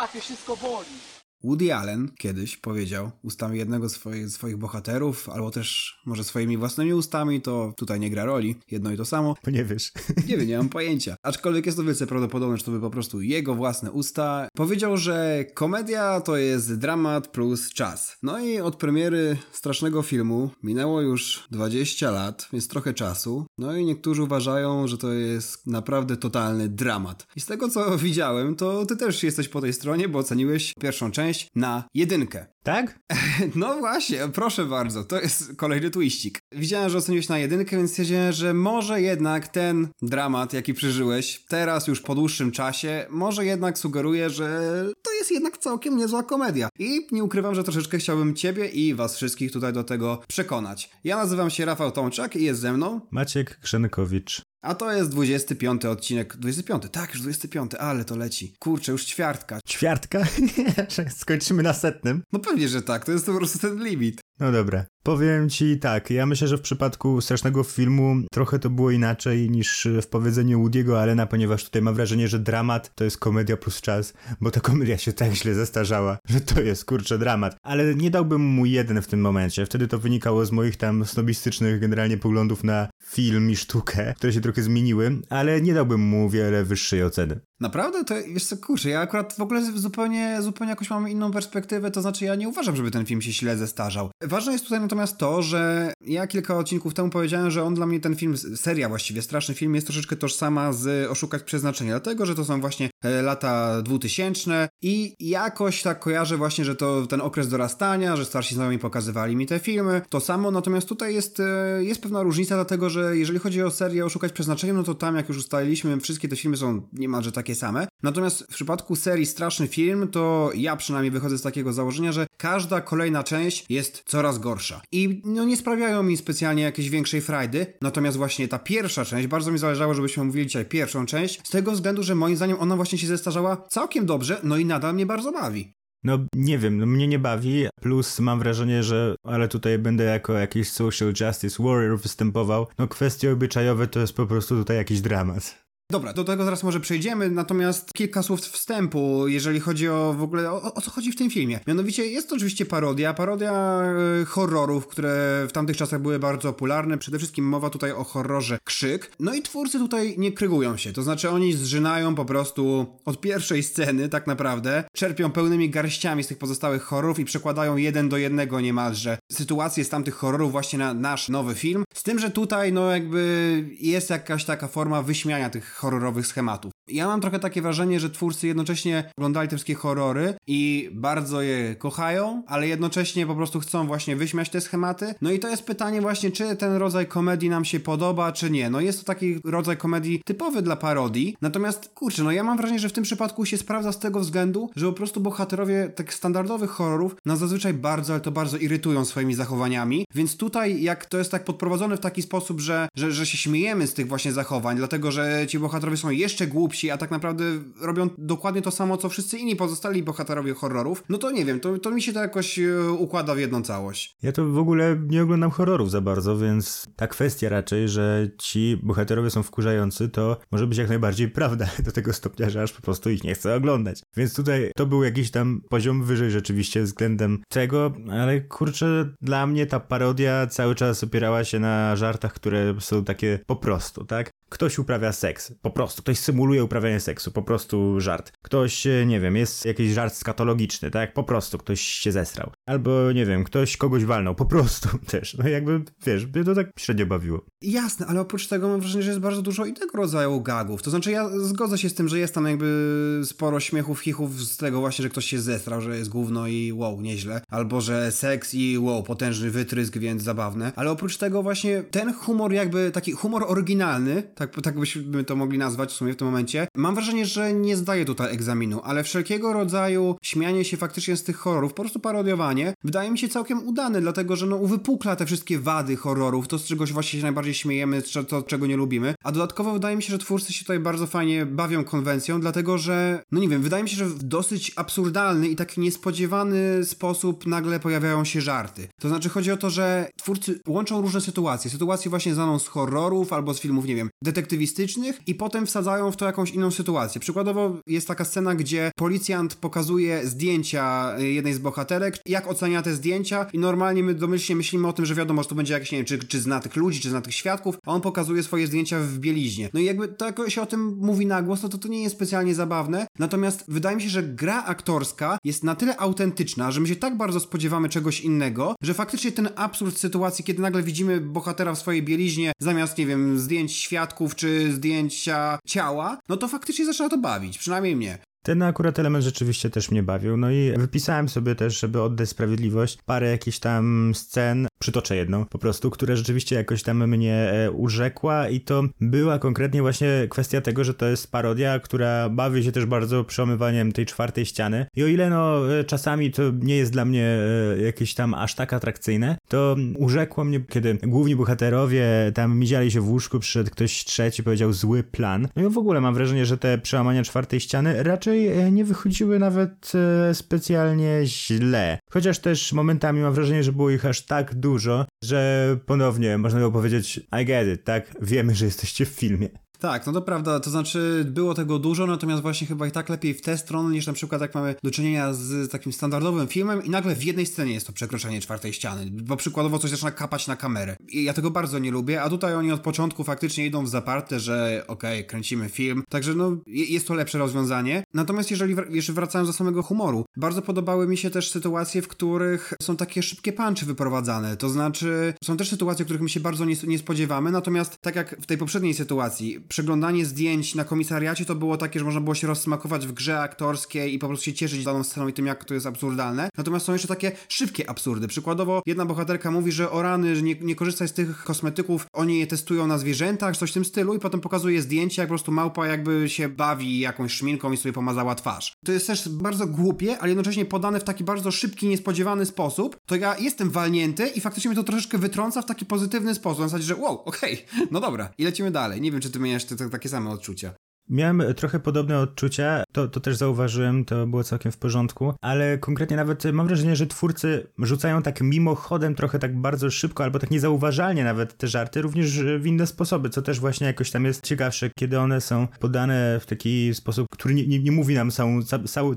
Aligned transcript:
łapie, 0.00 0.20
wszystko 0.20 0.56
boli. 0.56 1.09
Woody 1.44 1.74
Allen 1.74 2.08
kiedyś 2.18 2.56
powiedział 2.56 3.10
ustami 3.22 3.58
jednego 3.58 3.88
z 3.88 3.92
swoich, 3.92 4.28
swoich 4.28 4.56
bohaterów, 4.56 5.28
albo 5.28 5.50
też 5.50 6.00
może 6.06 6.24
swoimi 6.24 6.56
własnymi 6.56 6.94
ustami, 6.94 7.40
to 7.40 7.72
tutaj 7.76 8.00
nie 8.00 8.10
gra 8.10 8.24
roli, 8.24 8.56
jedno 8.70 8.92
i 8.92 8.96
to 8.96 9.04
samo. 9.04 9.36
Bo 9.44 9.50
nie 9.50 9.64
wiesz. 9.64 9.92
Nie 10.28 10.36
wiem, 10.36 10.48
nie 10.48 10.56
mam 10.56 10.68
pojęcia. 10.68 11.16
Aczkolwiek 11.22 11.66
jest 11.66 11.78
to 11.78 11.84
wielce 11.84 12.06
prawdopodobne, 12.06 12.56
że 12.56 12.64
to 12.64 12.70
były 12.70 12.80
po 12.80 12.90
prostu 12.90 13.20
jego 13.20 13.54
własne 13.54 13.92
usta. 13.92 14.48
Powiedział, 14.56 14.96
że 14.96 15.44
komedia 15.54 16.20
to 16.20 16.36
jest 16.36 16.78
dramat 16.78 17.28
plus 17.28 17.72
czas. 17.72 18.16
No 18.22 18.40
i 18.40 18.60
od 18.60 18.76
premiery 18.76 19.36
strasznego 19.52 20.02
filmu 20.02 20.50
minęło 20.62 21.00
już 21.00 21.46
20 21.50 22.10
lat, 22.10 22.48
więc 22.52 22.68
trochę 22.68 22.94
czasu. 22.94 23.46
No 23.58 23.76
i 23.76 23.84
niektórzy 23.84 24.22
uważają, 24.22 24.88
że 24.88 24.98
to 24.98 25.12
jest 25.12 25.66
naprawdę 25.66 26.16
totalny 26.16 26.68
dramat. 26.68 27.26
I 27.36 27.40
z 27.40 27.46
tego 27.46 27.68
co 27.68 27.98
widziałem, 27.98 28.56
to 28.56 28.86
ty 28.86 28.96
też 28.96 29.22
jesteś 29.22 29.48
po 29.48 29.60
tej 29.60 29.72
stronie, 29.72 30.08
bo 30.08 30.18
oceniłeś 30.18 30.74
pierwszą 30.80 31.10
część 31.10 31.29
na 31.54 31.84
jedynkę. 31.94 32.46
Tak? 32.62 32.98
No 33.54 33.78
właśnie, 33.78 34.28
proszę 34.34 34.66
bardzo, 34.66 35.04
to 35.04 35.20
jest 35.20 35.56
kolejny 35.56 35.90
twiścik. 35.90 36.38
Widziałem, 36.52 36.90
że 36.90 36.98
oceniłeś 36.98 37.28
na 37.28 37.38
jedynkę, 37.38 37.76
więc 37.76 37.90
stwierdziłem, 37.90 38.32
że 38.32 38.54
może 38.54 39.02
jednak 39.02 39.48
ten 39.48 39.88
dramat, 40.02 40.52
jaki 40.52 40.74
przeżyłeś, 40.74 41.44
teraz 41.48 41.86
już 41.86 42.00
po 42.00 42.14
dłuższym 42.14 42.52
czasie, 42.52 43.06
może 43.10 43.44
jednak 43.44 43.78
sugeruje, 43.78 44.30
że 44.30 44.60
to 45.02 45.12
jest 45.12 45.30
jednak 45.30 45.58
całkiem 45.58 45.96
niezła 45.96 46.22
komedia. 46.22 46.68
I 46.78 47.06
nie 47.12 47.24
ukrywam, 47.24 47.54
że 47.54 47.64
troszeczkę 47.64 47.98
chciałbym 47.98 48.34
ciebie 48.34 48.66
i 48.68 48.94
was 48.94 49.16
wszystkich 49.16 49.52
tutaj 49.52 49.72
do 49.72 49.84
tego 49.84 50.20
przekonać. 50.28 50.90
Ja 51.04 51.16
nazywam 51.16 51.50
się 51.50 51.64
Rafał 51.64 51.90
Tomczak 51.90 52.36
i 52.36 52.44
jest 52.44 52.60
ze 52.60 52.72
mną 52.72 53.00
Maciek 53.10 53.58
Grzenkowicz. 53.62 54.42
a 54.62 54.74
to 54.74 54.92
jest 54.92 55.10
25 55.10 55.84
odcinek. 55.84 56.36
25, 56.36 56.82
tak, 56.92 57.10
już 57.14 57.22
25, 57.22 57.74
ale 57.74 58.04
to 58.04 58.16
leci. 58.16 58.54
Kurczę, 58.58 58.92
już 58.92 59.04
ćwiartka. 59.04 59.60
Ćwiartka? 59.68 60.18
Nie, 60.58 60.86
skończymy 61.10 61.62
na 61.62 61.72
setnym. 61.72 62.22
No 62.32 62.38
pewnie, 62.50 62.68
że 62.68 62.82
tak, 62.82 63.04
to 63.04 63.12
jest 63.12 63.26
po 63.26 63.34
prostu 63.34 63.58
ten 63.58 63.84
limit. 63.84 64.20
No 64.40 64.52
dobra. 64.52 64.84
Powiem 65.02 65.50
ci 65.50 65.78
tak, 65.78 66.10
ja 66.10 66.26
myślę, 66.26 66.48
że 66.48 66.58
w 66.58 66.60
przypadku 66.60 67.20
strasznego 67.20 67.64
filmu 67.64 68.16
trochę 68.32 68.58
to 68.58 68.70
było 68.70 68.90
inaczej 68.90 69.50
niż 69.50 69.88
w 70.02 70.06
powiedzeniu 70.06 70.64
Woody'ego 70.64 70.96
Allena, 70.96 71.26
ponieważ 71.26 71.64
tutaj 71.64 71.82
mam 71.82 71.94
wrażenie, 71.94 72.28
że 72.28 72.38
dramat 72.38 72.94
to 72.94 73.04
jest 73.04 73.18
komedia 73.18 73.56
plus 73.56 73.80
czas, 73.80 74.14
bo 74.40 74.50
ta 74.50 74.60
komedia 74.60 74.98
się 74.98 75.12
tak 75.12 75.32
źle 75.32 75.54
zestarzała, 75.54 76.18
że 76.28 76.40
to 76.40 76.60
jest 76.60 76.84
kurczę 76.84 77.18
dramat. 77.18 77.56
Ale 77.62 77.94
nie 77.94 78.10
dałbym 78.10 78.42
mu 78.42 78.66
jeden 78.66 79.02
w 79.02 79.06
tym 79.06 79.20
momencie. 79.20 79.66
Wtedy 79.66 79.88
to 79.88 79.98
wynikało 79.98 80.46
z 80.46 80.52
moich 80.52 80.76
tam 80.76 81.04
snobistycznych 81.04 81.80
generalnie 81.80 82.18
poglądów 82.18 82.64
na 82.64 82.88
film 83.04 83.50
i 83.50 83.56
sztukę, 83.56 84.14
które 84.16 84.32
się 84.32 84.40
trochę 84.40 84.62
zmieniły, 84.62 85.20
ale 85.30 85.60
nie 85.60 85.74
dałbym 85.74 86.00
mu 86.00 86.30
wiele 86.30 86.64
wyższej 86.64 87.04
oceny. 87.04 87.40
Naprawdę? 87.60 88.04
To 88.04 88.14
wiesz 88.34 88.44
co, 88.44 88.56
kurczę, 88.56 88.90
ja 88.90 89.00
akurat 89.00 89.32
w 89.32 89.40
ogóle 89.40 89.62
zupełnie, 89.74 90.42
zupełnie 90.42 90.70
jakoś 90.70 90.90
mam 90.90 91.08
inną 91.08 91.30
perspektywę, 91.30 91.90
to 91.90 92.02
znaczy 92.02 92.24
ja 92.24 92.34
nie 92.34 92.48
uważam, 92.48 92.76
żeby 92.76 92.90
ten 92.90 93.06
film 93.06 93.22
się 93.22 93.32
źle 93.32 93.56
zestarzał. 93.56 94.10
Ważne 94.22 94.52
jest 94.52 94.64
tutaj 94.64 94.80
natomiast 94.80 94.90
to, 95.06 95.42
że 95.42 95.92
ja 96.06 96.26
kilka 96.26 96.58
odcinków 96.58 96.94
temu 96.94 97.10
powiedziałem, 97.10 97.50
że 97.50 97.64
on 97.64 97.74
dla 97.74 97.86
mnie 97.86 98.00
ten 98.00 98.16
film, 98.16 98.36
seria 98.36 98.88
właściwie, 98.88 99.22
straszny 99.22 99.54
film 99.54 99.74
jest 99.74 99.86
troszeczkę 99.86 100.16
tożsama 100.16 100.72
z 100.72 101.10
Oszukać 101.10 101.42
Przeznaczenia, 101.42 101.90
dlatego, 101.90 102.26
że 102.26 102.34
to 102.34 102.44
są 102.44 102.60
właśnie 102.60 102.90
e, 103.04 103.22
lata 103.22 103.82
2000 103.82 104.68
i 104.82 105.14
jakoś 105.20 105.82
tak 105.82 106.00
kojarzę 106.00 106.36
właśnie, 106.36 106.64
że 106.64 106.76
to 106.76 107.06
ten 107.06 107.20
okres 107.20 107.48
dorastania, 107.48 108.16
że 108.16 108.24
starsi 108.24 108.54
znajomi 108.54 108.78
pokazywali 108.78 109.36
mi 109.36 109.46
te 109.46 109.58
filmy, 109.58 110.02
to 110.08 110.20
samo, 110.20 110.50
natomiast 110.50 110.88
tutaj 110.88 111.14
jest, 111.14 111.40
e, 111.40 111.84
jest 111.84 112.02
pewna 112.02 112.22
różnica, 112.22 112.54
dlatego, 112.54 112.90
że 112.90 113.16
jeżeli 113.16 113.38
chodzi 113.38 113.62
o 113.62 113.70
serię 113.70 114.04
Oszukać 114.04 114.32
Przeznaczenia, 114.32 114.72
no 114.72 114.82
to 114.82 114.94
tam, 114.94 115.16
jak 115.16 115.28
już 115.28 115.38
ustaliliśmy, 115.38 116.00
wszystkie 116.00 116.28
te 116.28 116.36
filmy 116.36 116.56
są 116.56 116.82
niemalże 116.92 117.32
takie 117.32 117.54
same. 117.54 117.88
Natomiast 118.02 118.42
w 118.42 118.54
przypadku 118.54 118.96
serii 118.96 119.26
Straszny 119.26 119.68
Film, 119.68 120.08
to 120.08 120.50
ja 120.54 120.76
przynajmniej 120.76 121.10
wychodzę 121.10 121.38
z 121.38 121.42
takiego 121.42 121.72
założenia, 121.72 122.12
że 122.12 122.26
każda 122.36 122.80
kolejna 122.80 123.24
część 123.24 123.66
jest 123.68 124.02
coraz 124.06 124.38
gorsza. 124.38 124.79
I 124.92 125.22
no 125.24 125.44
nie 125.44 125.56
sprawiają 125.56 126.02
mi 126.02 126.16
specjalnie 126.16 126.62
jakiejś 126.62 126.90
większej 126.90 127.20
frajdy. 127.20 127.66
Natomiast 127.82 128.16
właśnie 128.16 128.48
ta 128.48 128.58
pierwsza 128.58 129.04
część, 129.04 129.26
bardzo 129.26 129.52
mi 129.52 129.58
zależało, 129.58 129.94
żebyśmy 129.94 130.24
mówili 130.24 130.46
dzisiaj 130.46 130.64
pierwszą 130.64 131.06
część, 131.06 131.40
z 131.46 131.50
tego 131.50 131.72
względu, 131.72 132.02
że 132.02 132.14
moim 132.14 132.36
zdaniem 132.36 132.56
ona 132.60 132.76
właśnie 132.76 132.98
się 132.98 133.06
zestarzała 133.06 133.56
całkiem 133.56 134.06
dobrze, 134.06 134.40
no 134.42 134.56
i 134.56 134.64
nadal 134.64 134.94
mnie 134.94 135.06
bardzo 135.06 135.32
bawi. 135.32 135.72
No 136.04 136.18
nie 136.34 136.58
wiem, 136.58 136.78
no 136.78 136.86
mnie 136.86 137.08
nie 137.08 137.18
bawi, 137.18 137.66
plus 137.80 138.20
mam 138.20 138.38
wrażenie, 138.38 138.82
że, 138.82 139.16
ale 139.24 139.48
tutaj 139.48 139.78
będę 139.78 140.04
jako 140.04 140.32
jakiś 140.32 140.68
social 140.70 141.12
justice 141.20 141.62
warrior 141.62 141.98
występował, 141.98 142.66
no 142.78 142.88
kwestie 142.88 143.32
obyczajowe 143.32 143.86
to 143.86 144.00
jest 144.00 144.12
po 144.12 144.26
prostu 144.26 144.56
tutaj 144.56 144.76
jakiś 144.76 145.00
dramat. 145.00 145.69
Dobra, 145.90 146.12
do 146.12 146.24
tego 146.24 146.44
zaraz 146.44 146.62
może 146.62 146.80
przejdziemy, 146.80 147.30
natomiast 147.30 147.92
kilka 147.92 148.22
słów 148.22 148.40
wstępu, 148.40 149.28
jeżeli 149.28 149.60
chodzi 149.60 149.88
o 149.88 150.14
w 150.18 150.22
ogóle 150.22 150.50
o, 150.50 150.74
o 150.74 150.80
co 150.80 150.90
chodzi 150.90 151.12
w 151.12 151.16
tym 151.16 151.30
filmie. 151.30 151.60
Mianowicie 151.66 152.06
jest 152.06 152.28
to 152.28 152.36
oczywiście 152.36 152.66
parodia, 152.66 153.14
parodia 153.14 153.82
y, 154.22 154.24
horrorów, 154.24 154.86
które 154.86 155.46
w 155.48 155.52
tamtych 155.52 155.76
czasach 155.76 156.02
były 156.02 156.18
bardzo 156.18 156.52
popularne. 156.52 156.98
Przede 156.98 157.18
wszystkim 157.18 157.44
mowa 157.44 157.70
tutaj 157.70 157.92
o 157.92 158.04
horrorze 158.04 158.58
Krzyk. 158.64 159.10
No 159.20 159.34
i 159.34 159.42
twórcy 159.42 159.78
tutaj 159.78 160.14
nie 160.18 160.32
krygują 160.32 160.76
się, 160.76 160.92
to 160.92 161.02
znaczy 161.02 161.30
oni 161.30 161.52
zżynają 161.52 162.14
po 162.14 162.24
prostu 162.24 162.86
od 163.04 163.20
pierwszej 163.20 163.62
sceny 163.62 164.08
tak 164.08 164.26
naprawdę, 164.26 164.84
czerpią 164.92 165.30
pełnymi 165.30 165.70
garściami 165.70 166.24
z 166.24 166.26
tych 166.26 166.38
pozostałych 166.38 166.82
horrorów 166.82 167.18
i 167.18 167.24
przekładają 167.24 167.76
jeden 167.76 168.08
do 168.08 168.16
jednego 168.16 168.60
niemalże 168.60 169.18
sytuacje 169.32 169.84
z 169.84 169.88
tamtych 169.88 170.14
horrorów 170.14 170.52
właśnie 170.52 170.78
na 170.78 170.94
nasz 170.94 171.28
nowy 171.28 171.54
film. 171.54 171.84
Z 171.94 172.02
tym, 172.02 172.18
że 172.18 172.30
tutaj 172.30 172.72
no 172.72 172.90
jakby 172.90 173.64
jest 173.80 174.10
jakaś 174.10 174.44
taka 174.44 174.68
forma 174.68 175.02
wyśmiania 175.02 175.50
tych 175.50 175.79
horrorowych 175.80 176.26
schematów. 176.26 176.72
Ja 176.90 177.06
mam 177.06 177.20
trochę 177.20 177.38
takie 177.38 177.62
wrażenie, 177.62 178.00
że 178.00 178.10
twórcy 178.10 178.46
jednocześnie 178.46 179.12
oglądali 179.18 179.48
te 179.48 179.56
wszystkie 179.56 179.74
horrory 179.74 180.34
i 180.46 180.90
bardzo 180.92 181.42
je 181.42 181.74
kochają, 181.74 182.42
ale 182.46 182.68
jednocześnie 182.68 183.26
po 183.26 183.34
prostu 183.34 183.60
chcą 183.60 183.86
właśnie 183.86 184.16
wyśmiać 184.16 184.50
te 184.50 184.60
schematy. 184.60 185.14
No 185.20 185.30
i 185.30 185.38
to 185.38 185.48
jest 185.48 185.62
pytanie 185.62 186.00
właśnie, 186.00 186.30
czy 186.30 186.56
ten 186.56 186.76
rodzaj 186.76 187.06
komedii 187.06 187.50
nam 187.50 187.64
się 187.64 187.80
podoba, 187.80 188.32
czy 188.32 188.50
nie. 188.50 188.70
No 188.70 188.80
jest 188.80 189.00
to 189.00 189.04
taki 189.04 189.40
rodzaj 189.44 189.76
komedii 189.76 190.22
typowy 190.24 190.62
dla 190.62 190.76
parodii, 190.76 191.36
natomiast 191.42 191.90
kurczę, 191.94 192.24
no 192.24 192.32
ja 192.32 192.42
mam 192.42 192.56
wrażenie, 192.56 192.78
że 192.78 192.88
w 192.88 192.92
tym 192.92 193.04
przypadku 193.04 193.46
się 193.46 193.58
sprawdza 193.58 193.92
z 193.92 193.98
tego 193.98 194.20
względu, 194.20 194.70
że 194.76 194.86
po 194.86 194.92
prostu 194.92 195.20
bohaterowie 195.20 195.88
tak 195.88 196.14
standardowych 196.14 196.70
horrorów 196.70 197.16
nas 197.26 197.38
zazwyczaj 197.38 197.74
bardzo, 197.74 198.12
ale 198.12 198.20
to 198.20 198.30
bardzo 198.30 198.56
irytują 198.56 199.04
swoimi 199.04 199.34
zachowaniami, 199.34 200.04
więc 200.14 200.36
tutaj 200.36 200.82
jak 200.82 201.06
to 201.06 201.18
jest 201.18 201.30
tak 201.30 201.44
podprowadzone 201.44 201.96
w 201.96 202.00
taki 202.00 202.22
sposób, 202.22 202.60
że, 202.60 202.88
że, 202.96 203.12
że 203.12 203.26
się 203.26 203.38
śmiejemy 203.38 203.86
z 203.86 203.94
tych 203.94 204.08
właśnie 204.08 204.32
zachowań, 204.32 204.76
dlatego 204.76 205.12
że 205.12 205.46
ci 205.48 205.58
bohaterowie 205.58 205.96
są 205.96 206.10
jeszcze 206.10 206.46
głupsi, 206.46 206.79
a 206.90 206.96
tak 206.96 207.10
naprawdę 207.10 207.44
robią 207.80 208.08
dokładnie 208.18 208.62
to 208.62 208.70
samo, 208.70 208.96
co 208.96 209.08
wszyscy 209.08 209.38
inni 209.38 209.56
pozostali 209.56 210.02
bohaterowie 210.02 210.54
horrorów, 210.54 211.04
no 211.08 211.18
to 211.18 211.30
nie 211.30 211.44
wiem, 211.44 211.60
to, 211.60 211.78
to 211.78 211.90
mi 211.90 212.02
się 212.02 212.12
to 212.12 212.20
jakoś 212.20 212.58
e, 212.58 212.90
układa 212.92 213.34
w 213.34 213.38
jedną 213.38 213.62
całość. 213.62 214.16
Ja 214.22 214.32
to 214.32 214.46
w 214.46 214.58
ogóle 214.58 214.96
nie 215.06 215.22
oglądam 215.22 215.50
horrorów 215.50 215.90
za 215.90 216.00
bardzo, 216.00 216.38
więc 216.38 216.86
ta 216.96 217.06
kwestia 217.06 217.48
raczej, 217.48 217.88
że 217.88 218.28
ci 218.38 218.80
bohaterowie 218.82 219.30
są 219.30 219.42
wkurzający, 219.42 220.08
to 220.08 220.36
może 220.52 220.66
być 220.66 220.78
jak 220.78 220.88
najbardziej 220.88 221.28
prawda 221.40 221.66
do 221.84 221.92
tego 221.92 222.12
stopnia, 222.12 222.50
że 222.50 222.62
aż 222.62 222.72
po 222.72 222.82
prostu 222.82 223.10
ich 223.10 223.24
nie 223.24 223.34
chcę 223.34 223.54
oglądać. 223.54 224.02
Więc 224.16 224.34
tutaj 224.34 224.70
to 224.76 224.86
był 224.86 225.04
jakiś 225.04 225.30
tam 225.30 225.60
poziom 225.68 226.04
wyżej 226.04 226.30
rzeczywiście 226.30 226.82
względem 226.82 227.42
tego, 227.48 227.92
ale 228.10 228.40
kurczę, 228.40 229.14
dla 229.20 229.46
mnie 229.46 229.66
ta 229.66 229.80
parodia 229.80 230.46
cały 230.46 230.74
czas 230.74 231.04
opierała 231.04 231.44
się 231.44 231.58
na 231.58 231.96
żartach, 231.96 232.32
które 232.32 232.74
są 232.80 233.04
takie 233.04 233.38
po 233.46 233.56
prostu, 233.56 234.04
tak? 234.04 234.30
Ktoś 234.50 234.78
uprawia 234.78 235.12
seks, 235.12 235.52
po 235.62 235.70
prostu. 235.70 236.02
Ktoś 236.02 236.18
symuluje 236.18 236.64
uprawianie 236.64 237.00
seksu, 237.00 237.32
po 237.32 237.42
prostu 237.42 238.00
żart. 238.00 238.32
Ktoś, 238.42 238.86
e, 238.86 239.06
nie 239.06 239.20
wiem, 239.20 239.36
jest 239.36 239.64
jakiś 239.64 239.92
żart 239.92 240.14
skatologiczny, 240.14 240.90
tak? 240.90 241.14
Po 241.14 241.24
prostu 241.24 241.58
ktoś 241.58 241.80
się 241.80 242.12
zesrał. 242.12 242.52
Albo, 242.66 243.12
nie 243.12 243.26
wiem, 243.26 243.44
ktoś 243.44 243.76
kogoś 243.76 244.04
walnął, 244.04 244.34
po 244.34 244.44
prostu 244.44 244.88
też. 245.10 245.36
No 245.38 245.48
jakby, 245.48 245.82
wiesz, 246.06 246.26
mnie 246.26 246.44
to 246.44 246.54
tak 246.54 246.66
średnio 246.78 247.06
bawiło. 247.06 247.46
Jasne, 247.62 248.06
ale 248.06 248.20
oprócz 248.20 248.46
tego 248.46 248.68
mam 248.68 248.80
wrażenie, 248.80 249.02
że 249.02 249.10
jest 249.10 249.20
bardzo 249.20 249.42
dużo 249.42 249.64
innego 249.64 249.98
rodzaju 249.98 250.40
gagów. 250.40 250.82
To 250.82 250.90
znaczy 250.90 251.10
ja 251.10 251.38
zgodzę 251.38 251.78
się 251.78 251.88
z 251.88 251.94
tym, 251.94 252.08
że 252.08 252.18
jest 252.18 252.34
tam 252.34 252.46
jakby 252.46 253.20
sporo 253.24 253.60
śmiechów, 253.60 254.00
chichów 254.00 254.40
z 254.40 254.56
tego 254.56 254.80
właśnie, 254.80 255.02
że 255.02 255.08
ktoś 255.08 255.26
się 255.26 255.40
zesrał, 255.40 255.80
że 255.80 255.96
jest 255.98 256.10
gówno 256.10 256.46
i 256.46 256.72
wow, 256.72 257.00
nieźle. 257.00 257.40
Albo, 257.48 257.80
że 257.80 258.12
seks 258.12 258.54
i 258.54 258.78
wow, 258.78 259.02
potężny 259.02 259.50
wytrysk, 259.50 259.98
więc 259.98 260.22
zabawne. 260.22 260.72
Ale 260.76 260.90
oprócz 260.90 261.16
tego 261.16 261.42
właśnie 261.42 261.82
ten 261.90 262.12
humor 262.12 262.52
jakby, 262.52 262.90
taki 262.90 263.12
humor 263.12 263.44
oryginalny, 263.48 264.22
tak, 264.34 264.60
tak 264.62 264.78
byśmy 264.78 265.24
to 265.24 265.36
mogli 265.36 265.58
nazwać 265.58 265.90
w 265.90 265.96
sumie 265.96 266.12
w 266.12 266.16
tym 266.16 266.26
momencie, 266.26 266.68
mam 266.76 266.94
wrażenie, 266.94 267.26
że 267.26 267.52
nie 267.52 267.76
zdaje 267.76 268.04
tutaj 268.04 268.34
egzaminu, 268.34 268.80
ale 268.84 269.04
wszelkiego 269.04 269.52
rodzaju 269.52 270.16
śmianie 270.22 270.64
się 270.64 270.76
faktycznie 270.76 271.16
z 271.16 271.24
tych 271.24 271.36
horrorów, 271.36 271.74
po 271.74 271.82
prostu 271.82 272.00
parodiowanie, 272.00 272.59
wydaje 272.84 273.10
mi 273.10 273.18
się 273.18 273.28
całkiem 273.28 273.68
udane, 273.68 274.00
dlatego 274.00 274.36
że 274.36 274.46
no 274.46 274.56
uwypukla 274.56 275.16
te 275.16 275.26
wszystkie 275.26 275.58
wady 275.58 275.96
horrorów, 275.96 276.48
to 276.48 276.58
z 276.58 276.64
czegoś 276.64 276.92
właśnie 276.92 277.18
się 277.18 277.22
najbardziej 277.22 277.54
śmiejemy, 277.54 278.02
to 278.28 278.42
czego 278.42 278.66
nie 278.66 278.76
lubimy, 278.76 279.14
a 279.24 279.32
dodatkowo 279.32 279.72
wydaje 279.72 279.96
mi 279.96 280.02
się, 280.02 280.10
że 280.10 280.18
twórcy 280.18 280.52
się 280.52 280.64
tutaj 280.64 280.78
bardzo 280.78 281.06
fajnie 281.06 281.46
bawią 281.46 281.84
konwencją, 281.84 282.40
dlatego 282.40 282.78
że, 282.78 283.22
no 283.32 283.40
nie 283.40 283.48
wiem, 283.48 283.62
wydaje 283.62 283.82
mi 283.82 283.88
się, 283.88 283.96
że 283.96 284.06
w 284.06 284.22
dosyć 284.22 284.72
absurdalny 284.76 285.48
i 285.48 285.56
taki 285.56 285.80
niespodziewany 285.80 286.84
sposób 286.84 287.46
nagle 287.46 287.80
pojawiają 287.80 288.24
się 288.24 288.40
żarty. 288.40 288.88
To 289.00 289.08
znaczy 289.08 289.28
chodzi 289.28 289.52
o 289.52 289.56
to, 289.56 289.70
że 289.70 290.10
twórcy 290.16 290.60
łączą 290.68 291.00
różne 291.00 291.20
sytuacje, 291.20 291.70
sytuację 291.70 292.10
właśnie 292.10 292.34
znaną 292.34 292.58
z 292.58 292.66
horrorów 292.66 293.32
albo 293.32 293.54
z 293.54 293.60
filmów, 293.60 293.84
nie 293.84 293.94
wiem, 293.94 294.10
detektywistycznych 294.22 295.20
i 295.26 295.34
potem 295.34 295.66
wsadzają 295.66 296.12
w 296.12 296.16
to 296.16 296.26
jakąś 296.26 296.50
inną 296.50 296.70
sytuację. 296.70 297.20
Przykładowo 297.20 297.76
jest 297.86 298.08
taka 298.08 298.24
scena, 298.24 298.54
gdzie 298.54 298.90
policjant 298.96 299.54
pokazuje 299.54 300.26
zdjęcia 300.26 301.14
jednej 301.18 301.54
z 301.54 301.58
bohaterek, 301.58 302.18
jak 302.26 302.39
ocenia 302.48 302.82
te 302.82 302.94
zdjęcia 302.94 303.46
i 303.52 303.58
normalnie 303.58 304.02
my 304.02 304.14
domyślnie 304.14 304.56
myślimy 304.56 304.88
o 304.88 304.92
tym, 304.92 305.06
że 305.06 305.14
wiadomo, 305.14 305.42
że 305.42 305.48
to 305.48 305.54
będzie 305.54 305.74
jakieś, 305.74 305.92
nie 305.92 305.98
wiem, 305.98 306.06
czy, 306.06 306.18
czy 306.18 306.40
zna 306.40 306.60
tych 306.60 306.76
ludzi, 306.76 307.00
czy 307.00 307.10
zna 307.10 307.20
tych 307.20 307.34
świadków, 307.34 307.78
a 307.86 307.92
on 307.92 308.00
pokazuje 308.00 308.42
swoje 308.42 308.66
zdjęcia 308.66 309.00
w 309.00 309.18
bieliźnie. 309.18 309.68
No 309.74 309.80
i 309.80 309.84
jakby 309.84 310.08
to 310.08 310.26
jak 310.26 310.50
się 310.50 310.62
o 310.62 310.66
tym 310.66 310.96
mówi 311.00 311.26
na 311.26 311.42
głos, 311.42 311.62
no 311.62 311.68
to 311.68 311.78
to 311.78 311.88
nie 311.88 312.02
jest 312.02 312.14
specjalnie 312.14 312.54
zabawne, 312.54 313.06
natomiast 313.18 313.64
wydaje 313.68 313.96
mi 313.96 314.02
się, 314.02 314.08
że 314.08 314.22
gra 314.22 314.64
aktorska 314.64 315.38
jest 315.44 315.64
na 315.64 315.74
tyle 315.74 315.96
autentyczna, 315.96 316.70
że 316.70 316.80
my 316.80 316.88
się 316.88 316.96
tak 316.96 317.16
bardzo 317.16 317.40
spodziewamy 317.40 317.88
czegoś 317.88 318.20
innego, 318.20 318.74
że 318.82 318.94
faktycznie 318.94 319.32
ten 319.32 319.48
absurd 319.56 319.98
sytuacji, 319.98 320.44
kiedy 320.44 320.62
nagle 320.62 320.82
widzimy 320.82 321.20
bohatera 321.20 321.74
w 321.74 321.78
swojej 321.78 322.02
bieliźnie, 322.02 322.52
zamiast, 322.60 322.98
nie 322.98 323.06
wiem, 323.06 323.38
zdjęć 323.38 323.72
świadków 323.72 324.34
czy 324.34 324.72
zdjęcia 324.72 325.58
ciała, 325.66 326.18
no 326.28 326.36
to 326.36 326.48
faktycznie 326.48 326.86
zaczyna 326.86 327.08
to 327.08 327.18
bawić, 327.18 327.58
przynajmniej 327.58 327.96
mnie. 327.96 328.18
Ten 328.42 328.62
akurat 328.62 328.98
element 328.98 329.24
rzeczywiście 329.24 329.70
też 329.70 329.90
mnie 329.90 330.02
bawił. 330.02 330.36
No 330.36 330.50
i 330.50 330.72
wypisałem 330.76 331.28
sobie 331.28 331.54
też, 331.54 331.80
żeby 331.80 332.02
oddać 332.02 332.28
sprawiedliwość, 332.28 332.98
parę 333.06 333.30
jakichś 333.30 333.58
tam 333.58 334.12
scen, 334.14 334.66
przytoczę 334.78 335.16
jedną 335.16 335.44
po 335.44 335.58
prostu, 335.58 335.90
która 335.90 336.16
rzeczywiście 336.16 336.56
jakoś 336.56 336.82
tam 336.82 337.08
mnie 337.08 337.34
e, 337.34 337.70
urzekła 337.70 338.48
i 338.48 338.60
to 338.60 338.82
była 339.00 339.38
konkretnie 339.38 339.82
właśnie 339.82 340.26
kwestia 340.30 340.60
tego, 340.60 340.84
że 340.84 340.94
to 340.94 341.06
jest 341.06 341.32
parodia, 341.32 341.78
która 341.78 342.28
bawi 342.28 342.64
się 342.64 342.72
też 342.72 342.86
bardzo 342.86 343.24
przełamywaniem 343.24 343.92
tej 343.92 344.06
czwartej 344.06 344.46
ściany. 344.46 344.86
I 344.96 345.04
o 345.04 345.06
ile 345.06 345.30
no 345.30 345.72
e, 345.78 345.84
czasami 345.84 346.30
to 346.30 346.42
nie 346.62 346.76
jest 346.76 346.92
dla 346.92 347.04
mnie 347.04 347.38
e, 347.76 347.82
jakieś 347.82 348.14
tam 348.14 348.34
aż 348.34 348.54
tak 348.54 348.72
atrakcyjne, 348.72 349.38
to 349.48 349.76
urzekło 349.98 350.44
mnie, 350.44 350.60
kiedy 350.60 350.98
główni 351.02 351.36
bohaterowie 351.36 352.06
tam 352.34 352.58
miziali 352.58 352.90
się 352.90 353.00
w 353.00 353.10
łóżku, 353.10 353.38
przyszedł 353.38 353.70
ktoś 353.70 354.04
trzeci, 354.04 354.42
powiedział 354.42 354.72
zły 354.72 355.02
plan. 355.02 355.48
No 355.56 355.66
i 355.66 355.70
w 355.70 355.78
ogóle 355.78 356.00
mam 356.00 356.14
wrażenie, 356.14 356.46
że 356.46 356.58
te 356.58 356.78
przełamania 356.78 357.22
czwartej 357.22 357.60
ściany 357.60 358.02
raczej 358.02 358.29
e, 358.32 358.72
nie 358.72 358.84
wychodziły 358.84 359.38
nawet 359.38 359.92
e, 359.94 360.34
specjalnie 360.34 361.20
źle. 361.24 361.98
Chociaż 362.10 362.38
też 362.38 362.72
momentami 362.72 363.20
mam 363.20 363.32
wrażenie, 363.32 363.62
że 363.62 363.72
było 363.72 363.90
ich 363.90 364.06
aż 364.06 364.22
tak 364.22 364.54
dużo, 364.54 365.06
że 365.24 365.76
ponownie 365.86 366.38
można 366.38 366.58
było 366.58 366.72
powiedzieć 366.72 367.20
I 367.42 367.44
get 367.44 367.68
it, 367.68 367.84
tak? 367.84 368.14
Wiemy, 368.22 368.54
że 368.54 368.64
jesteście 368.64 369.06
w 369.06 369.08
filmie. 369.08 369.48
Tak, 369.80 370.06
no 370.06 370.12
to 370.12 370.22
prawda, 370.22 370.60
to 370.60 370.70
znaczy 370.70 371.26
było 371.28 371.54
tego 371.54 371.78
dużo, 371.78 372.06
natomiast 372.06 372.42
właśnie 372.42 372.66
chyba 372.66 372.86
i 372.86 372.90
tak 372.90 373.08
lepiej 373.08 373.34
w 373.34 373.42
tę 373.42 373.58
stronę 373.58 373.94
niż 373.94 374.06
na 374.06 374.12
przykład 374.12 374.40
jak 374.40 374.54
mamy 374.54 374.74
do 374.82 374.90
czynienia 374.90 375.32
z 375.32 375.70
takim 375.70 375.92
standardowym 375.92 376.48
filmem 376.48 376.84
i 376.84 376.90
nagle 376.90 377.14
w 377.14 377.24
jednej 377.24 377.46
scenie 377.46 377.72
jest 377.72 377.86
to 377.86 377.92
przekroczenie 377.92 378.40
czwartej 378.40 378.72
ściany, 378.72 379.06
bo 379.10 379.36
przykładowo 379.36 379.78
coś 379.78 379.90
zaczyna 379.90 380.10
kapać 380.10 380.46
na 380.46 380.56
kamerę. 380.56 380.96
I 381.08 381.24
ja 381.24 381.32
tego 381.32 381.50
bardzo 381.50 381.78
nie 381.78 381.90
lubię, 381.90 382.22
a 382.22 382.28
tutaj 382.28 382.54
oni 382.54 382.72
od 382.72 382.80
początku 382.80 383.24
faktycznie 383.24 383.66
idą 383.66 383.84
w 383.84 383.88
zaparte, 383.88 384.40
że 384.40 384.84
okej, 384.88 385.18
okay, 385.18 385.24
kręcimy 385.24 385.68
film, 385.68 386.02
także 386.08 386.34
no 386.34 386.56
jest 386.66 387.08
to 387.08 387.14
lepsze 387.14 387.38
rozwiązanie. 387.38 388.04
Natomiast 388.14 388.50
jeżeli 388.50 388.76
jeszcze 388.90 389.12
wracając 389.12 389.48
do 389.48 389.52
samego 389.52 389.82
humoru, 389.82 390.24
bardzo 390.36 390.62
podobały 390.62 391.06
mi 391.06 391.16
się 391.16 391.30
też 391.30 391.50
sytuacje, 391.50 392.02
w 392.02 392.08
których 392.08 392.74
są 392.82 392.96
takie 392.96 393.22
szybkie 393.22 393.52
puncze 393.52 393.86
wyprowadzane, 393.86 394.56
to 394.56 394.68
znaczy 394.68 395.34
są 395.44 395.56
też 395.56 395.68
sytuacje, 395.68 396.04
których 396.04 396.22
my 396.22 396.28
się 396.28 396.40
bardzo 396.40 396.64
nie, 396.64 396.76
nie 396.86 396.98
spodziewamy, 396.98 397.50
natomiast 397.50 397.98
tak 398.00 398.16
jak 398.16 398.40
w 398.40 398.46
tej 398.46 398.58
poprzedniej 398.58 398.94
sytuacji, 398.94 399.60
przeglądanie 399.70 400.24
zdjęć 400.26 400.74
na 400.74 400.84
komisariacie 400.84 401.44
to 401.44 401.54
było 401.54 401.76
takie, 401.76 401.98
że 401.98 402.04
można 402.04 402.20
było 402.20 402.34
się 402.34 402.46
rozsmakować 402.46 403.06
w 403.06 403.12
grze 403.12 403.40
aktorskiej 403.40 404.14
i 404.14 404.18
po 404.18 404.28
prostu 404.28 404.44
się 404.44 404.52
cieszyć 404.52 404.84
daną 404.84 405.04
sceną 405.04 405.28
i 405.28 405.32
tym, 405.32 405.46
jak 405.46 405.64
to 405.64 405.74
jest 405.74 405.86
absurdalne. 405.86 406.48
Natomiast 406.56 406.86
są 406.86 406.92
jeszcze 406.92 407.08
takie 407.08 407.32
szybkie 407.48 407.90
absurdy. 407.90 408.28
Przykładowo 408.28 408.82
jedna 408.86 409.04
bohaterka 409.04 409.50
mówi, 409.50 409.72
że 409.72 409.90
o 409.90 410.02
rany, 410.02 410.36
że 410.36 410.42
nie, 410.42 410.54
nie 410.54 410.74
korzystaj 410.74 411.08
z 411.08 411.12
tych 411.12 411.44
kosmetyków, 411.44 412.06
oni 412.12 412.38
je 412.38 412.46
testują 412.46 412.86
na 412.86 412.98
zwierzętach, 412.98 413.56
coś 413.56 413.70
w 413.70 413.74
tym 413.74 413.84
stylu 413.84 414.14
i 414.14 414.18
potem 414.18 414.40
pokazuje 414.40 414.82
zdjęcie, 414.82 415.22
jak 415.22 415.28
po 415.28 415.32
prostu 415.32 415.52
małpa 415.52 415.86
jakby 415.86 416.28
się 416.28 416.48
bawi 416.48 416.98
jakąś 416.98 417.32
szminką 417.32 417.72
i 417.72 417.76
sobie 417.76 417.92
pomazała 417.92 418.34
twarz. 418.34 418.72
To 418.84 418.92
jest 418.92 419.06
też 419.06 419.28
bardzo 419.28 419.66
głupie, 419.66 420.18
ale 420.18 420.28
jednocześnie 420.28 420.64
podane 420.64 421.00
w 421.00 421.04
taki 421.04 421.24
bardzo 421.24 421.50
szybki, 421.50 421.88
niespodziewany 421.88 422.46
sposób, 422.46 422.96
to 423.06 423.16
ja 423.16 423.38
jestem 423.38 423.70
walnięty 423.70 424.26
i 424.26 424.40
faktycznie 424.40 424.68
mnie 424.68 424.76
to 424.76 424.84
troszeczkę 424.84 425.18
wytrąca 425.18 425.62
w 425.62 425.66
taki 425.66 425.86
pozytywny 425.86 426.34
sposób. 426.34 426.60
Na 426.60 426.68
zasadzie, 426.68 426.84
że 426.84 426.96
wow, 426.96 427.22
okej, 427.24 427.66
okay, 427.72 427.88
no 427.90 428.00
dobra, 428.00 428.30
i 428.38 428.44
lecimy 428.44 428.70
dalej. 428.70 429.00
Nie 429.00 429.12
wiem, 429.12 429.20
czy 429.20 429.30
ty 429.30 429.38
miałeś 429.60 429.64
te, 429.64 429.76
te, 429.76 429.90
takie 429.90 430.08
same 430.08 430.30
odczucia. 430.30 430.74
Miałem 431.10 431.42
trochę 431.56 431.80
podobne 431.80 432.18
odczucia, 432.18 432.84
to, 432.92 433.08
to 433.08 433.20
też 433.20 433.36
zauważyłem, 433.36 434.04
to 434.04 434.26
było 434.26 434.44
całkiem 434.44 434.72
w 434.72 434.76
porządku, 434.76 435.34
ale 435.40 435.78
konkretnie 435.78 436.16
nawet 436.16 436.44
mam 436.52 436.66
wrażenie, 436.66 436.96
że 436.96 437.06
twórcy 437.06 437.66
rzucają 437.78 438.22
tak 438.22 438.40
mimochodem 438.40 439.14
trochę 439.14 439.38
tak 439.38 439.56
bardzo 439.60 439.90
szybko, 439.90 440.24
albo 440.24 440.38
tak 440.38 440.50
niezauważalnie 440.50 441.24
nawet 441.24 441.56
te 441.56 441.68
żarty, 441.68 442.02
również 442.02 442.42
w 442.42 442.66
inne 442.66 442.86
sposoby, 442.86 443.30
co 443.30 443.42
też 443.42 443.60
właśnie 443.60 443.86
jakoś 443.86 444.10
tam 444.10 444.24
jest 444.24 444.44
ciekawsze, 444.44 444.90
kiedy 444.98 445.18
one 445.18 445.40
są 445.40 445.68
podane 445.80 446.40
w 446.40 446.46
taki 446.46 446.94
sposób, 446.94 447.26
który 447.32 447.54
nie, 447.54 447.66
nie, 447.66 447.78
nie 447.78 447.92
mówi 447.92 448.14
nam 448.14 448.30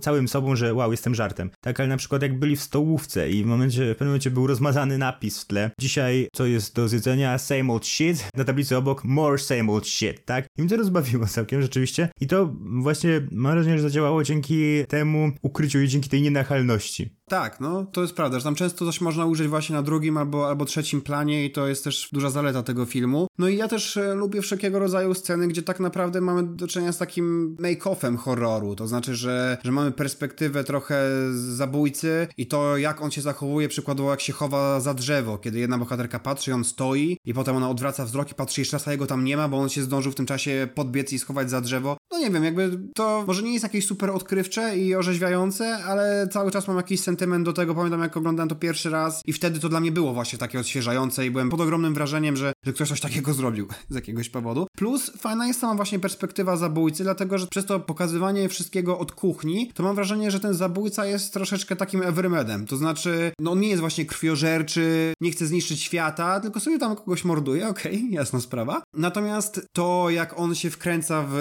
całym 0.02 0.28
sobą, 0.28 0.56
że 0.56 0.74
wow, 0.74 0.92
jestem 0.92 1.16
żartem. 1.16 1.50
Tak, 1.62 1.80
ale 1.80 1.90
na 1.90 1.98
przykład 1.98 2.22
jak 2.22 2.40
byli 2.40 2.56
w 2.56 2.62
stołówce 2.62 3.30
i 3.30 3.44
w, 3.44 3.46
momencie, 3.46 3.86
w 3.86 3.98
pewnym 3.98 4.08
momencie 4.08 4.32
był 4.32 4.48
rozmazany 4.48 4.98
napis 4.98 5.42
w 5.42 5.48
tle, 5.48 5.72
dzisiaj 5.80 6.28
co 6.34 6.46
jest 6.46 6.76
do 6.76 6.88
zjedzenia, 6.88 7.38
same 7.38 7.74
old 7.74 7.86
shit, 7.86 8.30
na 8.36 8.44
tablicy 8.44 8.78
obok 8.78 9.04
more 9.04 9.38
same 9.38 9.72
old 9.72 9.88
shit, 9.88 10.26
tak? 10.26 10.46
I 10.58 10.62
mnie 10.62 10.70
to 10.70 10.78
rozbawiło 10.78 11.26
całkiem, 11.26 11.62
rzeczywiście 11.62 11.83
oczywiście. 11.84 12.10
I 12.22 12.28
to 12.28 12.56
właśnie 12.82 13.22
mam 13.32 13.54
wrażenie, 13.54 13.78
że 13.78 13.84
zadziałało 13.84 14.24
dzięki 14.24 14.86
temu 14.88 15.32
ukryciu 15.42 15.82
i 15.82 15.88
dzięki 15.88 16.10
tej 16.10 16.22
nienachalności. 16.22 17.16
Tak, 17.34 17.60
no 17.60 17.86
to 17.86 18.02
jest 18.02 18.14
prawda, 18.14 18.40
że 18.40 18.44
tam 18.44 18.56
często 18.56 18.86
coś 18.86 19.02
można 19.02 19.26
użyć 19.26 19.48
właśnie 19.48 19.76
na 19.76 19.82
drugim 19.82 20.18
albo, 20.18 20.48
albo 20.48 20.66
trzecim 20.66 21.02
planie 21.02 21.46
i 21.46 21.52
to 21.52 21.68
jest 21.68 21.84
też 21.84 22.10
duża 22.12 22.30
zaleta 22.30 22.64
tego 22.64 22.86
filmu. 22.86 23.28
No 23.38 23.50
i 23.50 23.58
ja 23.58 23.68
też 23.68 23.98
e, 23.98 24.14
lubię 24.14 24.42
wszelkiego 24.42 24.80
rodzaju 24.80 25.14
sceny, 25.14 25.48
gdzie 25.48 25.62
tak 25.62 25.80
naprawdę 25.80 26.22
mamy 26.22 26.44
do 26.44 26.68
czynienia 26.68 26.92
z 26.92 26.98
takim 26.98 27.58
make-offem 27.60 28.18
horroru, 28.18 28.76
to 28.76 28.88
znaczy, 28.88 29.16
że, 29.16 29.58
że 29.64 29.72
mamy 29.72 29.92
perspektywę 29.92 30.64
trochę 30.64 31.10
zabójcy 31.34 32.28
i 32.38 32.48
to 32.48 32.78
jak 32.78 33.02
on 33.02 33.12
się 33.12 33.22
zachowuje, 33.22 33.68
przykładowo 33.68 34.10
jak 34.10 34.22
się 34.22 34.34
chowa 34.34 34.80
za 34.80 34.94
drzewo, 34.94 35.38
kiedy 35.38 35.60
jedna 35.60 35.78
bohaterka 35.78 36.20
patrzy 36.20 36.54
on 36.54 36.64
stoi 36.64 37.18
i 37.26 37.34
potem 37.34 37.56
ona 37.56 37.70
odwraca 37.70 38.06
wzrok 38.06 38.32
i 38.32 38.36
patrzy 38.36 38.62
jeszcze 38.62 38.78
raz, 38.78 38.88
a 38.88 38.92
jego 38.92 39.08
tam 39.08 39.26
nie 39.26 39.38
ma, 39.38 39.48
bo 39.48 39.58
on 39.58 39.70
się 39.70 39.84
zdążył 39.84 40.12
w 40.12 40.16
tym 40.16 40.26
czasie 40.26 40.68
podbiec 40.76 41.14
i 41.14 41.20
schować 41.20 41.50
za 41.50 41.62
drzewo. 41.62 41.98
Nie 42.24 42.32
wiem, 42.32 42.44
jakby 42.44 42.80
to 42.96 43.24
może 43.28 43.44
nie 43.44 43.54
jest 43.54 43.64
jakieś 43.64 43.88
super 43.88 44.10
odkrywcze 44.10 44.78
i 44.78 44.96
orzeźwiające, 44.96 45.78
ale 45.78 46.28
cały 46.32 46.52
czas 46.52 46.68
mam 46.68 46.78
jakiś 46.78 47.00
sentyment 47.00 47.46
do 47.46 47.54
tego. 47.54 47.76
Pamiętam, 47.76 48.02
jak 48.02 48.18
oglądałem 48.18 48.50
to 48.50 48.56
pierwszy 48.56 48.90
raz 48.90 49.22
i 49.26 49.34
wtedy 49.34 49.60
to 49.60 49.70
dla 49.70 49.80
mnie 49.80 49.92
było 49.92 50.14
właśnie 50.14 50.40
takie 50.40 50.60
odświeżające 50.60 51.26
i 51.26 51.32
byłem 51.32 51.50
pod 51.50 51.62
ogromnym 51.62 51.94
wrażeniem, 51.94 52.38
że, 52.38 52.54
że 52.66 52.74
ktoś 52.74 52.90
coś 52.90 53.02
takiego 53.02 53.34
zrobił 53.34 53.68
z 53.90 53.96
jakiegoś 53.96 54.30
powodu. 54.30 54.68
Plus 54.78 55.12
fajna 55.18 55.48
jest 55.48 55.60
sama 55.60 55.76
właśnie 55.76 56.00
perspektywa 56.00 56.58
zabójcy, 56.58 57.04
dlatego, 57.04 57.38
że 57.38 57.48
przez 57.48 57.66
to 57.66 57.80
pokazywanie 57.80 58.50
wszystkiego 58.50 59.00
od 59.00 59.12
kuchni, 59.12 59.72
to 59.74 59.84
mam 59.84 59.96
wrażenie, 59.96 60.32
że 60.32 60.40
ten 60.40 60.54
zabójca 60.54 61.06
jest 61.06 61.34
troszeczkę 61.34 61.76
takim 61.76 62.04
Evermedem. 62.04 62.66
To 62.66 62.78
znaczy, 62.78 63.32
no 63.40 63.52
on 63.52 63.60
nie 63.60 63.70
jest 63.70 63.80
właśnie 63.80 64.06
krwiożerczy, 64.06 65.14
nie 65.22 65.32
chce 65.32 65.48
zniszczyć 65.48 65.82
świata, 65.82 66.40
tylko 66.40 66.60
sobie 66.60 66.80
tam 66.80 66.96
kogoś 66.96 67.26
morduje, 67.26 67.68
okej, 67.68 67.98
okay, 67.98 68.10
jasna 68.10 68.40
sprawa. 68.42 68.84
Natomiast 68.94 69.68
to, 69.74 70.10
jak 70.10 70.40
on 70.40 70.56
się 70.56 70.70
wkręca 70.70 71.26
w 71.30 71.38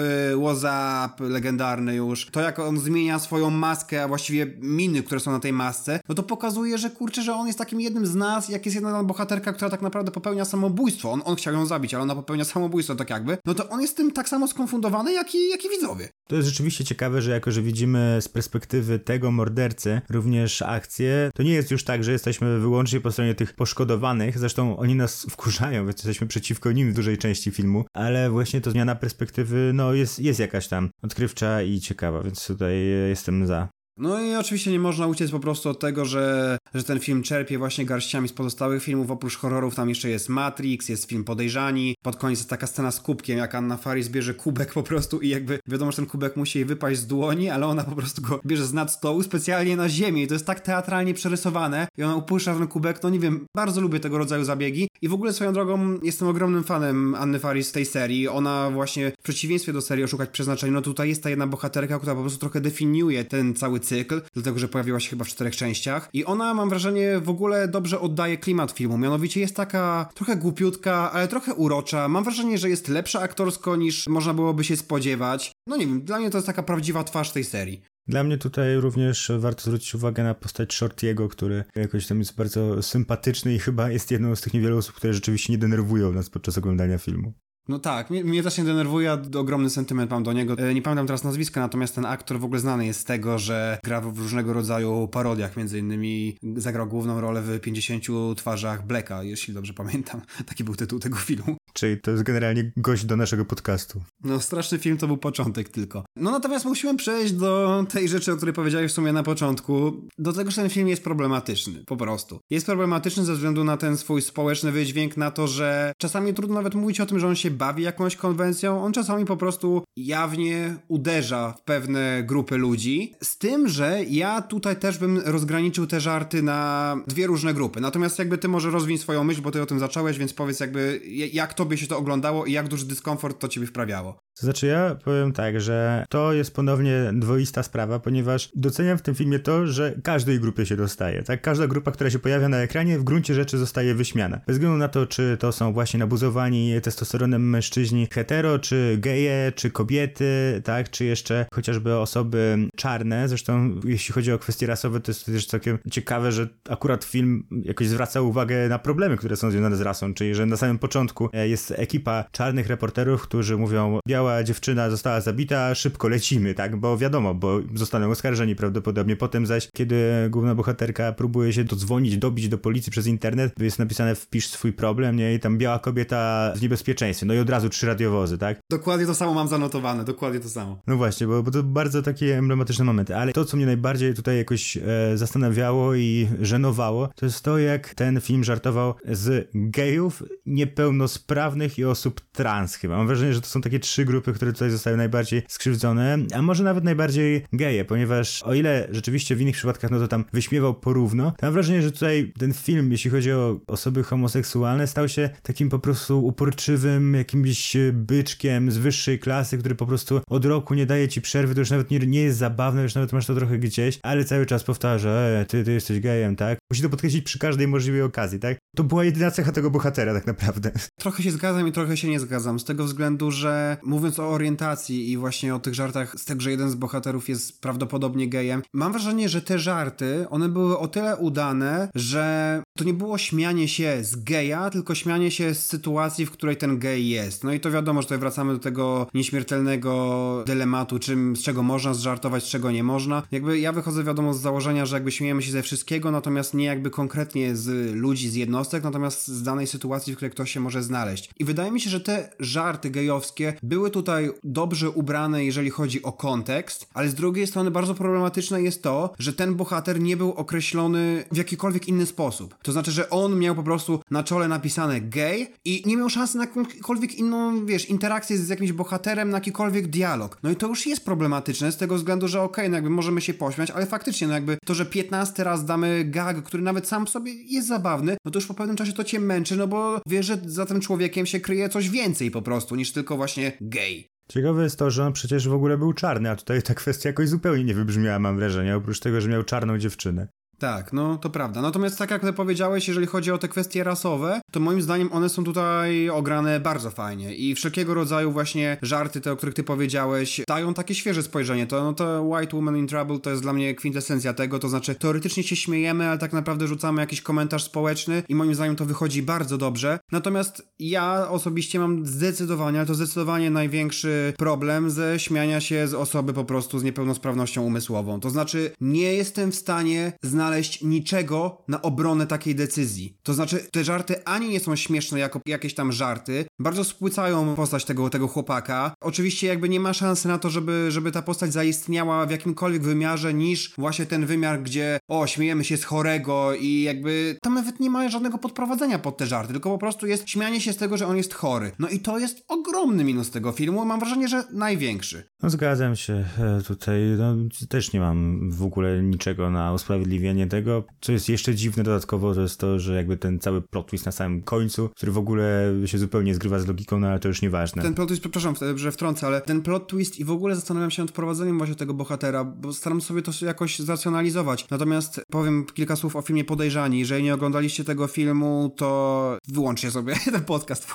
WhatsApp 0.73 1.19
legendarny 1.19 1.95
już, 1.95 2.25
to 2.25 2.41
jak 2.41 2.59
on 2.59 2.79
zmienia 2.79 3.19
swoją 3.19 3.49
maskę, 3.49 4.03
a 4.03 4.07
właściwie 4.07 4.47
miny, 4.61 5.03
które 5.03 5.19
są 5.19 5.31
na 5.31 5.39
tej 5.39 5.53
masce, 5.53 5.99
no 6.09 6.15
to 6.15 6.23
pokazuje, 6.23 6.77
że 6.77 6.89
kurczę, 6.89 7.21
że 7.21 7.33
on 7.33 7.47
jest 7.47 7.59
takim 7.59 7.81
jednym 7.81 8.05
z 8.05 8.15
nas, 8.15 8.49
jak 8.49 8.65
jest 8.65 8.75
jedna 8.75 9.03
bohaterka, 9.03 9.53
która 9.53 9.69
tak 9.69 9.81
naprawdę 9.81 10.11
popełnia 10.11 10.45
samobójstwo. 10.45 11.11
On, 11.11 11.21
on 11.25 11.35
chciał 11.35 11.53
ją 11.53 11.65
zabić, 11.65 11.93
ale 11.93 12.03
ona 12.03 12.15
popełnia 12.15 12.45
samobójstwo 12.45 12.95
tak 12.95 13.09
jakby. 13.09 13.37
No 13.45 13.53
to 13.53 13.69
on 13.69 13.81
jest 13.81 13.97
tym 13.97 14.11
tak 14.11 14.29
samo 14.29 14.47
skonfundowany, 14.47 15.13
jak 15.13 15.35
i, 15.35 15.49
jak 15.49 15.65
i 15.65 15.69
widzowie. 15.69 16.09
To 16.27 16.35
jest 16.35 16.47
rzeczywiście 16.47 16.85
ciekawe, 16.85 17.21
że 17.21 17.31
jako, 17.31 17.51
że 17.51 17.61
widzimy 17.61 18.17
z 18.21 18.27
perspektywy 18.27 18.99
tego 18.99 19.31
mordercy 19.31 20.01
również 20.09 20.61
akcję, 20.61 21.31
to 21.35 21.43
nie 21.43 21.53
jest 21.53 21.71
już 21.71 21.83
tak, 21.83 22.03
że 22.03 22.11
jesteśmy 22.11 22.59
wyłącznie 22.59 23.01
po 23.01 23.11
stronie 23.11 23.35
tych 23.35 23.53
poszkodowanych, 23.53 24.39
zresztą 24.39 24.77
oni 24.77 24.95
nas 24.95 25.27
wkurzają, 25.29 25.85
więc 25.85 25.97
jesteśmy 25.97 26.27
przeciwko 26.27 26.71
nim 26.71 26.91
w 26.91 26.95
dużej 26.95 27.17
części 27.17 27.51
filmu, 27.51 27.85
ale 27.93 28.29
właśnie 28.29 28.61
to 28.61 28.71
zmiana 28.71 28.95
perspektywy, 28.95 29.71
no 29.73 29.93
jest, 29.93 30.19
jest 30.19 30.39
jakaś 30.39 30.62
tam 30.67 30.89
odkrywcza 31.03 31.61
i 31.61 31.79
ciekawa, 31.79 32.23
więc 32.23 32.47
tutaj 32.47 32.85
jestem 33.09 33.47
za. 33.47 33.69
No 33.97 34.21
i 34.21 34.35
oczywiście 34.35 34.71
nie 34.71 34.79
można 34.79 35.07
uciec 35.07 35.31
po 35.31 35.39
prostu 35.39 35.69
od 35.69 35.79
tego, 35.79 36.05
że, 36.05 36.57
że 36.73 36.83
ten 36.83 36.99
film 36.99 37.23
czerpie 37.23 37.57
właśnie 37.57 37.85
garściami 37.85 38.27
z 38.27 38.33
pozostałych 38.33 38.83
filmów. 38.83 39.11
Oprócz 39.11 39.37
horrorów 39.37 39.75
tam 39.75 39.89
jeszcze 39.89 40.09
jest 40.09 40.29
Matrix, 40.29 40.89
jest 40.89 41.05
film 41.09 41.23
Podejrzani. 41.23 41.95
Pod 42.03 42.15
koniec 42.15 42.39
jest 42.39 42.49
taka 42.49 42.67
scena 42.67 42.91
z 42.91 42.99
kubkiem, 42.99 43.37
jak 43.37 43.55
Anna 43.55 43.77
Faris 43.77 44.09
bierze 44.09 44.33
kubek 44.33 44.73
po 44.73 44.83
prostu 44.83 45.19
i 45.19 45.29
jakby 45.29 45.59
wiadomo, 45.67 45.91
że 45.91 45.95
ten 45.95 46.05
kubek 46.05 46.35
musi 46.35 46.59
jej 46.59 46.65
wypaść 46.65 46.99
z 46.99 47.07
dłoni, 47.07 47.49
ale 47.49 47.67
ona 47.67 47.83
po 47.83 47.95
prostu 47.95 48.21
go 48.21 48.39
bierze 48.45 48.65
z 48.65 48.73
nad 48.73 48.91
stołu 48.91 49.23
specjalnie 49.23 49.75
na 49.75 49.89
ziemię 49.89 50.23
i 50.23 50.27
to 50.27 50.33
jest 50.33 50.45
tak 50.45 50.59
teatralnie 50.59 51.13
przerysowane 51.13 51.87
i 51.97 52.03
ona 52.03 52.15
upuszcza 52.15 52.55
ten 52.55 52.67
kubek, 52.67 53.03
no 53.03 53.09
nie 53.09 53.19
wiem, 53.19 53.45
bardzo 53.55 53.81
lubię 53.81 53.99
tego 53.99 54.17
rodzaju 54.17 54.43
zabiegi 54.43 54.87
i 55.01 55.07
w 55.07 55.13
ogóle 55.13 55.33
swoją 55.33 55.53
drogą 55.53 55.99
jestem 56.03 56.27
ogromnym 56.27 56.63
fanem 56.63 57.15
Anny 57.15 57.39
Faris 57.39 57.71
tej 57.71 57.85
serii. 57.85 58.27
Ona 58.27 58.69
właśnie 58.69 59.11
w 59.11 59.23
przeciwieństwie 59.23 59.73
do 59.73 59.81
serii 59.81 60.03
Oszukać 60.03 60.29
Przeznaczenie, 60.29 60.73
no 60.73 60.81
tutaj 60.81 61.09
jest 61.09 61.23
ta 61.23 61.29
jedna 61.29 61.47
bohaterka, 61.47 61.97
która 61.97 62.15
po 62.15 62.21
prostu 62.21 62.39
trochę 62.39 62.61
definiuje 62.61 63.25
ten 63.25 63.55
cały 63.55 63.79
cykl, 63.83 64.21
dlatego 64.33 64.59
że 64.59 64.67
pojawiła 64.67 64.99
się 64.99 65.09
chyba 65.09 65.25
w 65.25 65.27
czterech 65.27 65.55
częściach 65.55 66.09
i 66.13 66.25
ona, 66.25 66.53
mam 66.53 66.69
wrażenie, 66.69 67.19
w 67.19 67.29
ogóle 67.29 67.67
dobrze 67.67 67.99
oddaje 67.99 68.37
klimat 68.37 68.71
filmu, 68.71 68.97
mianowicie 68.97 69.39
jest 69.39 69.55
taka 69.55 70.09
trochę 70.13 70.35
głupiutka, 70.35 71.11
ale 71.11 71.27
trochę 71.27 71.53
urocza, 71.53 72.07
mam 72.07 72.23
wrażenie, 72.23 72.57
że 72.57 72.69
jest 72.69 72.87
lepsza 72.87 73.19
aktorsko 73.19 73.75
niż 73.75 74.07
można 74.07 74.33
byłoby 74.33 74.63
się 74.63 74.77
spodziewać. 74.77 75.51
No 75.67 75.77
nie 75.77 75.87
wiem, 75.87 76.01
dla 76.01 76.19
mnie 76.19 76.29
to 76.29 76.37
jest 76.37 76.47
taka 76.47 76.63
prawdziwa 76.63 77.03
twarz 77.03 77.31
tej 77.31 77.43
serii. 77.43 77.81
Dla 78.07 78.23
mnie 78.23 78.37
tutaj 78.37 78.75
również 78.75 79.31
warto 79.39 79.63
zwrócić 79.63 79.95
uwagę 79.95 80.23
na 80.23 80.33
postać 80.33 80.73
Shortiego, 80.73 81.29
który 81.29 81.63
jakoś 81.75 82.07
tam 82.07 82.19
jest 82.19 82.35
bardzo 82.35 82.83
sympatyczny 82.83 83.55
i 83.55 83.59
chyba 83.59 83.91
jest 83.91 84.11
jedną 84.11 84.35
z 84.35 84.41
tych 84.41 84.53
niewielu 84.53 84.77
osób, 84.77 84.95
które 84.95 85.13
rzeczywiście 85.13 85.53
nie 85.53 85.59
denerwują 85.59 86.11
nas 86.11 86.29
podczas 86.29 86.57
oglądania 86.57 86.97
filmu. 86.97 87.33
No 87.67 87.79
tak, 87.79 88.09
mnie, 88.09 88.23
mnie 88.23 88.43
też 88.43 88.57
nie 88.57 88.63
denerwuje, 88.63 89.17
ogromny 89.35 89.69
sentyment 89.69 90.11
mam 90.11 90.23
do 90.23 90.33
niego. 90.33 90.57
E, 90.57 90.73
nie 90.73 90.81
pamiętam 90.81 91.07
teraz 91.07 91.23
nazwiska, 91.23 91.61
natomiast 91.61 91.95
ten 91.95 92.05
aktor 92.05 92.39
w 92.39 92.43
ogóle 92.45 92.59
znany 92.59 92.85
jest 92.85 92.99
z 92.99 93.03
tego, 93.03 93.39
że 93.39 93.79
gra 93.83 94.01
w 94.01 94.19
różnego 94.19 94.53
rodzaju 94.53 95.07
parodiach, 95.07 95.57
między 95.57 95.79
innymi 95.79 96.37
zagrał 96.57 96.87
główną 96.87 97.21
rolę 97.21 97.41
w 97.41 97.59
50 97.59 98.03
twarzach 98.37 98.87
Blacka, 98.87 99.23
jeśli 99.23 99.53
dobrze 99.53 99.73
pamiętam. 99.73 100.21
Taki 100.45 100.63
był 100.63 100.75
tytuł 100.75 100.99
tego 100.99 101.17
filmu. 101.17 101.57
Czyli 101.73 102.01
to 102.01 102.11
jest 102.11 102.23
generalnie 102.23 102.71
gość 102.77 103.05
do 103.05 103.15
naszego 103.15 103.45
podcastu. 103.45 104.01
No 104.23 104.39
straszny 104.39 104.79
film 104.79 104.97
to 104.97 105.07
był 105.07 105.17
początek 105.17 105.69
tylko. 105.69 106.05
No 106.15 106.31
natomiast 106.31 106.65
musimy 106.65 106.97
przejść 106.97 107.33
do 107.33 107.85
tej 107.89 108.09
rzeczy, 108.09 108.33
o 108.33 108.35
której 108.35 108.53
powiedziałeś 108.53 108.91
w 108.91 108.95
sumie 108.95 109.13
na 109.13 109.23
początku, 109.23 110.07
do 110.17 110.33
tego, 110.33 110.51
że 110.51 110.61
ten 110.61 110.69
film 110.69 110.87
jest 110.87 111.03
problematyczny, 111.03 111.83
po 111.85 111.97
prostu. 111.97 112.39
Jest 112.49 112.65
problematyczny 112.65 113.25
ze 113.25 113.33
względu 113.33 113.63
na 113.63 113.77
ten 113.77 113.97
swój 113.97 114.21
społeczny 114.21 114.71
wydźwięk, 114.71 115.17
na 115.17 115.31
to, 115.31 115.47
że 115.47 115.93
czasami 115.97 116.33
trudno 116.33 116.55
nawet 116.55 116.75
mówić 116.75 116.99
o 116.99 117.05
tym, 117.05 117.19
że 117.19 117.27
on 117.27 117.35
się 117.35 117.51
bawi 117.53 117.83
jakąś 117.83 118.15
konwencją, 118.15 118.83
on 118.83 118.93
czasami 118.93 119.25
po 119.25 119.37
prostu 119.37 119.83
jawnie 119.97 120.75
uderza 120.87 121.53
w 121.57 121.61
pewne 121.61 122.23
grupy 122.23 122.57
ludzi, 122.57 123.15
z 123.23 123.37
tym, 123.37 123.67
że 123.67 124.03
ja 124.09 124.41
tutaj 124.41 124.75
też 124.75 124.97
bym 124.97 125.21
rozgraniczył 125.25 125.87
te 125.87 125.99
żarty 126.01 126.43
na 126.43 126.97
dwie 127.07 127.27
różne 127.27 127.53
grupy. 127.53 127.81
Natomiast 127.81 128.19
jakby 128.19 128.37
ty 128.37 128.47
może 128.47 128.69
rozwiń 128.69 128.97
swoją 128.97 129.23
myśl, 129.23 129.41
bo 129.41 129.51
ty 129.51 129.61
o 129.61 129.65
tym 129.65 129.79
zacząłeś, 129.79 130.17
więc 130.17 130.33
powiedz 130.33 130.59
jakby 130.59 131.01
jak 131.33 131.53
tobie 131.53 131.77
się 131.77 131.87
to 131.87 131.97
oglądało 131.97 132.45
i 132.45 132.51
jak 132.51 132.67
duży 132.67 132.85
dyskomfort 132.85 133.39
to 133.39 133.47
ciebie 133.47 133.67
wprawiało. 133.67 134.17
To 134.39 134.45
znaczy 134.45 134.67
ja 134.67 134.95
powiem 135.03 135.31
tak, 135.33 135.61
że 135.61 136.05
to 136.09 136.33
jest 136.33 136.55
ponownie 136.55 137.11
dwoista 137.13 137.63
sprawa, 137.63 137.99
ponieważ 137.99 138.49
doceniam 138.55 138.97
w 138.97 139.01
tym 139.01 139.15
filmie 139.15 139.39
to, 139.39 139.67
że 139.67 139.95
każdej 140.03 140.39
grupie 140.39 140.65
się 140.65 140.75
dostaje, 140.75 141.23
tak? 141.23 141.41
Każda 141.41 141.67
grupa, 141.67 141.91
która 141.91 142.09
się 142.09 142.19
pojawia 142.19 142.49
na 142.49 142.57
ekranie 142.57 142.99
w 142.99 143.03
gruncie 143.03 143.33
rzeczy 143.33 143.57
zostaje 143.57 143.95
wyśmiana. 143.95 144.41
Bez 144.47 144.55
względu 144.55 144.77
na 144.77 144.87
to, 144.87 145.07
czy 145.07 145.37
to 145.39 145.51
są 145.51 145.73
właśnie 145.73 145.99
nabuzowani 145.99 146.81
testosteronem 146.81 147.49
mężczyźni 147.49 148.07
hetero, 148.11 148.59
czy 148.59 148.97
geje, 148.99 149.51
czy 149.55 149.71
kobiety, 149.71 150.61
tak? 150.63 150.89
Czy 150.89 151.05
jeszcze 151.05 151.45
chociażby 151.53 151.95
osoby 151.95 152.57
czarne. 152.75 153.27
Zresztą 153.27 153.79
jeśli 153.83 154.13
chodzi 154.13 154.31
o 154.31 154.39
kwestie 154.39 154.67
rasowe, 154.67 154.99
to 154.99 155.11
jest 155.11 155.25
też 155.25 155.45
całkiem 155.45 155.79
ciekawe, 155.91 156.31
że 156.31 156.47
akurat 156.69 157.03
film 157.03 157.47
jakoś 157.63 157.87
zwraca 157.87 158.21
uwagę 158.21 158.69
na 158.69 158.79
problemy, 158.79 159.17
które 159.17 159.35
są 159.35 159.51
związane 159.51 159.75
z 159.75 159.81
rasą, 159.81 160.13
czyli 160.13 160.35
że 160.35 160.45
na 160.45 160.57
samym 160.57 160.79
początku 160.79 161.29
e, 161.33 161.47
jest 161.47 161.73
ekipa 161.77 162.25
czarnych 162.31 162.67
reporterów, 162.67 163.21
którzy 163.21 163.57
mówią 163.57 163.99
białe 164.07 164.22
biała 164.23 164.43
dziewczyna 164.43 164.89
została 164.89 165.21
zabita, 165.21 165.75
szybko 165.75 166.07
lecimy, 166.07 166.53
tak? 166.53 166.75
Bo 166.75 166.97
wiadomo, 166.97 167.33
bo 167.33 167.59
zostaną 167.75 168.11
oskarżeni 168.11 168.55
prawdopodobnie. 168.55 169.15
Potem 169.15 169.45
zaś, 169.45 169.69
kiedy 169.73 169.95
główna 170.29 170.55
bohaterka 170.55 171.11
próbuje 171.11 171.53
się 171.53 171.63
dodzwonić, 171.63 172.17
dobić 172.17 172.49
do 172.49 172.57
policji 172.57 172.91
przez 172.91 173.07
internet, 173.07 173.53
jest 173.59 173.79
napisane 173.79 174.15
wpisz 174.15 174.47
swój 174.47 174.73
problem, 174.73 175.15
nie? 175.15 175.33
I 175.33 175.39
tam 175.39 175.57
biała 175.57 175.79
kobieta 175.79 176.53
w 176.55 176.61
niebezpieczeństwie. 176.61 177.25
No 177.25 177.33
i 177.33 177.39
od 177.39 177.49
razu 177.49 177.69
trzy 177.69 177.87
radiowozy, 177.87 178.37
tak? 178.37 178.59
Dokładnie 178.71 179.05
to 179.05 179.15
samo 179.15 179.33
mam 179.33 179.47
zanotowane, 179.47 180.03
dokładnie 180.03 180.39
to 180.39 180.49
samo. 180.49 180.81
No 180.87 180.97
właśnie, 180.97 181.27
bo, 181.27 181.43
bo 181.43 181.51
to 181.51 181.63
bardzo 181.63 182.01
takie 182.01 182.37
emblematyczne 182.37 182.85
momenty. 182.85 183.15
Ale 183.15 183.33
to, 183.33 183.45
co 183.45 183.57
mnie 183.57 183.65
najbardziej 183.65 184.13
tutaj 184.13 184.37
jakoś 184.37 184.77
e, 184.77 184.81
zastanawiało 185.15 185.95
i 185.95 186.27
żenowało, 186.41 187.09
to 187.15 187.25
jest 187.25 187.43
to, 187.43 187.57
jak 187.57 187.93
ten 187.93 188.21
film 188.21 188.43
żartował 188.43 188.93
z 189.05 189.49
gejów, 189.55 190.23
niepełnosprawnych 190.45 191.79
i 191.79 191.85
osób 191.85 192.21
trans 192.31 192.75
chyba. 192.75 192.97
Mam 192.97 193.07
wrażenie, 193.07 193.33
że 193.33 193.41
to 193.41 193.47
są 193.47 193.61
takie 193.61 193.79
trzy 193.79 194.05
grupy 194.05 194.12
grupy, 194.13 194.33
które 194.33 194.53
tutaj 194.53 194.69
zostały 194.69 194.97
najbardziej 194.97 195.41
skrzywdzone, 195.47 196.17
a 196.33 196.41
może 196.41 196.63
nawet 196.63 196.83
najbardziej 196.83 197.45
geje, 197.53 197.85
ponieważ 197.85 198.43
o 198.43 198.53
ile 198.53 198.87
rzeczywiście 198.91 199.35
w 199.35 199.41
innych 199.41 199.55
przypadkach 199.55 199.91
no 199.91 199.99
to 199.99 200.07
tam 200.07 200.25
wyśmiewał 200.33 200.73
porówno, 200.73 201.33
to 201.37 201.45
mam 201.45 201.53
wrażenie, 201.53 201.81
że 201.81 201.91
tutaj 201.91 202.33
ten 202.39 202.53
film, 202.53 202.91
jeśli 202.91 203.11
chodzi 203.11 203.31
o 203.31 203.59
osoby 203.67 204.03
homoseksualne, 204.03 204.87
stał 204.87 205.09
się 205.09 205.29
takim 205.43 205.69
po 205.69 205.79
prostu 205.79 206.25
uporczywym 206.25 207.13
jakimś 207.13 207.77
byczkiem 207.93 208.71
z 208.71 208.77
wyższej 208.77 209.19
klasy, 209.19 209.57
który 209.57 209.75
po 209.75 209.85
prostu 209.85 210.21
od 210.29 210.45
roku 210.45 210.73
nie 210.73 210.85
daje 210.85 211.07
ci 211.07 211.21
przerwy, 211.21 211.53
to 211.53 211.61
już 211.61 211.69
nawet 211.69 211.91
nie, 211.91 211.99
nie 211.99 212.21
jest 212.21 212.37
zabawne, 212.37 212.83
już 212.83 212.95
nawet 212.95 213.13
masz 213.13 213.25
to 213.25 213.35
trochę 213.35 213.57
gdzieś, 213.59 213.99
ale 214.03 214.25
cały 214.25 214.45
czas 214.45 214.63
powtarza, 214.63 215.09
e, 215.09 215.45
ty, 215.45 215.63
ty 215.63 215.71
jesteś 215.71 215.99
gejem, 215.99 216.35
tak? 216.35 216.59
Musi 216.71 216.81
to 216.81 216.89
podkreślić 216.89 217.25
przy 217.25 217.39
każdej 217.39 217.67
możliwej 217.67 218.01
okazji, 218.01 218.39
tak? 218.39 218.57
To 218.75 218.83
była 218.83 219.05
jedyna 219.05 219.31
cecha 219.31 219.51
tego 219.51 219.71
bohatera 219.71 220.13
tak 220.13 220.27
naprawdę. 220.27 220.71
Trochę 220.99 221.23
się 221.23 221.31
zgadzam 221.31 221.67
i 221.67 221.71
trochę 221.71 221.97
się 221.97 222.07
nie 222.07 222.19
zgadzam, 222.19 222.59
z 222.59 222.65
tego 222.65 222.83
względu, 222.83 223.31
że 223.31 223.77
mówiąc 224.03 224.19
o 224.19 224.29
orientacji 224.29 225.11
i 225.11 225.17
właśnie 225.17 225.55
o 225.55 225.59
tych 225.59 225.73
żartach 225.73 226.19
z 226.19 226.25
tego, 226.25 226.41
że 226.41 226.51
jeden 226.51 226.69
z 226.69 226.75
bohaterów 226.75 227.29
jest 227.29 227.61
prawdopodobnie 227.61 228.29
gejem, 228.29 228.61
mam 228.73 228.91
wrażenie, 228.91 229.29
że 229.29 229.41
te 229.41 229.59
żarty, 229.59 230.25
one 230.29 230.49
były 230.49 230.77
o 230.77 230.87
tyle 230.87 231.17
udane, 231.17 231.89
że 231.95 232.63
to 232.77 232.83
nie 232.83 232.93
było 232.93 233.17
śmianie 233.17 233.67
się 233.67 234.03
z 234.03 234.23
geja, 234.23 234.69
tylko 234.69 234.95
śmianie 234.95 235.31
się 235.31 235.53
z 235.53 235.65
sytuacji, 235.65 236.25
w 236.25 236.31
której 236.31 236.57
ten 236.57 236.79
gej 236.79 237.09
jest. 237.09 237.43
No 237.43 237.53
i 237.53 237.59
to 237.59 237.71
wiadomo, 237.71 238.01
że 238.01 238.05
tutaj 238.05 238.17
wracamy 238.17 238.53
do 238.53 238.59
tego 238.59 239.07
nieśmiertelnego 239.13 240.43
dylematu, 240.47 240.99
czym, 240.99 241.35
z 241.35 241.43
czego 241.43 241.63
można 241.63 241.93
zżartować, 241.93 242.43
z 242.43 242.47
czego 242.47 242.71
nie 242.71 242.83
można. 242.83 243.23
Jakby 243.31 243.59
ja 243.59 243.71
wychodzę 243.71 244.03
wiadomo 244.03 244.33
z 244.33 244.41
założenia, 244.41 244.85
że 244.85 244.95
jakby 244.95 245.11
śmiejemy 245.11 245.41
się 245.41 245.51
ze 245.51 245.61
wszystkiego, 245.61 246.11
natomiast 246.11 246.53
nie 246.53 246.65
jakby 246.65 246.89
konkretnie 246.89 247.55
z 247.55 247.95
ludzi, 247.95 248.29
z 248.29 248.35
jednostek, 248.35 248.83
natomiast 248.83 249.27
z 249.27 249.43
danej 249.43 249.67
sytuacji, 249.67 250.13
w 250.13 250.15
której 250.15 250.31
ktoś 250.31 250.51
się 250.51 250.59
może 250.59 250.83
znaleźć. 250.83 251.29
I 251.39 251.45
wydaje 251.45 251.71
mi 251.71 251.81
się, 251.81 251.89
że 251.89 251.99
te 251.99 252.29
żarty 252.39 252.89
gejowskie 252.89 253.53
były 253.63 253.91
tutaj 253.93 254.29
dobrze 254.43 254.89
ubrane, 254.89 255.45
jeżeli 255.45 255.69
chodzi 255.69 256.03
o 256.03 256.11
kontekst, 256.11 256.87
ale 256.93 257.09
z 257.09 257.15
drugiej 257.15 257.47
strony 257.47 257.71
bardzo 257.71 257.95
problematyczne 257.95 258.61
jest 258.61 258.83
to, 258.83 259.13
że 259.19 259.33
ten 259.33 259.55
bohater 259.55 259.99
nie 259.99 260.17
był 260.17 260.31
określony 260.31 261.23
w 261.31 261.37
jakikolwiek 261.37 261.87
inny 261.87 262.05
sposób. 262.05 262.55
To 262.61 262.71
znaczy, 262.71 262.91
że 262.91 263.09
on 263.09 263.39
miał 263.39 263.55
po 263.55 263.63
prostu 263.63 263.99
na 264.11 264.23
czole 264.23 264.47
napisane 264.47 265.01
gay 265.01 265.47
i 265.65 265.83
nie 265.85 265.97
miał 265.97 266.09
szansy 266.09 266.37
na 266.37 266.43
jakąkolwiek 266.43 267.15
inną, 267.15 267.65
wiesz, 267.65 267.89
interakcję 267.89 268.37
z 268.37 268.49
jakimś 268.49 268.71
bohaterem, 268.71 269.29
na 269.29 269.37
jakikolwiek 269.37 269.87
dialog. 269.87 270.37
No 270.43 270.51
i 270.51 270.55
to 270.55 270.67
już 270.67 270.87
jest 270.87 271.05
problematyczne 271.05 271.71
z 271.71 271.77
tego 271.77 271.95
względu, 271.95 272.27
że 272.27 272.41
okej, 272.41 272.51
okay, 272.51 272.69
no 272.69 272.75
jakby 272.75 272.89
możemy 272.89 273.21
się 273.21 273.33
pośmiać, 273.33 273.71
ale 273.71 273.85
faktycznie, 273.85 274.27
no 274.27 274.33
jakby 274.33 274.57
to, 274.65 274.73
że 274.73 274.85
15 274.85 275.43
raz 275.43 275.65
damy 275.65 276.05
gag, 276.05 276.43
który 276.43 276.63
nawet 276.63 276.87
sam 276.87 277.07
sobie 277.07 277.33
jest 277.33 277.67
zabawny, 277.67 278.17
no 278.25 278.31
to 278.31 278.39
już 278.39 278.47
po 278.47 278.53
pewnym 278.53 278.75
czasie 278.75 278.93
to 278.93 279.03
cię 279.03 279.19
męczy, 279.19 279.55
no 279.55 279.67
bo 279.67 280.01
wiesz, 280.07 280.25
że 280.25 280.37
za 280.45 280.65
tym 280.65 280.81
człowiekiem 280.81 281.25
się 281.25 281.39
kryje 281.39 281.69
coś 281.69 281.89
więcej 281.89 282.31
po 282.31 282.41
prostu 282.41 282.75
niż 282.75 282.91
tylko 282.91 283.17
właśnie 283.17 283.51
gay. 283.61 283.82
Ciekawe 284.29 284.63
jest 284.63 284.79
to, 284.79 284.91
że 284.91 285.05
on 285.05 285.13
przecież 285.13 285.47
w 285.47 285.53
ogóle 285.53 285.77
był 285.77 285.93
czarny, 285.93 286.29
a 286.29 286.35
tutaj 286.35 286.63
ta 286.63 286.73
kwestia 286.73 287.09
jakoś 287.09 287.29
zupełnie 287.29 287.63
nie 287.63 287.73
wybrzmiała, 287.73 288.19
mam 288.19 288.35
wrażenie, 288.35 288.75
oprócz 288.75 288.99
tego, 288.99 289.21
że 289.21 289.29
miał 289.29 289.43
czarną 289.43 289.77
dziewczynę. 289.77 290.27
Tak, 290.63 290.93
no 290.93 291.17
to 291.17 291.29
prawda. 291.29 291.61
Natomiast 291.61 291.97
tak 291.97 292.11
jak 292.11 292.35
powiedziałeś, 292.35 292.87
jeżeli 292.87 293.07
chodzi 293.07 293.31
o 293.31 293.37
te 293.37 293.47
kwestie 293.47 293.83
rasowe, 293.83 294.41
to 294.51 294.59
moim 294.59 294.81
zdaniem 294.81 295.09
one 295.13 295.29
są 295.29 295.43
tutaj 295.43 296.09
ograne 296.09 296.59
bardzo 296.59 296.91
fajnie 296.91 297.35
i 297.35 297.55
wszelkiego 297.55 297.93
rodzaju 297.93 298.31
właśnie 298.31 298.77
żarty, 298.81 299.21
te 299.21 299.31
o 299.31 299.35
których 299.35 299.55
ty 299.55 299.63
powiedziałeś, 299.63 300.41
dają 300.47 300.73
takie 300.73 300.95
świeże 300.95 301.23
spojrzenie. 301.23 301.67
To, 301.67 301.83
no 301.83 301.93
to 301.93 302.21
White 302.21 302.55
Woman 302.55 302.77
in 302.77 302.87
Trouble 302.87 303.19
to 303.19 303.29
jest 303.29 303.41
dla 303.41 303.53
mnie 303.53 303.75
kwintesencja 303.75 304.33
tego, 304.33 304.59
to 304.59 304.69
znaczy 304.69 304.95
teoretycznie 304.95 305.43
się 305.43 305.55
śmiejemy, 305.55 306.07
ale 306.07 306.17
tak 306.17 306.33
naprawdę 306.33 306.67
rzucamy 306.67 307.01
jakiś 307.01 307.21
komentarz 307.21 307.63
społeczny 307.63 308.23
i 308.29 308.35
moim 308.35 308.55
zdaniem 308.55 308.75
to 308.75 308.85
wychodzi 308.85 309.23
bardzo 309.23 309.57
dobrze. 309.57 309.99
Natomiast 310.11 310.73
ja 310.79 311.29
osobiście 311.29 311.79
mam 311.79 312.05
zdecydowanie, 312.05 312.77
ale 312.77 312.87
to 312.87 312.95
zdecydowanie 312.95 313.49
największy 313.49 314.33
problem 314.37 314.89
ze 314.89 315.19
śmiania 315.19 315.61
się 315.61 315.87
z 315.87 315.93
osoby 315.93 316.33
po 316.33 316.45
prostu 316.45 316.79
z 316.79 316.83
niepełnosprawnością 316.83 317.63
umysłową. 317.63 318.19
To 318.19 318.29
znaczy 318.29 318.71
nie 318.81 319.13
jestem 319.13 319.51
w 319.51 319.55
stanie 319.55 320.13
znaleźć 320.23 320.52
znaleźć 320.53 320.81
niczego 320.81 321.63
na 321.67 321.81
obronę 321.81 322.27
takiej 322.27 322.55
decyzji. 322.55 323.17
To 323.23 323.33
znaczy, 323.33 323.67
te 323.71 323.83
żarty 323.83 324.25
ani 324.25 324.49
nie 324.49 324.59
są 324.59 324.75
śmieszne 324.75 325.19
jako 325.19 325.39
jakieś 325.45 325.73
tam 325.73 325.91
żarty, 325.91 326.45
bardzo 326.59 326.83
spłycają 326.83 327.55
postać 327.55 327.85
tego, 327.85 328.09
tego 328.09 328.27
chłopaka. 328.27 328.93
Oczywiście 329.01 329.47
jakby 329.47 329.69
nie 329.69 329.79
ma 329.79 329.93
szansy 329.93 330.27
na 330.27 330.37
to, 330.37 330.49
żeby, 330.49 330.91
żeby 330.91 331.11
ta 331.11 331.21
postać 331.21 331.53
zaistniała 331.53 332.25
w 332.25 332.31
jakimkolwiek 332.31 332.81
wymiarze 332.81 333.33
niż 333.33 333.73
właśnie 333.77 334.05
ten 334.05 334.25
wymiar, 334.25 334.61
gdzie 334.61 334.99
o, 335.09 335.27
śmiejemy 335.27 335.63
się 335.63 335.77
z 335.77 335.83
chorego 335.83 336.53
i 336.55 336.81
jakby 336.81 337.37
tam 337.41 337.53
nawet 337.53 337.79
nie 337.79 337.89
ma 337.89 338.09
żadnego 338.09 338.37
podprowadzenia 338.37 338.99
pod 338.99 339.17
te 339.17 339.27
żarty, 339.27 339.53
tylko 339.53 339.69
po 339.69 339.77
prostu 339.77 340.07
jest 340.07 340.29
śmianie 340.29 340.61
się 340.61 340.73
z 340.73 340.77
tego, 340.77 340.97
że 340.97 341.07
on 341.07 341.17
jest 341.17 341.33
chory. 341.33 341.71
No 341.79 341.89
i 341.89 341.99
to 341.99 342.19
jest 342.19 342.43
ogromny 342.47 343.03
minus 343.03 343.31
tego 343.31 343.51
filmu, 343.51 343.85
mam 343.85 343.99
wrażenie, 343.99 344.27
że 344.27 344.43
największy. 344.51 345.23
No 345.43 345.49
zgadzam 345.49 345.95
się 345.95 346.25
e, 346.39 346.61
tutaj, 346.67 347.01
no, 347.17 347.35
też 347.69 347.93
nie 347.93 347.99
mam 347.99 348.49
w 348.51 348.63
ogóle 348.63 349.03
niczego 349.03 349.49
na 349.49 349.73
usprawiedliwienie 349.73 350.47
tego. 350.47 350.83
Co 351.01 351.11
jest 351.11 351.29
jeszcze 351.29 351.55
dziwne 351.55 351.83
dodatkowo, 351.83 352.33
to 352.33 352.41
jest 352.41 352.59
to, 352.59 352.79
że 352.79 352.95
jakby 352.95 353.17
ten 353.17 353.39
cały 353.39 353.61
plot 353.61 353.87
twist 353.87 354.05
na 354.05 354.11
samym 354.11 354.41
końcu, 354.41 354.89
który 354.89 355.11
w 355.11 355.17
ogóle 355.17 355.73
się 355.85 355.97
zupełnie 355.97 356.35
zgrywa 356.35 356.59
z 356.59 356.67
logiką, 356.67 356.99
no 356.99 357.07
ale 357.07 357.19
to 357.19 357.27
już 357.27 357.41
nieważne. 357.41 357.81
Ten 357.81 357.93
plot 357.93 358.07
twist, 358.07 358.21
przepraszam, 358.21 358.55
że 358.75 358.91
wtrącę, 358.91 359.27
ale 359.27 359.41
ten 359.41 359.61
plot 359.61 359.87
twist 359.87 360.19
i 360.19 360.25
w 360.25 360.31
ogóle 360.31 360.55
zastanawiam 360.55 360.91
się 360.91 361.01
nad 361.01 361.11
prowadzeniem 361.11 361.57
właśnie 361.57 361.75
tego 361.75 361.93
bohatera, 361.93 362.43
bo 362.43 362.73
staram 362.73 363.01
sobie 363.01 363.21
to 363.21 363.31
jakoś 363.45 363.79
zracjonalizować. 363.79 364.69
Natomiast 364.69 365.21
powiem 365.31 365.65
kilka 365.73 365.95
słów 365.95 366.15
o 366.15 366.21
filmie 366.21 366.43
Podejrzani. 366.43 366.99
Jeżeli 366.99 367.23
nie 367.23 367.33
oglądaliście 367.33 367.83
tego 367.83 368.07
filmu, 368.07 368.73
to 368.77 369.37
wyłączcie 369.47 369.91
sobie 369.91 370.15
ten 370.31 370.41
podcast 370.41 370.85
w 370.85 370.93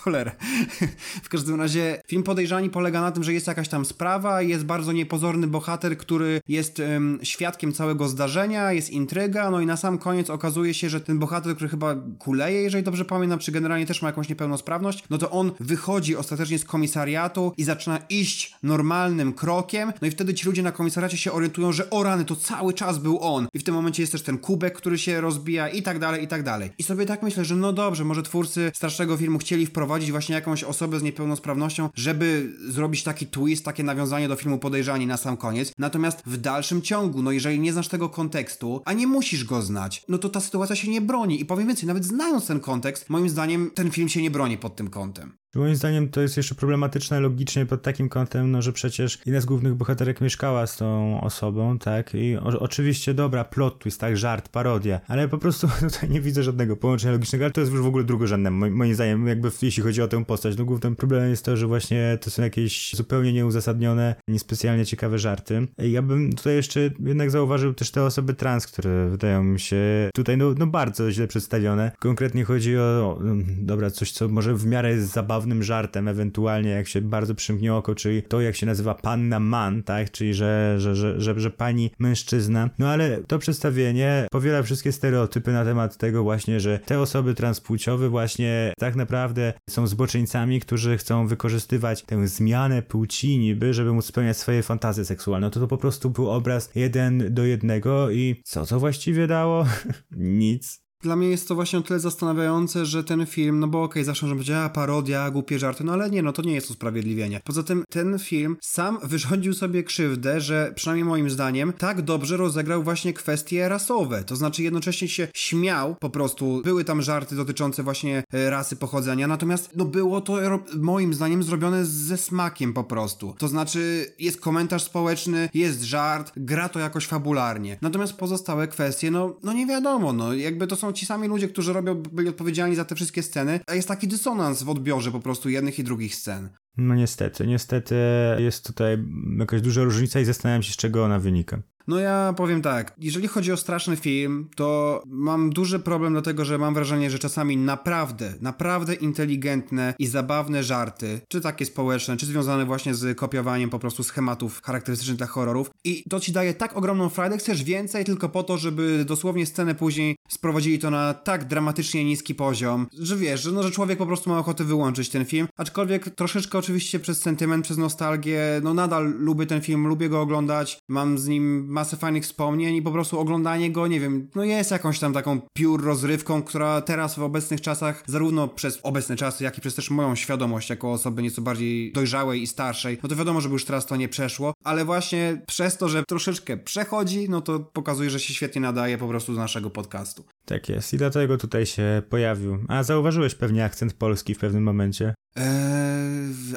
w 1.24 1.28
każdym 1.28 1.60
razie 1.60 2.00
film 2.06 2.22
Podejrzani 2.22 2.70
polega 2.70 3.00
na 3.00 3.12
tym, 3.12 3.24
że 3.24 3.32
jest 3.32 3.46
jakaś 3.46 3.68
tam 3.68 3.84
sprawa, 3.84 4.37
jest 4.42 4.64
bardzo 4.64 4.92
niepozorny 4.92 5.46
bohater, 5.46 5.98
który 5.98 6.40
jest 6.48 6.82
świadkiem 7.22 7.72
całego 7.72 8.08
zdarzenia, 8.08 8.72
jest 8.72 8.90
intryga, 8.90 9.50
no 9.50 9.60
i 9.60 9.66
na 9.66 9.76
sam 9.76 9.98
koniec 9.98 10.30
okazuje 10.30 10.74
się, 10.74 10.90
że 10.90 11.00
ten 11.00 11.18
bohater, 11.18 11.54
który 11.54 11.70
chyba 11.70 11.96
kuleje, 12.18 12.62
jeżeli 12.62 12.84
dobrze 12.84 13.04
pamiętam, 13.04 13.38
czy 13.38 13.52
generalnie 13.52 13.86
też 13.86 14.02
ma 14.02 14.08
jakąś 14.08 14.28
niepełnosprawność, 14.28 15.04
no 15.10 15.18
to 15.18 15.30
on 15.30 15.52
wychodzi 15.60 16.16
ostatecznie 16.16 16.58
z 16.58 16.64
komisariatu 16.64 17.52
i 17.56 17.64
zaczyna 17.64 17.98
iść 18.08 18.54
normalnym 18.62 19.32
krokiem, 19.32 19.92
no 20.02 20.08
i 20.08 20.10
wtedy 20.10 20.34
ci 20.34 20.46
ludzie 20.46 20.62
na 20.62 20.72
komisariacie 20.72 21.16
się 21.16 21.32
orientują, 21.32 21.72
że 21.72 21.90
o 21.90 22.02
rany, 22.02 22.24
to 22.24 22.36
cały 22.36 22.72
czas 22.72 22.98
był 22.98 23.18
on. 23.20 23.48
I 23.54 23.58
w 23.58 23.64
tym 23.64 23.74
momencie 23.74 24.02
jest 24.02 24.12
też 24.12 24.22
ten 24.22 24.38
kubek, 24.38 24.74
który 24.74 24.98
się 24.98 25.20
rozbija 25.20 25.68
i 25.68 25.82
tak 25.82 25.98
dalej, 25.98 26.24
i 26.24 26.28
tak 26.28 26.42
dalej. 26.42 26.70
I 26.78 26.82
sobie 26.82 27.06
tak 27.06 27.22
myślę, 27.22 27.44
że 27.44 27.56
no 27.56 27.72
dobrze, 27.72 28.04
może 28.04 28.22
twórcy 28.22 28.72
strasznego 28.74 29.16
filmu 29.16 29.38
chcieli 29.38 29.66
wprowadzić 29.66 30.10
właśnie 30.10 30.34
jakąś 30.34 30.64
osobę 30.64 30.98
z 30.98 31.02
niepełnosprawnością, 31.02 31.88
żeby 31.94 32.52
zrobić 32.68 33.02
taki 33.02 33.26
twist, 33.26 33.64
takie 33.64 33.82
nawiązanie 33.82 34.27
do 34.28 34.36
filmu 34.36 34.58
Podejrzani 34.58 35.06
na 35.06 35.16
sam 35.16 35.36
koniec. 35.36 35.72
Natomiast 35.78 36.22
w 36.26 36.36
dalszym 36.36 36.82
ciągu, 36.82 37.22
no 37.22 37.30
jeżeli 37.32 37.60
nie 37.60 37.72
znasz 37.72 37.88
tego 37.88 38.08
kontekstu, 38.08 38.82
a 38.84 38.92
nie 38.92 39.06
musisz 39.06 39.44
go 39.44 39.62
znać, 39.62 40.04
no 40.08 40.18
to 40.18 40.28
ta 40.28 40.40
sytuacja 40.40 40.76
się 40.76 40.90
nie 40.90 41.00
broni. 41.00 41.40
I 41.40 41.44
powiem 41.44 41.66
więcej, 41.66 41.86
nawet 41.86 42.04
znając 42.04 42.46
ten 42.46 42.60
kontekst, 42.60 43.10
moim 43.10 43.28
zdaniem 43.28 43.70
ten 43.74 43.90
film 43.90 44.08
się 44.08 44.22
nie 44.22 44.30
broni 44.30 44.58
pod 44.58 44.76
tym 44.76 44.90
kątem. 44.90 45.38
Moim 45.58 45.76
zdaniem 45.76 46.08
to 46.08 46.20
jest 46.20 46.36
jeszcze 46.36 46.54
problematyczne 46.54 47.20
logicznie 47.20 47.66
pod 47.66 47.82
takim 47.82 48.08
kątem, 48.08 48.50
no 48.50 48.62
że 48.62 48.72
przecież 48.72 49.18
jedna 49.26 49.40
z 49.40 49.44
głównych 49.44 49.74
bohaterek 49.74 50.20
mieszkała 50.20 50.66
z 50.66 50.76
tą 50.76 51.20
osobą, 51.20 51.78
tak? 51.78 52.14
I 52.14 52.36
o, 52.36 52.60
oczywiście 52.60 53.14
dobra, 53.14 53.44
plot 53.44 53.78
twist, 53.78 54.00
tak, 54.00 54.16
żart, 54.16 54.48
parodia, 54.48 55.00
ale 55.08 55.28
po 55.28 55.38
prostu 55.38 55.68
tutaj 55.92 56.10
nie 56.10 56.20
widzę 56.20 56.42
żadnego 56.42 56.76
połączenia 56.76 57.12
logicznego, 57.12 57.44
ale 57.44 57.52
to 57.52 57.60
jest 57.60 57.72
już 57.72 57.82
w 57.82 57.86
ogóle 57.86 58.04
drugorzędne, 58.04 58.50
moim 58.50 58.94
zdaniem, 58.94 59.26
jakby 59.26 59.50
jeśli 59.62 59.82
chodzi 59.82 60.02
o 60.02 60.08
tę 60.08 60.24
postać. 60.24 60.58
No 60.58 60.64
głównym 60.64 60.96
problemem 60.96 61.30
jest 61.30 61.44
to, 61.44 61.56
że 61.56 61.66
właśnie 61.66 62.18
to 62.20 62.30
są 62.30 62.42
jakieś 62.42 62.94
zupełnie 62.94 63.32
nieuzasadnione, 63.32 64.14
niespecjalnie 64.28 64.86
ciekawe 64.86 65.18
żarty. 65.18 65.66
Ja 65.78 66.02
bym 66.02 66.32
tutaj 66.32 66.54
jeszcze 66.54 66.90
jednak 67.00 67.30
zauważył 67.30 67.74
też 67.74 67.90
te 67.90 68.04
osoby 68.04 68.34
trans, 68.34 68.66
które 68.66 69.08
wydają 69.08 69.44
mi 69.44 69.60
się 69.60 70.10
tutaj 70.14 70.36
no, 70.36 70.54
no 70.58 70.66
bardzo 70.66 71.12
źle 71.12 71.26
przedstawione. 71.26 71.92
Konkretnie 71.98 72.44
chodzi 72.44 72.78
o, 72.78 73.18
dobra, 73.58 73.90
coś, 73.90 74.12
co 74.12 74.28
może 74.28 74.54
w 74.54 74.66
miarę 74.66 74.90
jest 74.90 75.12
zabawne 75.12 75.47
zabawnym 75.48 75.62
żartem, 75.62 76.08
ewentualnie 76.08 76.70
jak 76.70 76.88
się 76.88 77.00
bardzo 77.00 77.34
przymknie 77.34 77.74
oko, 77.74 77.94
czyli 77.94 78.22
to 78.22 78.40
jak 78.40 78.56
się 78.56 78.66
nazywa 78.66 78.94
panna 78.94 79.40
man, 79.40 79.82
tak, 79.82 80.10
czyli 80.10 80.34
że, 80.34 80.74
że, 80.78 80.96
że, 80.96 81.20
że, 81.20 81.40
że 81.40 81.50
pani 81.50 81.90
mężczyzna. 81.98 82.70
No 82.78 82.88
ale 82.88 83.22
to 83.26 83.38
przedstawienie 83.38 84.26
powiela 84.30 84.62
wszystkie 84.62 84.92
stereotypy 84.92 85.52
na 85.52 85.64
temat 85.64 85.96
tego 85.96 86.22
właśnie, 86.22 86.60
że 86.60 86.78
te 86.78 87.00
osoby 87.00 87.34
transpłciowe 87.34 88.08
właśnie 88.08 88.72
tak 88.78 88.96
naprawdę 88.96 89.52
są 89.70 89.86
zboczeńcami, 89.86 90.60
którzy 90.60 90.98
chcą 90.98 91.26
wykorzystywać 91.26 92.02
tę 92.02 92.28
zmianę 92.28 92.82
płci 92.82 93.38
niby, 93.38 93.74
żeby 93.74 93.92
móc 93.92 94.04
spełniać 94.04 94.36
swoje 94.36 94.62
fantazje 94.62 95.04
seksualne. 95.04 95.46
No 95.46 95.50
to 95.50 95.60
to 95.60 95.68
po 95.68 95.78
prostu 95.78 96.10
był 96.10 96.30
obraz 96.30 96.70
jeden 96.74 97.34
do 97.34 97.44
jednego 97.44 98.10
i 98.10 98.42
co 98.44 98.66
to 98.66 98.80
właściwie 98.80 99.26
dało? 99.26 99.66
Nic. 100.42 100.87
Dla 101.02 101.16
mnie 101.16 101.28
jest 101.28 101.48
to 101.48 101.54
właśnie 101.54 101.78
o 101.78 101.82
tyle 101.82 102.00
zastanawiające, 102.00 102.86
że 102.86 103.04
ten 103.04 103.26
film, 103.26 103.60
no 103.60 103.68
bo 103.68 103.82
okej, 103.82 103.90
okay, 103.92 104.04
zawsze 104.04 104.26
może 104.26 104.36
być, 104.36 104.50
a 104.50 104.68
parodia, 104.68 105.30
głupie 105.30 105.58
żarty, 105.58 105.84
no 105.84 105.92
ale 105.92 106.10
nie, 106.10 106.22
no 106.22 106.32
to 106.32 106.42
nie 106.42 106.54
jest 106.54 106.70
usprawiedliwienie. 106.70 107.40
Poza 107.44 107.62
tym 107.62 107.84
ten 107.90 108.18
film 108.18 108.56
sam 108.62 108.98
wyrządził 109.02 109.54
sobie 109.54 109.82
krzywdę, 109.82 110.40
że 110.40 110.72
przynajmniej 110.76 111.04
moim 111.04 111.30
zdaniem 111.30 111.72
tak 111.72 112.02
dobrze 112.02 112.36
rozegrał 112.36 112.82
właśnie 112.82 113.12
kwestie 113.12 113.68
rasowe. 113.68 114.24
To 114.24 114.36
znaczy 114.36 114.62
jednocześnie 114.62 115.08
się 115.08 115.28
śmiał, 115.34 115.96
po 116.00 116.10
prostu 116.10 116.60
były 116.64 116.84
tam 116.84 117.02
żarty 117.02 117.36
dotyczące 117.36 117.82
właśnie 117.82 118.24
e, 118.32 118.50
rasy 118.50 118.76
pochodzenia, 118.76 119.26
natomiast 119.26 119.70
no 119.76 119.84
było 119.84 120.20
to 120.20 120.38
moim 120.74 121.14
zdaniem 121.14 121.42
zrobione 121.42 121.84
ze 121.84 122.16
smakiem 122.16 122.72
po 122.72 122.84
prostu. 122.84 123.34
To 123.38 123.48
znaczy 123.48 124.12
jest 124.18 124.40
komentarz 124.40 124.82
społeczny, 124.82 125.48
jest 125.54 125.82
żart, 125.82 126.32
gra 126.36 126.68
to 126.68 126.78
jakoś 126.78 127.06
fabularnie. 127.06 127.78
Natomiast 127.82 128.12
pozostałe 128.12 128.68
kwestie, 128.68 129.10
no, 129.10 129.36
no 129.42 129.52
nie 129.52 129.66
wiadomo, 129.66 130.12
no 130.12 130.34
jakby 130.34 130.66
to 130.66 130.76
są 130.76 130.87
ci 130.92 131.06
sami 131.06 131.28
ludzie, 131.28 131.48
którzy 131.48 131.72
robią, 131.72 131.94
byli 131.94 132.28
odpowiedzialni 132.28 132.76
za 132.76 132.84
te 132.84 132.94
wszystkie 132.94 133.22
sceny, 133.22 133.60
a 133.66 133.74
jest 133.74 133.88
taki 133.88 134.08
dysonans 134.08 134.62
w 134.62 134.68
odbiorze 134.68 135.12
po 135.12 135.20
prostu 135.20 135.48
jednych 135.48 135.78
i 135.78 135.84
drugich 135.84 136.14
scen. 136.14 136.48
No 136.76 136.94
niestety, 136.94 137.46
niestety 137.46 137.94
jest 138.38 138.66
tutaj 138.66 138.98
jakaś 139.38 139.60
duża 139.60 139.82
różnica 139.82 140.20
i 140.20 140.24
zastanawiam 140.24 140.62
się, 140.62 140.72
z 140.72 140.76
czego 140.76 141.04
ona 141.04 141.18
wynika. 141.18 141.62
No 141.88 141.98
ja 141.98 142.34
powiem 142.36 142.62
tak, 142.62 142.94
jeżeli 142.98 143.28
chodzi 143.28 143.52
o 143.52 143.56
straszny 143.56 143.96
film, 143.96 144.48
to 144.56 145.02
mam 145.06 145.50
duży 145.50 145.78
problem 145.78 146.12
dlatego, 146.12 146.44
że 146.44 146.58
mam 146.58 146.74
wrażenie, 146.74 147.10
że 147.10 147.18
czasami 147.18 147.56
naprawdę, 147.56 148.34
naprawdę 148.40 148.94
inteligentne 148.94 149.94
i 149.98 150.06
zabawne 150.06 150.62
żarty, 150.62 151.20
czy 151.28 151.40
takie 151.40 151.66
społeczne, 151.66 152.16
czy 152.16 152.26
związane 152.26 152.64
właśnie 152.64 152.94
z 152.94 153.18
kopiowaniem 153.18 153.70
po 153.70 153.78
prostu 153.78 154.02
schematów 154.02 154.62
charakterystycznych 154.62 155.16
dla 155.16 155.26
horrorów. 155.26 155.70
I 155.84 156.04
to 156.10 156.20
ci 156.20 156.32
daje 156.32 156.54
tak 156.54 156.76
ogromną 156.76 157.08
frajdę, 157.08 157.38
chcesz 157.38 157.64
więcej 157.64 158.04
tylko 158.04 158.28
po 158.28 158.42
to, 158.42 158.58
żeby 158.58 159.04
dosłownie 159.04 159.46
scenę 159.46 159.74
później 159.74 160.16
sprowadzili 160.28 160.78
to 160.78 160.90
na 160.90 161.14
tak 161.14 161.44
dramatycznie 161.44 162.04
niski 162.04 162.34
poziom, 162.34 162.86
że 162.98 163.16
wiesz, 163.16 163.42
że, 163.42 163.52
no, 163.52 163.62
że 163.62 163.70
człowiek 163.70 163.98
po 163.98 164.06
prostu 164.06 164.30
ma 164.30 164.38
ochotę 164.38 164.64
wyłączyć 164.64 165.08
ten 165.08 165.24
film, 165.24 165.48
aczkolwiek 165.56 166.10
troszeczkę 166.10 166.58
oczywiście 166.58 167.00
przez 167.00 167.20
sentyment, 167.20 167.64
przez 167.64 167.78
nostalgię, 167.78 168.40
no 168.62 168.74
nadal 168.74 169.14
lubię 169.18 169.46
ten 169.46 169.60
film, 169.60 169.86
lubię 169.86 170.08
go 170.08 170.20
oglądać, 170.20 170.78
mam 170.88 171.18
z 171.18 171.28
nim 171.28 171.77
masę 171.78 171.96
fajnych 171.96 172.24
wspomnień 172.24 172.76
i 172.76 172.82
po 172.82 172.90
prostu 172.90 173.18
oglądanie 173.18 173.72
go, 173.72 173.86
nie 173.86 174.00
wiem, 174.00 174.28
no 174.34 174.44
jest 174.44 174.70
jakąś 174.70 174.98
tam 174.98 175.12
taką 175.12 175.40
piór 175.52 175.84
rozrywką, 175.84 176.42
która 176.42 176.80
teraz 176.80 177.14
w 177.14 177.22
obecnych 177.22 177.60
czasach, 177.60 178.02
zarówno 178.06 178.48
przez 178.48 178.80
obecne 178.82 179.16
czasy, 179.16 179.44
jak 179.44 179.58
i 179.58 179.60
przez 179.60 179.74
też 179.74 179.90
moją 179.90 180.14
świadomość 180.14 180.70
jako 180.70 180.92
osoby 180.92 181.22
nieco 181.22 181.42
bardziej 181.42 181.92
dojrzałej 181.92 182.42
i 182.42 182.46
starszej, 182.46 182.98
no 183.02 183.08
to 183.08 183.16
wiadomo, 183.16 183.40
że 183.40 183.48
już 183.48 183.64
teraz 183.64 183.86
to 183.86 183.96
nie 183.96 184.08
przeszło, 184.08 184.52
ale 184.64 184.84
właśnie 184.84 185.42
przez 185.46 185.76
to, 185.76 185.88
że 185.88 186.02
troszeczkę 186.08 186.56
przechodzi, 186.56 187.30
no 187.30 187.40
to 187.40 187.60
pokazuje, 187.60 188.10
że 188.10 188.20
się 188.20 188.34
świetnie 188.34 188.60
nadaje 188.60 188.98
po 188.98 189.08
prostu 189.08 189.32
do 189.32 189.38
naszego 189.38 189.70
podcastu. 189.70 190.24
Tak 190.44 190.68
jest 190.68 190.94
i 190.94 190.96
dlatego 190.96 191.38
tutaj 191.38 191.66
się 191.66 192.02
pojawił. 192.10 192.58
A 192.68 192.82
zauważyłeś 192.82 193.34
pewnie 193.34 193.64
akcent 193.64 193.94
polski 193.94 194.34
w 194.34 194.38
pewnym 194.38 194.62
momencie. 194.62 195.14
Eee, 195.36 195.44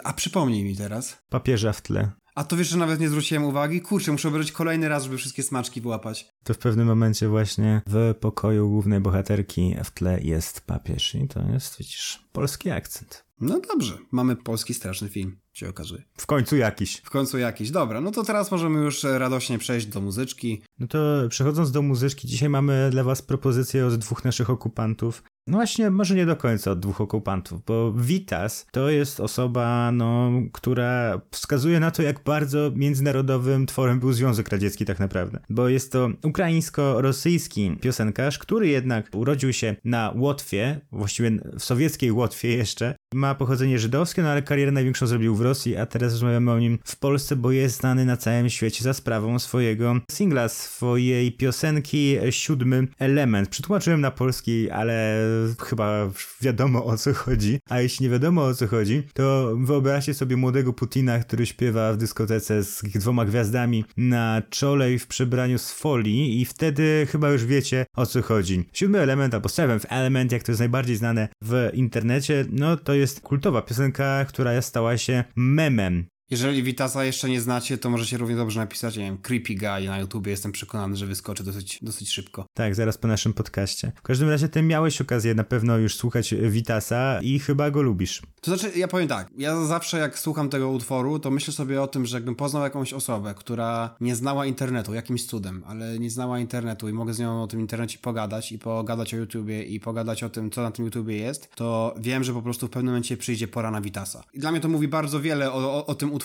a 0.03 0.13
przypomnij 0.13 0.63
mi 0.63 0.75
teraz. 0.75 1.17
Papieża 1.29 1.73
w 1.73 1.81
tle. 1.81 2.11
A 2.35 2.43
to 2.43 2.57
wiesz, 2.57 2.69
że 2.69 2.77
nawet 2.77 2.99
nie 2.99 3.09
zwróciłem 3.09 3.43
uwagi? 3.43 3.81
Kurczę, 3.81 4.11
muszę 4.11 4.27
obejrzeć 4.27 4.51
kolejny 4.51 4.89
raz, 4.89 5.03
żeby 5.03 5.17
wszystkie 5.17 5.43
smaczki 5.43 5.81
wyłapać. 5.81 6.29
To 6.43 6.53
w 6.53 6.57
pewnym 6.57 6.87
momencie 6.87 7.27
właśnie 7.27 7.81
w 7.87 8.15
pokoju 8.19 8.69
głównej 8.69 8.99
bohaterki 8.99 9.75
w 9.83 9.91
tle 9.91 10.21
jest 10.21 10.61
papież 10.61 11.15
i 11.15 11.27
to 11.27 11.41
jest, 11.53 11.77
widzisz, 11.77 12.27
polski 12.31 12.69
akcent. 12.69 13.25
No 13.41 13.59
dobrze, 13.59 13.97
mamy 14.11 14.35
polski 14.35 14.73
straszny 14.73 15.09
film, 15.09 15.39
się 15.53 15.69
okazuje. 15.69 16.03
W 16.17 16.25
końcu 16.25 16.57
jakiś. 16.57 16.97
W 16.97 17.09
końcu 17.09 17.37
jakiś, 17.37 17.71
dobra, 17.71 18.01
no 18.01 18.11
to 18.11 18.23
teraz 18.23 18.51
możemy 18.51 18.79
już 18.79 19.03
radośnie 19.03 19.57
przejść 19.57 19.85
do 19.85 20.01
muzyczki. 20.01 20.63
No 20.81 20.87
to 20.87 20.99
przechodząc 21.29 21.71
do 21.71 21.81
muzyczki, 21.81 22.27
dzisiaj 22.27 22.49
mamy 22.49 22.89
dla 22.91 23.03
was 23.03 23.21
propozycję 23.21 23.85
od 23.85 23.95
dwóch 23.95 24.25
naszych 24.25 24.49
okupantów. 24.49 25.23
No 25.47 25.57
właśnie, 25.57 25.89
może 25.89 26.15
nie 26.15 26.25
do 26.25 26.35
końca 26.35 26.71
od 26.71 26.79
dwóch 26.79 27.01
okupantów, 27.01 27.65
bo 27.65 27.93
Vitas 27.93 28.65
to 28.71 28.89
jest 28.89 29.19
osoba, 29.19 29.91
no, 29.91 30.31
która 30.51 31.21
wskazuje 31.31 31.79
na 31.79 31.91
to, 31.91 32.01
jak 32.01 32.23
bardzo 32.23 32.71
międzynarodowym 32.75 33.65
tworem 33.65 33.99
był 33.99 34.13
Związek 34.13 34.49
Radziecki 34.49 34.85
tak 34.85 34.99
naprawdę. 34.99 35.39
Bo 35.49 35.69
jest 35.69 35.91
to 35.91 36.09
ukraińsko-rosyjski 36.23 37.77
piosenkarz, 37.81 38.39
który 38.39 38.67
jednak 38.67 39.09
urodził 39.15 39.53
się 39.53 39.75
na 39.85 40.13
Łotwie, 40.15 40.81
właściwie 40.91 41.31
w 41.59 41.63
sowieckiej 41.63 42.11
Łotwie 42.11 42.57
jeszcze. 42.57 42.95
Ma 43.13 43.35
pochodzenie 43.35 43.79
żydowskie, 43.79 44.21
no 44.21 44.29
ale 44.29 44.41
karierę 44.41 44.71
największą 44.71 45.07
zrobił 45.07 45.35
w 45.35 45.41
Rosji, 45.41 45.77
a 45.77 45.85
teraz 45.85 46.13
rozmawiamy 46.13 46.51
o 46.51 46.59
nim 46.59 46.79
w 46.85 46.99
Polsce, 46.99 47.35
bo 47.35 47.51
jest 47.51 47.79
znany 47.79 48.05
na 48.05 48.17
całym 48.17 48.49
świecie 48.49 48.83
za 48.83 48.93
sprawą 48.93 49.39
swojego 49.39 49.95
singla, 50.11 50.49
swojej 50.75 51.31
piosenki 51.31 52.17
Siódmy 52.29 52.87
Element. 52.99 53.49
Przetłumaczyłem 53.49 54.01
na 54.01 54.11
polski, 54.11 54.69
ale 54.69 55.17
chyba 55.59 56.11
wiadomo 56.41 56.85
o 56.85 56.97
co 56.97 57.13
chodzi. 57.13 57.59
A 57.69 57.79
jeśli 57.79 58.03
nie 58.03 58.09
wiadomo 58.09 58.45
o 58.45 58.53
co 58.53 58.67
chodzi, 58.67 59.03
to 59.13 59.55
wyobraźcie 59.57 60.13
sobie 60.13 60.37
młodego 60.37 60.73
Putina, 60.73 61.19
który 61.19 61.45
śpiewa 61.45 61.93
w 61.93 61.97
dyskotece 61.97 62.63
z 62.63 62.81
dwoma 62.81 63.25
gwiazdami 63.25 63.85
na 63.97 64.41
czole 64.49 64.93
i 64.93 64.99
w 64.99 65.07
przebraniu 65.07 65.57
z 65.57 65.71
folii 65.71 66.41
i 66.41 66.45
wtedy 66.45 67.07
chyba 67.11 67.29
już 67.29 67.45
wiecie 67.45 67.85
o 67.95 68.05
co 68.05 68.21
chodzi. 68.21 68.65
Siódmy 68.73 68.99
element 68.99 69.33
albo 69.33 69.49
seventh 69.49 69.85
element, 69.89 70.31
jak 70.31 70.43
to 70.43 70.51
jest 70.51 70.59
najbardziej 70.59 70.95
znane 70.95 71.27
w 71.43 71.69
internecie, 71.73 72.45
no 72.51 72.77
to 72.77 72.93
jest 72.93 73.21
kultowa 73.21 73.61
piosenka, 73.61 74.25
która 74.25 74.61
stała 74.61 74.97
się 74.97 75.23
memem 75.35 76.10
Jeżeli 76.31 76.63
Vitasa 76.63 77.05
jeszcze 77.05 77.29
nie 77.29 77.41
znacie, 77.41 77.77
to 77.77 77.89
możecie 77.89 78.17
równie 78.17 78.35
dobrze 78.35 78.59
napisać, 78.59 78.97
nie 78.97 79.03
wiem, 79.03 79.17
Creepy 79.17 79.55
Guy 79.55 79.87
na 79.87 79.99
YouTubie. 79.99 80.31
Jestem 80.31 80.51
przekonany, 80.51 80.95
że 80.95 81.05
wyskoczy 81.05 81.43
dosyć, 81.43 81.79
dosyć 81.81 82.11
szybko. 82.11 82.45
Tak, 82.53 82.75
zaraz 82.75 82.97
po 82.97 83.07
naszym 83.07 83.33
podcaście. 83.33 83.91
W 83.95 84.01
każdym 84.01 84.29
razie 84.29 84.49
ty 84.49 84.61
miałeś 84.61 85.01
okazję 85.01 85.35
na 85.35 85.43
pewno 85.43 85.77
już 85.77 85.95
słuchać 85.95 86.35
Vitasa 86.49 87.19
i 87.21 87.39
chyba 87.39 87.71
go 87.71 87.81
lubisz. 87.81 88.21
To 88.41 88.55
znaczy, 88.55 88.79
ja 88.79 88.87
powiem 88.87 89.07
tak, 89.07 89.29
ja 89.37 89.65
zawsze 89.65 89.97
jak 89.97 90.19
słucham 90.19 90.49
tego 90.49 90.69
utworu, 90.69 91.19
to 91.19 91.31
myślę 91.31 91.53
sobie 91.53 91.81
o 91.81 91.87
tym, 91.87 92.05
że 92.05 92.17
jakbym 92.17 92.35
poznał 92.35 92.63
jakąś 92.63 92.93
osobę, 92.93 93.33
która 93.33 93.95
nie 94.01 94.15
znała 94.15 94.45
internetu, 94.45 94.93
jakimś 94.93 95.25
cudem, 95.25 95.63
ale 95.67 95.99
nie 95.99 96.09
znała 96.09 96.39
internetu 96.39 96.89
i 96.89 96.93
mogę 96.93 97.13
z 97.13 97.19
nią 97.19 97.43
o 97.43 97.47
tym 97.47 97.59
internecie 97.59 97.97
pogadać 97.97 98.51
i 98.51 98.59
pogadać 98.59 99.13
o 99.13 99.17
YouTubie 99.17 99.63
i 99.63 99.79
pogadać 99.79 100.23
o 100.23 100.29
tym, 100.29 100.51
co 100.51 100.61
na 100.61 100.71
tym 100.71 100.85
YouTubie 100.85 101.17
jest, 101.17 101.55
to 101.55 101.95
wiem, 101.99 102.23
że 102.23 102.33
po 102.33 102.41
prostu 102.41 102.67
w 102.67 102.69
pewnym 102.69 102.93
momencie 102.93 103.17
przyjdzie 103.17 103.47
pora 103.47 103.71
na 103.71 103.81
Vitasa. 103.81 104.23
I 104.33 104.39
dla 104.39 104.51
mnie 104.51 104.61
to 104.61 104.69
mówi 104.69 104.87
bardzo 104.87 105.19
wiele 105.19 105.51
o, 105.51 105.73
o, 105.73 105.85
o 105.85 105.95
tym 105.95 106.13
utworze, 106.13 106.20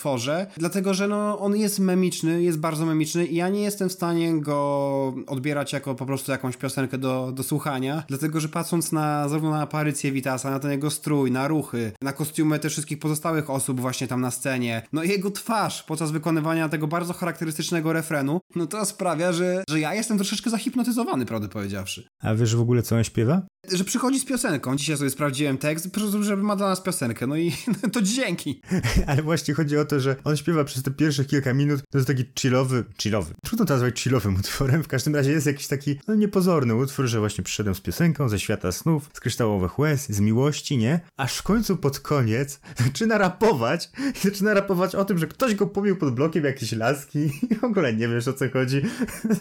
dlatego, 0.56 0.94
że 0.94 1.08
no, 1.08 1.38
on 1.38 1.56
jest 1.56 1.78
memiczny, 1.78 2.42
jest 2.42 2.58
bardzo 2.58 2.86
memiczny 2.86 3.26
i 3.26 3.36
ja 3.36 3.48
nie 3.48 3.62
jestem 3.62 3.88
w 3.88 3.92
stanie 3.92 4.40
go 4.40 5.14
odbierać 5.26 5.72
jako 5.72 5.94
po 5.94 6.06
prostu 6.06 6.32
jakąś 6.32 6.56
piosenkę 6.56 6.98
do, 6.98 7.32
do 7.32 7.42
słuchania, 7.42 8.04
dlatego, 8.08 8.40
że 8.40 8.48
patrząc 8.48 8.92
na 8.92 9.28
zarówno 9.28 9.50
na 9.50 9.62
aparycję 9.62 10.12
Vitasa, 10.12 10.50
na 10.50 10.58
ten 10.58 10.70
jego 10.70 10.90
strój, 10.90 11.30
na 11.30 11.48
ruchy, 11.48 11.92
na 12.02 12.12
kostiumy 12.12 12.58
też 12.58 12.72
wszystkich 12.72 12.98
pozostałych 12.98 13.50
osób 13.50 13.80
właśnie 13.80 14.06
tam 14.06 14.20
na 14.20 14.30
scenie, 14.30 14.82
no 14.92 15.02
i 15.02 15.08
jego 15.08 15.30
twarz 15.30 15.82
podczas 15.82 16.10
wykonywania 16.10 16.68
tego 16.68 16.86
bardzo 16.86 17.12
charakterystycznego 17.12 17.92
refrenu, 17.92 18.40
no 18.56 18.66
to 18.66 18.84
sprawia, 18.84 19.32
że, 19.32 19.64
że 19.70 19.80
ja 19.80 19.94
jestem 19.94 20.16
troszeczkę 20.16 20.50
zahipnotyzowany, 20.50 21.26
prawdę 21.26 21.48
powiedziawszy. 21.48 22.08
A 22.22 22.34
wiesz 22.34 22.56
w 22.56 22.60
ogóle, 22.60 22.82
co 22.82 22.96
on 22.96 23.04
śpiewa? 23.04 23.42
Że 23.72 23.84
przychodzi 23.84 24.20
z 24.20 24.24
piosenką. 24.24 24.76
Dzisiaj 24.76 24.96
sobie 24.96 25.10
sprawdziłem 25.10 25.58
tekst, 25.58 25.88
żeby 26.20 26.42
ma 26.42 26.56
dla 26.56 26.68
nas 26.68 26.80
piosenkę, 26.80 27.26
no 27.26 27.36
i 27.36 27.52
to 27.92 28.02
dzięki. 28.02 28.60
Ale 29.06 29.22
właśnie 29.22 29.54
chodzi 29.54 29.78
o 29.78 29.84
to, 29.86 30.00
że 30.00 30.16
on 30.24 30.36
śpiewa 30.36 30.64
przez 30.64 30.82
te 30.82 30.90
pierwsze 30.90 31.24
kilka 31.24 31.54
minut, 31.54 31.80
to 31.90 31.98
jest 31.98 32.08
taki 32.08 32.24
chillowy, 32.38 32.84
chillowy, 33.02 33.34
trudno 33.44 33.66
to 33.66 33.74
nazwać 33.74 34.00
chillowym 34.00 34.36
utworem, 34.40 34.82
w 34.82 34.88
każdym 34.88 35.14
razie 35.14 35.30
jest 35.30 35.46
jakiś 35.46 35.66
taki, 35.66 35.98
no 36.08 36.14
niepozorny 36.14 36.74
utwór, 36.74 37.06
że 37.06 37.18
właśnie 37.18 37.44
przyszedłem 37.44 37.74
z 37.74 37.80
piosenką, 37.80 38.28
ze 38.28 38.38
świata 38.38 38.72
snów, 38.72 39.10
z 39.12 39.20
kryształowych 39.20 39.78
łez, 39.78 40.08
z 40.08 40.20
miłości, 40.20 40.78
nie? 40.78 41.00
Aż 41.16 41.36
w 41.36 41.42
końcu 41.42 41.76
pod 41.76 42.00
koniec 42.00 42.60
zaczyna 42.86 43.18
rapować 43.18 43.90
zaczyna 44.24 44.54
rapować 44.54 44.94
o 44.94 45.04
tym, 45.04 45.18
że 45.18 45.26
ktoś 45.26 45.54
go 45.54 45.66
pobił 45.66 45.96
pod 45.96 46.14
blokiem 46.14 46.44
jakieś 46.44 46.72
laski 46.72 47.18
i 47.50 47.54
w 47.54 47.64
ogóle 47.64 47.94
nie 47.94 48.08
wiesz 48.08 48.28
o 48.28 48.32
co 48.32 48.50
chodzi. 48.50 48.82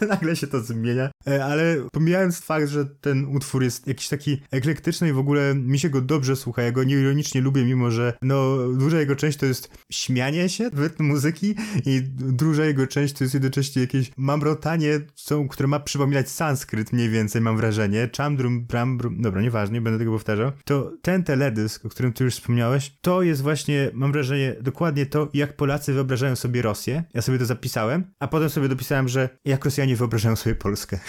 Nagle 0.08 0.36
się 0.36 0.46
to 0.46 0.60
zmienia. 0.60 1.10
E, 1.28 1.44
ale 1.44 1.76
pomijając 1.92 2.40
fakt, 2.40 2.68
że 2.68 2.86
ten 2.86 3.24
utwór 3.36 3.62
jest 3.62 3.86
jakiś 3.86 4.08
taki 4.08 4.42
eklektyczny 4.50 5.08
i 5.08 5.12
w 5.12 5.18
ogóle 5.18 5.54
mi 5.54 5.78
się 5.78 5.90
go 5.90 6.00
dobrze 6.00 6.36
słucha, 6.36 6.62
ja 6.62 6.72
go 6.72 6.84
nieironicznie 6.84 7.40
lubię, 7.40 7.64
mimo 7.64 7.90
że 7.90 8.12
no 8.22 8.56
duża 8.68 9.00
jego 9.00 9.16
część 9.16 9.38
to 9.38 9.46
jest 9.46 9.70
śmianie 9.92 10.35
się 10.48 10.70
w 10.70 10.78
rytm 10.78 11.04
muzyki 11.04 11.54
i 11.86 12.02
duża 12.18 12.64
jego 12.64 12.86
część 12.86 13.14
to 13.14 13.24
jest 13.24 13.34
jednocześnie 13.34 13.82
jakieś 13.82 14.10
mamrotanie, 14.16 15.00
co, 15.14 15.44
które 15.44 15.66
ma 15.66 15.80
przypominać 15.80 16.30
sanskryt 16.30 16.92
mniej 16.92 17.08
więcej, 17.10 17.40
mam 17.40 17.56
wrażenie. 17.56 18.10
Chamdrum, 18.16 18.66
brambrum, 18.66 19.22
dobra, 19.22 19.42
nieważne, 19.42 19.74
nie 19.74 19.80
będę 19.80 19.98
tego 19.98 20.12
powtarzał. 20.12 20.52
To 20.64 20.92
ten 21.02 21.24
teledysk, 21.24 21.86
o 21.86 21.88
którym 21.88 22.12
ty 22.12 22.24
już 22.24 22.34
wspomniałeś, 22.34 22.96
to 23.00 23.22
jest 23.22 23.42
właśnie, 23.42 23.90
mam 23.94 24.12
wrażenie, 24.12 24.56
dokładnie 24.60 25.06
to, 25.06 25.28
jak 25.34 25.56
Polacy 25.56 25.92
wyobrażają 25.92 26.36
sobie 26.36 26.62
Rosję. 26.62 27.04
Ja 27.14 27.22
sobie 27.22 27.38
to 27.38 27.46
zapisałem, 27.46 28.04
a 28.20 28.28
potem 28.28 28.50
sobie 28.50 28.68
dopisałem, 28.68 29.08
że 29.08 29.28
jak 29.44 29.64
Rosjanie 29.64 29.96
wyobrażają 29.96 30.36
sobie 30.36 30.54
Polskę. 30.54 30.98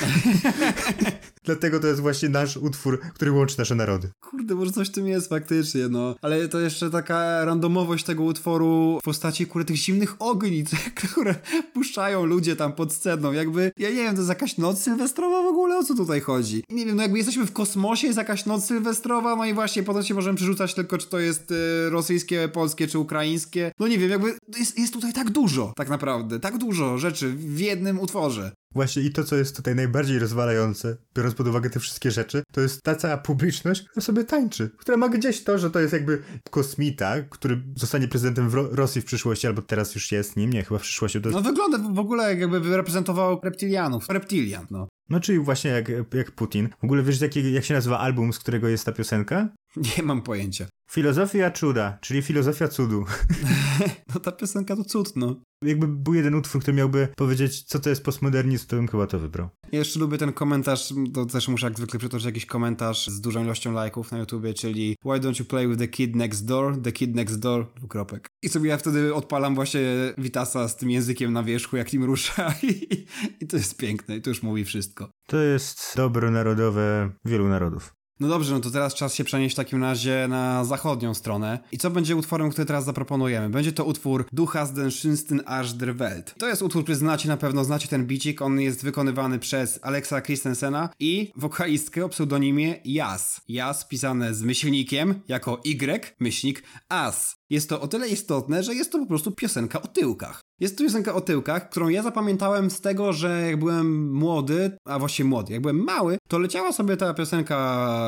Dlatego 1.47 1.79
to 1.79 1.87
jest 1.87 1.99
właśnie 1.99 2.29
nasz 2.29 2.57
utwór, 2.57 2.99
który 2.99 3.31
łączy 3.31 3.59
nasze 3.59 3.75
narody. 3.75 4.11
Kurde, 4.19 4.55
może 4.55 4.71
coś 4.71 4.89
w 4.89 4.91
tym 4.91 5.07
jest 5.07 5.29
faktycznie, 5.29 5.87
no. 5.89 6.15
Ale 6.21 6.47
to 6.47 6.59
jeszcze 6.59 6.89
taka 6.89 7.45
randomowość 7.45 8.05
tego 8.05 8.23
utworu 8.23 8.99
postaci, 9.07 9.45
kurde, 9.45 9.65
tych 9.65 9.75
zimnych 9.75 10.15
ogni, 10.19 10.63
które 11.09 11.35
puszczają 11.73 12.25
ludzie 12.25 12.55
tam 12.55 12.73
pod 12.73 12.93
sceną. 12.93 13.31
Jakby, 13.31 13.71
ja 13.77 13.89
nie 13.89 13.95
wiem, 13.95 14.13
to 14.13 14.21
jest 14.21 14.29
jakaś 14.29 14.57
noc 14.57 14.81
sylwestrowa 14.81 15.43
w 15.43 15.45
ogóle? 15.45 15.77
O 15.77 15.83
co 15.83 15.95
tutaj 15.95 16.21
chodzi? 16.21 16.63
Nie 16.69 16.85
wiem, 16.85 16.95
no 16.95 17.01
jakby 17.01 17.17
jesteśmy 17.17 17.45
w 17.45 17.53
kosmosie, 17.53 18.07
jest 18.07 18.17
jakaś 18.17 18.45
noc 18.45 18.65
sylwestrowa, 18.65 19.35
no 19.35 19.45
i 19.45 19.53
właśnie 19.53 19.83
potem 19.83 20.03
się 20.03 20.13
możemy 20.13 20.35
przerzucać 20.35 20.73
tylko, 20.73 20.97
czy 20.97 21.07
to 21.07 21.19
jest 21.19 21.51
y, 21.51 21.89
rosyjskie, 21.89 22.47
polskie, 22.47 22.87
czy 22.87 22.99
ukraińskie. 22.99 23.71
No 23.79 23.87
nie 23.87 23.97
wiem, 23.97 24.09
jakby 24.09 24.33
jest, 24.59 24.79
jest 24.79 24.93
tutaj 24.93 25.13
tak 25.13 25.29
dużo, 25.29 25.73
tak 25.75 25.89
naprawdę, 25.89 26.39
tak 26.39 26.57
dużo 26.57 26.97
rzeczy 26.97 27.29
w 27.29 27.59
jednym 27.59 27.99
utworze. 27.99 28.51
Właśnie 28.73 29.01
i 29.01 29.11
to, 29.11 29.23
co 29.23 29.35
jest 29.35 29.55
tutaj 29.55 29.75
najbardziej 29.75 30.19
rozwalające, 30.19 30.97
biorąc 31.15 31.35
pod 31.35 31.47
uwagę 31.47 31.69
te 31.69 31.79
wszystkie 31.79 32.11
rzeczy, 32.11 32.43
to 32.51 32.61
jest 32.61 32.83
ta 32.83 32.95
cała 32.95 33.17
publiczność, 33.17 33.83
która 33.83 34.03
sobie 34.03 34.23
tańczy, 34.23 34.69
która 34.77 34.97
ma 34.97 35.09
gdzieś 35.09 35.43
to, 35.43 35.57
że 35.57 35.71
to 35.71 35.79
jest 35.79 35.93
jakby 35.93 36.23
kosmita, 36.49 37.21
który 37.21 37.63
zostanie 37.75 38.07
prezydentem 38.07 38.49
w 38.49 38.53
Ro 38.53 38.69
Rosji 38.71 39.01
w 39.01 39.05
przyszłości, 39.05 39.47
albo 39.47 39.61
teraz 39.61 39.95
już 39.95 40.11
jest 40.11 40.35
nim, 40.35 40.53
nie, 40.53 40.63
chyba 40.63 40.79
w 40.79 40.81
przyszłości. 40.83 41.21
To... 41.21 41.29
No 41.29 41.41
wygląda 41.41 41.77
w 41.77 41.99
ogóle 41.99 42.35
jakby 42.35 42.77
reprezentował 42.77 43.39
reptilianów, 43.43 44.09
reptilian, 44.09 44.67
no. 44.71 44.87
No 45.09 45.19
czyli 45.19 45.39
właśnie 45.39 45.71
jak, 45.71 45.89
jak 46.13 46.31
Putin. 46.31 46.69
W 46.81 46.83
ogóle 46.83 47.03
wiesz, 47.03 47.21
jak, 47.21 47.35
jak 47.35 47.65
się 47.65 47.73
nazywa 47.73 47.99
album, 47.99 48.33
z 48.33 48.39
którego 48.39 48.67
jest 48.67 48.85
ta 48.85 48.91
piosenka? 48.91 49.49
Nie 49.97 50.03
mam 50.03 50.21
pojęcia. 50.21 50.65
Filozofia 50.91 51.51
cuda, 51.51 51.97
czyli 52.01 52.21
filozofia 52.21 52.67
cudu. 52.67 53.05
no 54.13 54.19
ta 54.19 54.31
piosenka 54.31 54.75
to 54.75 54.83
cud, 54.83 55.15
no. 55.15 55.35
Jakby 55.63 55.87
był 55.87 56.13
jeden 56.13 56.35
utwór, 56.35 56.61
który 56.61 56.77
miałby 56.77 57.07
powiedzieć, 57.15 57.63
co 57.63 57.79
to 57.79 57.89
jest 57.89 58.03
postmodernizm, 58.03 58.67
to 58.67 58.75
bym 58.75 58.87
chyba 58.87 59.07
to 59.07 59.19
wybrał. 59.19 59.49
Ja 59.71 59.79
jeszcze 59.79 59.99
lubię 59.99 60.17
ten 60.17 60.33
komentarz, 60.33 60.93
to 61.13 61.25
też 61.25 61.47
muszę 61.47 61.67
jak 61.67 61.77
zwykle 61.77 61.99
przytoczyć 61.99 62.25
jakiś 62.25 62.45
komentarz 62.45 63.07
z 63.07 63.21
dużą 63.21 63.43
ilością 63.43 63.71
lajków 63.71 64.11
na 64.11 64.17
YouTubie, 64.17 64.53
czyli 64.53 64.95
Why 65.05 65.19
don't 65.19 65.39
you 65.39 65.45
play 65.45 65.67
with 65.67 65.79
the 65.79 65.87
kid 65.87 66.15
next 66.15 66.45
door? 66.45 66.81
The 66.81 66.91
kid 66.91 67.15
next 67.15 67.39
door, 67.39 67.67
dwukropek. 67.75 68.27
I 68.43 68.49
sobie 68.49 68.69
ja 68.69 68.77
wtedy 68.77 69.13
odpalam 69.13 69.55
właśnie 69.55 70.13
Vitasa 70.17 70.67
z 70.67 70.77
tym 70.77 70.91
językiem 70.91 71.33
na 71.33 71.43
wierzchu, 71.43 71.77
jak 71.77 71.93
nim 71.93 72.03
rusza 72.03 72.53
i, 72.63 73.05
i 73.41 73.47
to 73.47 73.57
jest 73.57 73.77
piękne 73.77 74.17
i 74.17 74.21
to 74.21 74.29
już 74.29 74.43
mówi 74.43 74.65
wszystko. 74.65 75.09
To 75.27 75.37
jest 75.37 75.93
dobro 75.95 76.31
narodowe 76.31 77.11
wielu 77.25 77.47
narodów. 77.47 77.96
No 78.19 78.27
dobrze, 78.27 78.53
no 78.53 78.59
to 78.59 78.71
teraz 78.71 78.93
czas 78.93 79.15
się 79.15 79.23
przenieść 79.23 79.55
w 79.55 79.57
takim 79.57 79.83
razie 79.83 80.25
na 80.29 80.65
zachodnią 80.65 81.13
stronę. 81.13 81.59
I 81.71 81.77
co 81.77 81.89
będzie 81.89 82.15
utworem, 82.15 82.49
który 82.49 82.65
teraz 82.65 82.85
zaproponujemy? 82.85 83.49
Będzie 83.49 83.71
to 83.71 83.85
utwór 83.85 84.25
Du 84.31 84.45
hast 84.45 84.73
den 84.73 84.89
schönsten 84.89 85.77
der 85.77 85.95
Welt. 85.95 86.35
To 86.37 86.47
jest 86.47 86.61
utwór, 86.61 86.83
który 86.83 86.95
znacie 86.95 87.29
na 87.29 87.37
pewno, 87.37 87.63
znacie 87.63 87.87
ten 87.87 88.05
bicik. 88.05 88.41
On 88.41 88.59
jest 88.59 88.83
wykonywany 88.83 89.39
przez 89.39 89.79
Alexa 89.81 90.21
Christensena 90.21 90.89
i 90.99 91.31
wokalistkę 91.35 92.05
o 92.05 92.09
pseudonimie 92.09 92.75
Jas. 92.85 93.41
Jas 93.47 93.85
pisane 93.85 94.33
z 94.33 94.41
myślnikiem 94.41 95.21
jako 95.27 95.61
Y, 95.65 96.15
myślnik, 96.19 96.63
As. 96.89 97.36
Jest 97.49 97.69
to 97.69 97.81
o 97.81 97.87
tyle 97.87 98.07
istotne, 98.07 98.63
że 98.63 98.75
jest 98.75 98.91
to 98.91 98.99
po 98.99 99.05
prostu 99.05 99.31
piosenka 99.31 99.81
o 99.81 99.87
tyłkach. 99.87 100.41
Jest 100.59 100.77
to 100.77 100.83
piosenka 100.83 101.13
o 101.13 101.21
tyłkach, 101.21 101.69
którą 101.69 101.89
ja 101.89 102.03
zapamiętałem 102.03 102.71
z 102.71 102.81
tego, 102.81 103.13
że 103.13 103.41
jak 103.47 103.59
byłem 103.59 104.11
młody, 104.11 104.71
a 104.85 104.99
właściwie 104.99 105.29
młody, 105.29 105.53
jak 105.53 105.61
byłem 105.61 105.83
mały, 105.83 106.17
to 106.27 106.39
leciała 106.39 106.71
sobie 106.71 106.97
ta 106.97 107.13
piosenka 107.13 107.55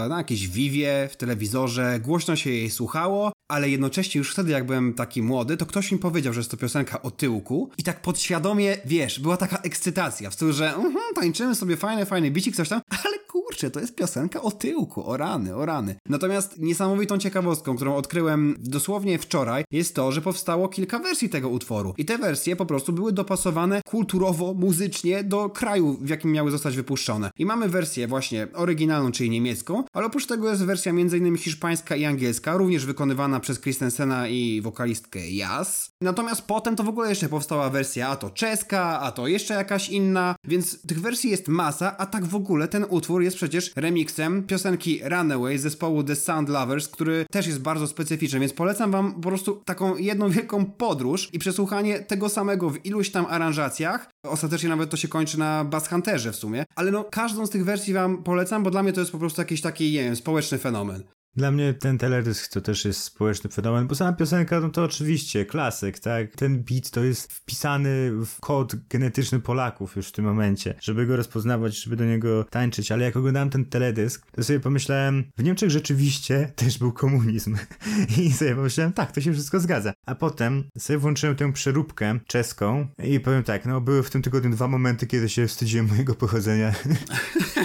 na 0.09 0.17
jakiejś 0.17 0.47
Vivie, 0.47 1.09
w 1.11 1.17
telewizorze, 1.17 1.99
głośno 1.99 2.35
się 2.35 2.49
jej 2.49 2.69
słuchało, 2.69 3.31
ale 3.49 3.69
jednocześnie 3.69 4.19
już 4.19 4.31
wtedy, 4.31 4.51
jak 4.51 4.65
byłem 4.65 4.93
taki 4.93 5.21
młody, 5.21 5.57
to 5.57 5.65
ktoś 5.65 5.91
mi 5.91 5.97
powiedział, 5.97 6.33
że 6.33 6.39
jest 6.39 6.51
to 6.51 6.57
piosenka 6.57 7.01
o 7.01 7.11
tyłku 7.11 7.69
i 7.77 7.83
tak 7.83 8.01
podświadomie, 8.01 8.77
wiesz, 8.85 9.19
była 9.19 9.37
taka 9.37 9.57
ekscytacja 9.57 10.29
w 10.29 10.33
stylu, 10.33 10.53
że 10.53 10.77
uh 10.77 10.85
-huh, 10.85 11.15
tańczymy 11.15 11.55
sobie 11.55 11.77
fajny, 11.77 12.05
fajny 12.05 12.31
bicik, 12.31 12.55
coś 12.55 12.69
tam, 12.69 12.81
ale 13.05 13.19
kurczę, 13.19 13.71
to 13.71 13.79
jest 13.79 13.95
piosenka 13.95 14.41
o 14.41 14.51
tyłku, 14.51 15.09
o 15.09 15.17
rany, 15.17 15.55
o 15.55 15.65
rany. 15.65 15.95
Natomiast 16.09 16.59
niesamowitą 16.59 17.17
ciekawostką, 17.17 17.75
którą 17.75 17.95
odkryłem 17.95 18.55
dosłownie 18.59 19.19
wczoraj, 19.29 19.63
jest 19.71 19.95
to, 19.95 20.11
że 20.11 20.21
powstało 20.21 20.69
kilka 20.69 20.99
wersji 20.99 21.29
tego 21.29 21.49
utworu 21.49 21.93
i 21.97 22.05
te 22.05 22.17
wersje 22.17 22.55
po 22.55 22.65
prostu 22.65 22.93
były 22.93 23.11
dopasowane 23.11 23.81
kulturowo, 23.85 24.53
muzycznie 24.53 25.23
do 25.23 25.49
kraju, 25.49 25.97
w 26.01 26.09
jakim 26.09 26.31
miały 26.31 26.51
zostać 26.51 26.75
wypuszczone. 26.75 27.31
I 27.37 27.45
mamy 27.45 27.69
wersję 27.69 28.07
właśnie 28.07 28.47
oryginalną, 28.53 29.11
czyli 29.11 29.29
niemiecką, 29.29 29.83
ale 29.93 30.05
oprócz 30.05 30.25
tego 30.25 30.49
jest 30.49 30.65
wersja 30.65 30.91
m.in. 30.91 31.37
hiszpańska 31.37 31.95
i 31.95 32.05
angielska, 32.05 32.57
również 32.57 32.85
wykonywana 32.85 33.39
przez 33.39 33.61
Christensena 33.61 34.27
i 34.27 34.61
wokalistkę 34.61 35.29
Jas. 35.29 35.91
Natomiast 36.01 36.41
potem 36.41 36.75
to 36.75 36.83
w 36.83 36.89
ogóle 36.89 37.09
jeszcze 37.09 37.29
powstała 37.29 37.69
wersja 37.69 38.09
a 38.09 38.15
to 38.15 38.29
czeska, 38.29 38.99
a 38.99 39.11
to 39.11 39.27
jeszcze 39.27 39.53
jakaś 39.53 39.89
inna, 39.89 40.35
więc 40.43 40.81
tych 40.81 41.01
wersji 41.01 41.29
jest 41.29 41.47
masa, 41.47 41.97
a 41.97 42.05
tak 42.05 42.25
w 42.25 42.35
ogóle 42.35 42.67
ten 42.67 42.85
utwór 42.89 43.21
jest 43.21 43.37
przecież 43.37 43.71
remixem 43.75 44.43
piosenki 44.43 44.99
Runaway 45.03 45.57
zespołu 45.57 46.03
The 46.03 46.15
Sound 46.15 46.49
Lovers, 46.49 46.87
który 46.87 47.25
też 47.31 47.47
jest 47.47 47.61
bardzo 47.61 47.87
specyficzny, 47.87 48.39
więc 48.39 48.53
polecam 48.53 48.91
wam 48.91 49.18
po 49.21 49.27
prostu 49.27 49.61
taką 49.65 49.97
jedną 49.97 50.29
wielką 50.29 50.65
podróż 50.65 51.29
i 51.33 51.39
przesłuchanie 51.39 51.99
tego 51.99 52.29
samego 52.29 52.69
w 52.69 52.85
iluś 52.85 53.11
tam 53.11 53.25
aranżacjach. 53.29 54.09
Ostatecznie 54.23 54.69
nawet 54.69 54.89
to 54.89 54.97
się 54.97 55.07
kończy 55.07 55.39
na 55.39 55.65
Bass 55.65 55.87
Hunterze 55.87 56.31
w 56.31 56.35
sumie, 56.35 56.65
ale 56.75 56.91
no 56.91 57.03
każdą 57.03 57.45
z 57.45 57.49
tych 57.49 57.65
wersji 57.65 57.93
wam 57.93 58.23
polecam, 58.23 58.63
bo 58.63 58.71
dla 58.71 58.83
mnie 58.83 58.93
to 58.93 58.99
jest 58.99 59.11
po 59.11 59.19
prostu 59.19 59.41
jakiś 59.41 59.61
taki, 59.61 59.91
nie 59.91 60.03
wiem, 60.03 60.15
społeczny 60.15 60.57
fenomen. 60.57 61.03
Dla 61.35 61.51
mnie 61.51 61.73
ten 61.73 61.97
teledysk 61.97 62.51
to 62.51 62.61
też 62.61 62.85
jest 62.85 63.03
społeczny 63.03 63.49
fenomen, 63.49 63.87
bo 63.87 63.95
sama 63.95 64.13
piosenka, 64.13 64.59
no 64.59 64.69
to 64.69 64.83
oczywiście 64.83 65.45
klasyk, 65.45 65.99
tak? 65.99 66.35
Ten 66.35 66.63
beat 66.63 66.89
to 66.89 67.03
jest 67.03 67.33
wpisany 67.33 68.11
w 68.25 68.39
kod 68.39 68.75
genetyczny 68.89 69.39
Polaków 69.39 69.95
już 69.95 70.07
w 70.07 70.11
tym 70.11 70.25
momencie, 70.25 70.75
żeby 70.81 71.05
go 71.05 71.15
rozpoznawać, 71.15 71.83
żeby 71.83 71.95
do 71.95 72.05
niego 72.05 72.43
tańczyć, 72.43 72.91
ale 72.91 73.05
jak 73.05 73.17
oglądałem 73.17 73.49
ten 73.49 73.65
teledysk, 73.65 74.31
to 74.31 74.43
sobie 74.43 74.59
pomyślałem, 74.59 75.23
w 75.37 75.43
Niemczech 75.43 75.69
rzeczywiście 75.69 76.51
też 76.55 76.77
był 76.77 76.91
komunizm 76.91 77.57
i 78.23 78.33
sobie 78.33 78.55
pomyślałem, 78.55 78.93
tak, 78.93 79.11
to 79.11 79.21
się 79.21 79.33
wszystko 79.33 79.59
zgadza. 79.59 79.93
A 80.05 80.15
potem 80.15 80.63
sobie 80.77 80.99
włączyłem 80.99 81.35
tę 81.35 81.53
przeróbkę 81.53 82.19
czeską 82.27 82.87
i 83.03 83.19
powiem 83.19 83.43
tak, 83.43 83.65
no 83.65 83.81
były 83.81 84.03
w 84.03 84.09
tym 84.09 84.21
tygodniu 84.21 84.51
dwa 84.51 84.67
momenty, 84.67 85.07
kiedy 85.07 85.29
się 85.29 85.47
wstydziłem 85.47 85.87
mojego 85.87 86.15
pochodzenia. 86.15 86.73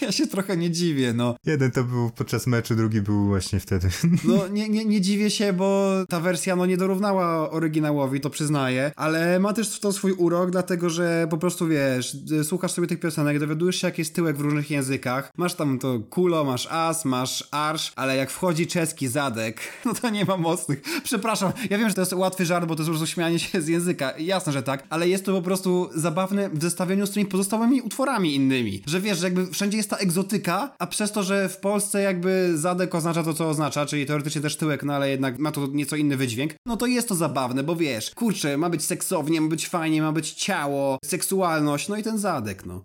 Ja 0.00 0.12
się 0.12 0.26
trochę 0.26 0.56
nie 0.56 0.70
dziwię, 0.70 1.12
no. 1.12 1.36
Jeden 1.46 1.70
to 1.70 1.84
był 1.84 2.10
podczas 2.10 2.46
meczu, 2.46 2.74
drugi 2.74 3.00
był 3.00 3.26
właśnie 3.26 3.60
wtedy. 3.60 3.88
No 4.24 4.48
nie, 4.48 4.68
nie, 4.68 4.84
nie 4.84 5.00
dziwię 5.00 5.30
się, 5.30 5.52
bo 5.52 5.92
ta 6.08 6.20
wersja 6.20 6.56
no 6.56 6.66
nie 6.66 6.76
dorównała 6.76 7.50
oryginałowi, 7.50 8.20
to 8.20 8.30
przyznaję, 8.30 8.92
ale 8.96 9.40
ma 9.40 9.52
też 9.52 9.80
to 9.80 9.92
swój 9.92 10.12
urok, 10.12 10.50
dlatego 10.50 10.90
że 10.90 11.26
po 11.30 11.38
prostu 11.38 11.68
wiesz, 11.68 12.16
słuchasz 12.44 12.72
sobie 12.72 12.88
tych 12.88 13.00
piosenek, 13.00 13.38
dowiadujesz 13.38 13.76
się 13.76 13.86
jak 13.86 13.98
jest 13.98 14.14
tyłek 14.14 14.36
w 14.36 14.40
różnych 14.40 14.70
językach, 14.70 15.32
masz 15.36 15.54
tam 15.54 15.78
to 15.78 16.00
kulo, 16.10 16.44
masz 16.44 16.68
as, 16.70 17.04
masz 17.04 17.48
arsz, 17.50 17.92
ale 17.96 18.16
jak 18.16 18.30
wchodzi 18.30 18.66
czeski 18.66 19.08
zadek, 19.08 19.60
no 19.84 19.94
to 19.94 20.10
nie 20.10 20.24
ma 20.24 20.36
mocnych. 20.36 20.82
Przepraszam, 21.04 21.52
ja 21.70 21.78
wiem, 21.78 21.88
że 21.88 21.94
to 21.94 22.00
jest 22.00 22.12
łatwy 22.12 22.46
żart, 22.46 22.66
bo 22.66 22.74
to 22.74 22.82
jest 22.82 22.90
po 22.90 22.96
prostu 22.96 23.14
śmianie 23.14 23.38
się 23.38 23.62
z 23.62 23.68
języka, 23.68 24.18
jasne, 24.18 24.52
że 24.52 24.62
tak, 24.62 24.86
ale 24.90 25.08
jest 25.08 25.24
to 25.24 25.32
po 25.32 25.42
prostu 25.42 25.90
zabawne 25.94 26.50
w 26.50 26.62
zestawieniu 26.62 27.06
z 27.06 27.10
tymi 27.10 27.26
pozostałymi 27.26 27.80
utworami 27.80 28.34
innymi, 28.34 28.82
że 28.86 29.00
wiesz, 29.00 29.18
że 29.18 29.26
jakby 29.26 29.46
wszędzie 29.62 29.76
jest 29.76 29.90
ta 29.90 29.96
egzotyka, 29.96 30.74
a 30.78 30.86
przez 30.86 31.12
to, 31.12 31.22
że 31.22 31.48
w 31.48 31.56
Polsce 31.56 32.02
jakby 32.02 32.58
zadek 32.58 32.94
oznacza 32.94 33.22
to, 33.22 33.34
co 33.34 33.48
oznacza, 33.48 33.86
czyli 33.86 34.06
teoretycznie 34.06 34.40
też 34.40 34.56
tyłek, 34.56 34.82
no 34.82 34.94
ale 34.94 35.10
jednak 35.10 35.38
ma 35.38 35.52
to 35.52 35.66
nieco 35.66 35.96
inny 35.96 36.16
wydźwięk, 36.16 36.54
no 36.66 36.76
to 36.76 36.86
jest 36.86 37.08
to 37.08 37.14
zabawne, 37.14 37.62
bo 37.62 37.76
wiesz, 37.76 38.10
kurczę, 38.10 38.56
ma 38.56 38.70
być 38.70 38.84
seksownie, 38.84 39.40
ma 39.40 39.48
być 39.48 39.68
fajnie, 39.68 40.02
ma 40.02 40.12
być 40.12 40.32
ciało, 40.32 40.98
seksualność, 41.04 41.88
no 41.88 41.96
i 41.96 42.02
ten 42.02 42.18
zadek, 42.18 42.66
no. 42.66 42.84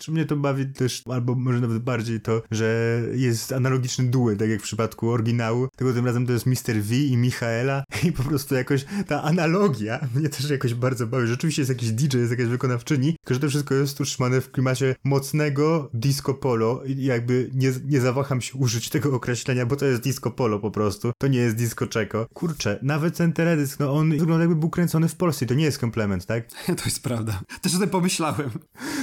Czy 0.00 0.12
mnie 0.12 0.24
to 0.24 0.36
bawi 0.36 0.66
też, 0.66 1.02
albo 1.10 1.34
może 1.34 1.60
nawet 1.60 1.78
bardziej 1.78 2.20
to, 2.20 2.42
że 2.50 3.00
jest 3.14 3.52
analogiczny 3.52 4.04
duet, 4.04 4.38
tak 4.38 4.50
jak 4.50 4.60
w 4.60 4.62
przypadku 4.62 5.10
oryginału, 5.10 5.68
tylko 5.76 5.94
tym 5.94 6.06
razem 6.06 6.26
to 6.26 6.32
jest 6.32 6.46
Mr. 6.46 6.82
V 6.82 6.96
i 6.96 7.16
Michaela 7.16 7.84
i 8.08 8.12
po 8.12 8.22
prostu 8.22 8.54
jakoś 8.54 8.84
ta 9.06 9.22
analogia 9.22 10.08
mnie 10.14 10.28
też 10.28 10.50
jakoś 10.50 10.74
bardzo 10.74 11.06
bawi. 11.06 11.26
Rzeczywiście 11.26 11.62
jest 11.62 11.70
jakiś 11.70 11.90
DJ, 11.90 12.18
jest 12.18 12.30
jakaś 12.30 12.46
wykonawczyni, 12.46 13.16
tylko 13.24 13.34
że 13.34 13.40
to 13.40 13.48
wszystko 13.48 13.74
jest 13.74 14.00
utrzymane 14.00 14.40
w 14.40 14.50
klimacie 14.50 14.94
mocnego 15.04 15.90
disco 15.94 16.34
polo 16.34 16.82
i 16.86 17.04
jakby 17.04 17.50
nie, 17.54 17.72
nie 17.84 18.00
zawaham 18.00 18.40
się 18.40 18.58
użyć 18.58 18.88
tego 18.88 19.14
określenia, 19.14 19.66
bo 19.66 19.76
to 19.76 19.86
jest 19.86 20.02
disco 20.02 20.30
polo 20.30 20.58
po 20.58 20.70
prostu, 20.70 21.12
to 21.18 21.26
nie 21.26 21.38
jest 21.38 21.56
disco 21.56 21.86
czeko. 21.86 22.26
Kurczę, 22.34 22.78
nawet 22.82 23.16
ten 23.16 23.32
teledysk, 23.32 23.80
no 23.80 23.92
on 23.92 24.10
wygląda 24.10 24.40
jakby 24.40 24.56
był 24.56 24.70
kręcony 24.70 25.08
w 25.08 25.16
Polsce 25.16 25.46
to 25.50 25.54
nie 25.54 25.64
jest 25.64 25.78
komplement, 25.78 26.26
tak? 26.26 26.48
To 26.80 26.84
jest 26.84 27.02
prawda. 27.02 27.40
Też 27.60 27.74
o 27.74 27.78
tym 27.78 27.88
pomyślałem. 27.88 28.50